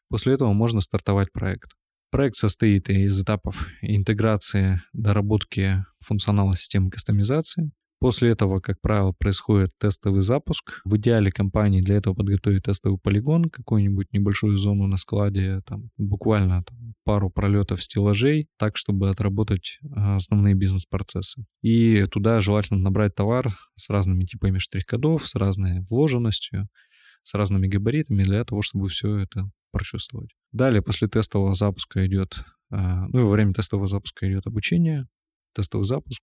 После 0.09 0.33
этого 0.33 0.53
можно 0.53 0.81
стартовать 0.81 1.31
проект. 1.31 1.71
Проект 2.15 2.37
состоит 2.37 2.89
из 2.89 3.21
этапов 3.21 3.67
интеграции, 3.81 4.79
доработки 4.93 5.83
функционала 5.99 6.55
системы 6.55 6.89
кастомизации. 6.89 7.71
После 7.99 8.29
этого, 8.29 8.61
как 8.61 8.79
правило, 8.79 9.11
происходит 9.11 9.71
тестовый 9.77 10.21
запуск. 10.21 10.79
В 10.85 10.95
идеале 10.95 11.29
компании 11.29 11.81
для 11.81 11.97
этого 11.97 12.13
подготовить 12.13 12.63
тестовый 12.63 12.97
полигон, 13.03 13.49
какую-нибудь 13.49 14.13
небольшую 14.13 14.55
зону 14.55 14.87
на 14.87 14.95
складе, 14.95 15.59
там, 15.65 15.89
буквально 15.97 16.63
там, 16.63 16.93
пару 17.03 17.29
пролетов 17.29 17.83
стеллажей, 17.83 18.47
так, 18.57 18.77
чтобы 18.77 19.09
отработать 19.09 19.79
а, 19.93 20.15
основные 20.15 20.55
бизнес-процессы. 20.55 21.43
И 21.63 22.05
туда 22.05 22.39
желательно 22.39 22.79
набрать 22.79 23.13
товар 23.13 23.49
с 23.75 23.89
разными 23.89 24.23
типами 24.23 24.57
штрих-кодов, 24.57 25.27
с 25.27 25.35
разной 25.35 25.81
вложенностью, 25.89 26.69
с 27.25 27.33
разными 27.33 27.67
габаритами 27.67 28.23
для 28.23 28.45
того, 28.45 28.61
чтобы 28.61 28.87
все 28.87 29.17
это 29.17 29.49
прочувствовать. 29.71 30.29
Далее, 30.51 30.81
после 30.81 31.07
тестового 31.07 31.55
запуска 31.55 32.05
идет, 32.05 32.45
а, 32.69 33.07
ну 33.07 33.19
и 33.19 33.23
во 33.23 33.31
время 33.31 33.53
тестового 33.53 33.87
запуска 33.87 34.29
идет 34.29 34.45
обучение, 34.47 35.07
тестовый 35.53 35.85
запуск, 35.85 36.21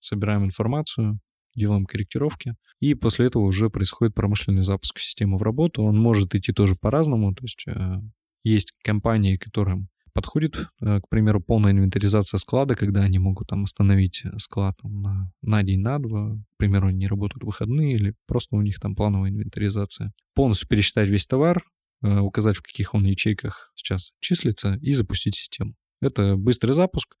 собираем 0.00 0.44
информацию, 0.44 1.18
делаем 1.56 1.86
корректировки, 1.86 2.56
и 2.80 2.94
после 2.94 3.26
этого 3.26 3.44
уже 3.44 3.70
происходит 3.70 4.14
промышленный 4.14 4.62
запуск 4.62 4.98
системы 4.98 5.38
в 5.38 5.42
работу. 5.42 5.82
Он 5.82 5.98
может 5.98 6.34
идти 6.34 6.52
тоже 6.52 6.76
по-разному, 6.76 7.34
то 7.34 7.44
есть 7.44 7.64
а, 7.66 8.00
есть 8.42 8.74
компании, 8.82 9.38
которым 9.38 9.88
подходит, 10.14 10.68
а, 10.80 11.00
к 11.00 11.08
примеру, 11.08 11.40
полная 11.40 11.72
инвентаризация 11.72 12.38
склада, 12.38 12.74
когда 12.74 13.02
они 13.02 13.18
могут 13.18 13.48
там 13.48 13.64
остановить 13.64 14.22
склад 14.38 14.76
там, 14.80 15.02
на, 15.02 15.32
на 15.42 15.62
день, 15.62 15.80
на 15.80 15.98
два, 15.98 16.36
к 16.36 16.56
примеру, 16.56 16.88
они 16.88 16.98
не 16.98 17.08
работают 17.08 17.42
в 17.42 17.46
выходные 17.46 17.94
или 17.94 18.14
просто 18.26 18.56
у 18.56 18.62
них 18.62 18.80
там 18.80 18.94
плановая 18.94 19.30
инвентаризация. 19.30 20.12
Полностью 20.34 20.68
пересчитать 20.68 21.10
весь 21.10 21.26
товар, 21.26 21.62
Э, 22.04 22.18
указать, 22.18 22.56
в 22.56 22.62
каких 22.62 22.92
он 22.92 23.04
ячейках 23.04 23.72
сейчас 23.74 24.12
числится, 24.20 24.74
и 24.82 24.92
запустить 24.92 25.36
систему. 25.36 25.74
Это 26.02 26.36
быстрый 26.36 26.72
запуск, 26.72 27.16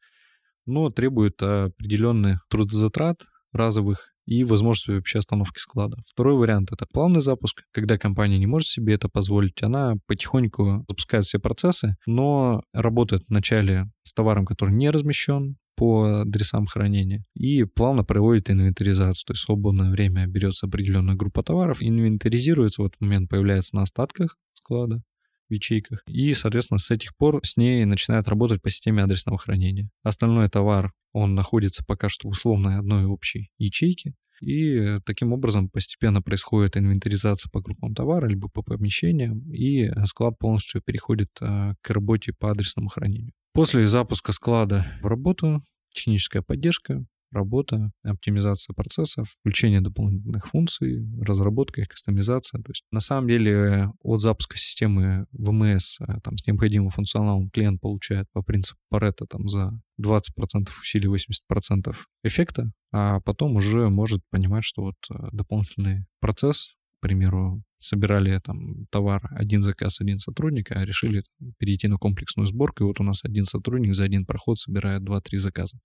но 0.66 0.90
требует 0.90 1.42
определенных 1.42 2.46
трудозатрат 2.50 3.24
разовых 3.52 4.13
и 4.26 4.44
возможности 4.44 4.90
вообще 4.90 5.18
остановки 5.18 5.58
склада. 5.58 5.96
Второй 6.08 6.36
вариант— 6.36 6.70
это 6.72 6.86
плавный 6.92 7.20
запуск, 7.20 7.62
когда 7.72 7.98
компания 7.98 8.38
не 8.38 8.46
может 8.46 8.68
себе 8.68 8.94
это 8.94 9.08
позволить, 9.08 9.62
она 9.62 9.94
потихоньку 10.06 10.84
запускает 10.88 11.24
все 11.24 11.38
процессы, 11.38 11.96
но 12.06 12.62
работает 12.72 13.24
вначале 13.28 13.90
с 14.02 14.12
товаром, 14.12 14.46
который 14.46 14.74
не 14.74 14.90
размещен, 14.90 15.56
по 15.76 16.20
адресам 16.20 16.66
хранения 16.66 17.24
и 17.34 17.64
плавно 17.64 18.04
проводит 18.04 18.50
инвентаризацию. 18.50 19.26
То 19.26 19.32
есть 19.32 19.42
в 19.42 19.46
свободное 19.46 19.90
время 19.90 20.26
берется 20.26 20.66
определенная 20.66 21.16
группа 21.16 21.42
товаров, 21.42 21.78
инвентаризируется, 21.80 22.82
в 22.82 22.86
этот 22.86 23.00
момент 23.00 23.28
появляется 23.28 23.74
на 23.76 23.82
остатках 23.82 24.36
склада, 24.52 25.02
в 25.48 25.52
ячейках. 25.52 26.02
И, 26.06 26.32
соответственно, 26.34 26.78
с 26.78 26.90
этих 26.90 27.16
пор 27.16 27.40
с 27.42 27.56
ней 27.56 27.84
начинает 27.84 28.28
работать 28.28 28.62
по 28.62 28.70
системе 28.70 29.02
адресного 29.02 29.38
хранения. 29.38 29.90
Остальной 30.02 30.48
товар, 30.48 30.92
он 31.14 31.34
находится 31.34 31.82
пока 31.86 32.08
что 32.10 32.28
в 32.28 32.32
условной 32.32 32.78
одной 32.78 33.06
общей 33.06 33.48
ячейке. 33.56 34.14
И 34.42 34.98
таким 35.06 35.32
образом 35.32 35.70
постепенно 35.70 36.20
происходит 36.20 36.76
инвентаризация 36.76 37.48
по 37.50 37.60
группам 37.60 37.94
товара, 37.94 38.26
либо 38.26 38.48
по 38.48 38.62
помещениям, 38.62 39.40
и 39.50 39.88
склад 40.06 40.38
полностью 40.38 40.82
переходит 40.84 41.28
а, 41.40 41.74
к 41.80 41.90
работе 41.90 42.32
по 42.36 42.50
адресному 42.50 42.88
хранению. 42.88 43.32
После 43.52 43.86
запуска 43.86 44.32
склада 44.32 44.86
в 45.00 45.06
работу 45.06 45.62
техническая 45.94 46.42
поддержка, 46.42 47.06
работа, 47.34 47.90
оптимизация 48.02 48.72
процессов, 48.74 49.28
включение 49.40 49.80
дополнительных 49.80 50.46
функций, 50.46 51.06
разработка 51.20 51.82
их, 51.82 51.88
кастомизация. 51.88 52.62
То 52.62 52.70
есть 52.70 52.84
на 52.90 53.00
самом 53.00 53.28
деле 53.28 53.90
от 54.02 54.20
запуска 54.20 54.56
системы 54.56 55.26
ВМС 55.32 56.00
э, 56.00 56.20
там, 56.22 56.38
с 56.38 56.46
необходимым 56.46 56.90
функционалом 56.90 57.50
клиент 57.50 57.80
получает 57.80 58.26
по 58.32 58.42
принципу 58.42 58.78
Паретта 58.88 59.26
там, 59.26 59.48
за 59.48 59.78
20% 60.00 60.68
усилий 60.80 61.08
80% 61.08 61.94
эффекта, 62.22 62.70
а 62.92 63.20
потом 63.20 63.56
уже 63.56 63.90
может 63.90 64.22
понимать, 64.30 64.64
что 64.64 64.82
вот 64.82 64.96
э, 65.10 65.28
дополнительный 65.32 66.06
процесс, 66.20 66.74
к 66.98 67.00
примеру, 67.00 67.62
собирали 67.84 68.40
там 68.42 68.86
товар 68.90 69.28
один 69.32 69.62
заказ, 69.62 70.00
один 70.00 70.18
сотрудник, 70.18 70.70
а 70.70 70.84
решили 70.84 71.24
перейти 71.58 71.88
на 71.88 71.96
комплексную 71.96 72.46
сборку, 72.46 72.84
и 72.84 72.86
вот 72.86 73.00
у 73.00 73.04
нас 73.04 73.24
один 73.24 73.44
сотрудник 73.44 73.94
за 73.94 74.04
один 74.04 74.24
проход 74.24 74.58
собирает 74.58 75.02
2-3 75.02 75.36
заказа. 75.36 75.78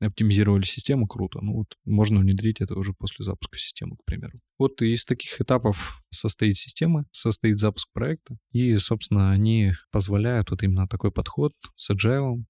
Оптимизировали 0.00 0.64
систему, 0.64 1.06
круто. 1.06 1.40
Ну 1.42 1.54
вот 1.54 1.76
можно 1.84 2.20
внедрить 2.20 2.60
это 2.60 2.74
уже 2.74 2.92
после 2.92 3.24
запуска 3.24 3.58
системы, 3.58 3.96
к 3.96 4.04
примеру. 4.04 4.40
Вот 4.58 4.80
из 4.82 5.04
таких 5.04 5.40
этапов 5.40 6.02
состоит 6.10 6.56
система, 6.56 7.04
состоит 7.10 7.58
запуск 7.58 7.88
проекта, 7.92 8.36
и, 8.52 8.76
собственно, 8.76 9.32
они 9.32 9.72
позволяют 9.90 10.50
вот 10.50 10.62
именно 10.62 10.86
такой 10.86 11.10
подход 11.10 11.52
с 11.76 11.90
agile, 11.90 12.44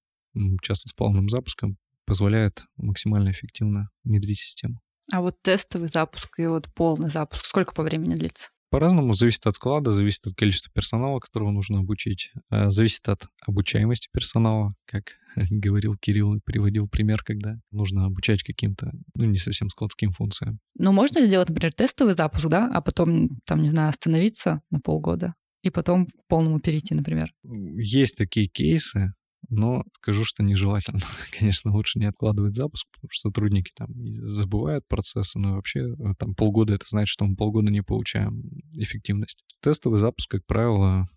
часто 0.62 0.88
с 0.88 0.92
полным 0.92 1.28
запуском, 1.28 1.78
позволяет 2.04 2.64
максимально 2.76 3.30
эффективно 3.30 3.90
внедрить 4.04 4.38
систему. 4.38 4.80
А 5.12 5.22
вот 5.22 5.40
тестовый 5.42 5.88
запуск 5.88 6.38
и 6.38 6.46
вот 6.46 6.68
полный 6.74 7.08
запуск, 7.10 7.46
сколько 7.46 7.72
по 7.72 7.82
времени 7.82 8.16
длится? 8.16 8.50
По-разному, 8.70 9.14
зависит 9.14 9.46
от 9.46 9.54
склада, 9.54 9.90
зависит 9.90 10.26
от 10.26 10.34
количества 10.34 10.70
персонала, 10.74 11.20
которого 11.20 11.50
нужно 11.50 11.80
обучить, 11.80 12.32
э, 12.50 12.68
зависит 12.68 13.08
от 13.08 13.26
обучаемости 13.46 14.08
персонала, 14.12 14.74
как 14.84 15.14
говорил 15.50 15.96
Кирилл 15.96 16.34
и 16.34 16.40
приводил 16.44 16.86
пример, 16.86 17.22
когда 17.24 17.56
нужно 17.70 18.04
обучать 18.04 18.42
каким-то, 18.42 18.92
ну, 19.14 19.24
не 19.24 19.38
совсем 19.38 19.70
складским 19.70 20.12
функциям. 20.12 20.58
Ну, 20.78 20.92
можно 20.92 21.24
сделать, 21.24 21.48
например, 21.48 21.72
тестовый 21.72 22.14
запуск, 22.14 22.48
да, 22.48 22.70
а 22.72 22.82
потом, 22.82 23.38
там, 23.46 23.62
не 23.62 23.70
знаю, 23.70 23.88
остановиться 23.88 24.60
на 24.70 24.80
полгода 24.80 25.34
и 25.62 25.70
потом 25.70 26.06
к 26.06 26.10
полному 26.28 26.60
перейти, 26.60 26.94
например. 26.94 27.30
Есть 27.42 28.16
такие 28.16 28.46
кейсы, 28.46 29.14
но 29.48 29.84
скажу, 29.94 30.24
что 30.24 30.42
нежелательно. 30.42 31.00
Конечно, 31.38 31.72
лучше 31.72 31.98
не 31.98 32.06
откладывать 32.06 32.54
запуск, 32.54 32.86
потому 32.92 33.08
что 33.10 33.28
сотрудники 33.28 33.72
там 33.76 33.88
забывают 34.26 34.86
процессы, 34.88 35.38
но 35.38 35.54
вообще 35.54 35.80
э, 35.80 36.14
там 36.18 36.34
полгода 36.34 36.74
это 36.74 36.86
значит, 36.88 37.08
что 37.08 37.24
мы 37.24 37.36
полгода 37.36 37.70
не 37.70 37.82
получаем 37.82 38.42
эффективность. 38.74 39.44
Тестовый 39.60 39.98
запуск, 39.98 40.30
как 40.30 40.46
правило, 40.46 41.08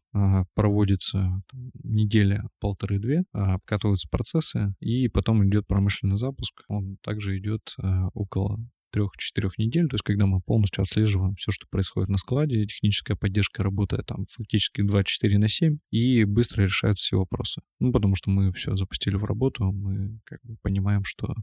проводится 0.56 1.42
неделя, 1.84 2.44
полторы-две, 2.60 3.24
а, 3.34 3.56
обкатываются 3.56 4.10
процессы, 4.10 4.74
и 4.80 5.08
потом 5.08 5.48
идет 5.48 5.68
промышленный 5.68 6.18
запуск. 6.18 6.64
Он 6.68 6.98
также 7.02 7.38
идет 7.38 7.62
а, 7.82 8.10
около 8.14 8.60
трех-четырех 8.92 9.58
недель, 9.58 9.88
то 9.88 9.96
есть 9.96 10.04
когда 10.04 10.26
мы 10.26 10.42
полностью 10.42 10.82
отслеживаем 10.82 11.36
все, 11.36 11.52
что 11.52 11.66
происходит 11.70 12.10
на 12.10 12.18
складе, 12.18 12.66
техническая 12.66 13.18
поддержка 13.18 13.64
работает 13.64 14.06
там 14.06 14.26
фактически 14.30 14.82
24 14.82 15.38
на 15.38 15.48
7 15.48 15.78
и 15.92 16.24
быстро 16.26 16.64
решают 16.64 16.98
все 16.98 17.18
вопросы. 17.18 17.62
Ну, 17.80 17.92
потому 17.92 18.16
что 18.16 18.30
мы 18.30 18.54
все 18.54 18.76
запустили 18.76 19.16
в 19.16 19.24
работу, 19.24 19.72
мы 19.72 20.20
как 20.26 20.40
бы 20.44 20.58
понимаем, 20.62 21.04
что 21.04 21.34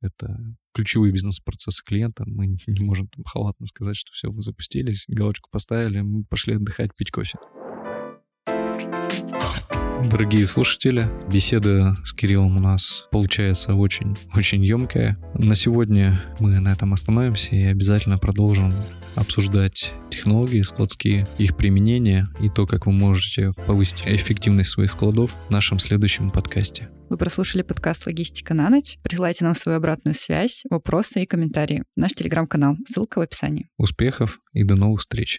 это 0.00 0.38
ключевые 0.74 1.12
бизнес-процессы 1.12 1.82
клиента, 1.84 2.24
мы 2.26 2.46
не 2.66 2.84
можем 2.84 3.08
там 3.08 3.24
халатно 3.24 3.66
сказать, 3.66 3.96
что 3.96 4.12
все, 4.12 4.30
вы 4.30 4.42
запустились, 4.42 5.04
галочку 5.08 5.48
поставили, 5.50 6.00
мы 6.00 6.24
пошли 6.24 6.54
отдыхать, 6.54 6.94
пить 6.94 7.10
кофе. 7.10 7.38
Дорогие 10.08 10.46
слушатели, 10.46 11.10
беседа 11.32 11.96
с 12.04 12.12
Кириллом 12.12 12.56
у 12.56 12.60
нас 12.60 13.08
получается 13.10 13.74
очень-очень 13.74 14.64
емкая. 14.64 15.18
На 15.34 15.56
сегодня 15.56 16.22
мы 16.38 16.60
на 16.60 16.72
этом 16.72 16.92
остановимся 16.92 17.56
и 17.56 17.64
обязательно 17.64 18.16
продолжим 18.16 18.72
обсуждать 19.16 19.94
технологии 20.08 20.62
складские, 20.62 21.26
их 21.38 21.56
применение 21.56 22.28
и 22.40 22.48
то, 22.48 22.68
как 22.68 22.86
вы 22.86 22.92
можете 22.92 23.52
повысить 23.66 24.02
эффективность 24.06 24.70
своих 24.70 24.92
складов 24.92 25.34
в 25.48 25.50
нашем 25.50 25.80
следующем 25.80 26.30
подкасте. 26.30 26.88
Вы 27.08 27.16
прослушали 27.16 27.62
подкаст 27.62 28.06
«Логистика 28.06 28.54
на 28.54 28.68
ночь». 28.68 28.98
Присылайте 29.02 29.44
нам 29.44 29.54
свою 29.54 29.78
обратную 29.78 30.14
связь, 30.14 30.62
вопросы 30.70 31.22
и 31.22 31.26
комментарии. 31.26 31.82
Наш 31.96 32.14
телеграм-канал. 32.14 32.76
Ссылка 32.88 33.18
в 33.18 33.22
описании. 33.22 33.68
Успехов 33.76 34.40
и 34.52 34.64
до 34.64 34.76
новых 34.76 35.00
встреч. 35.00 35.34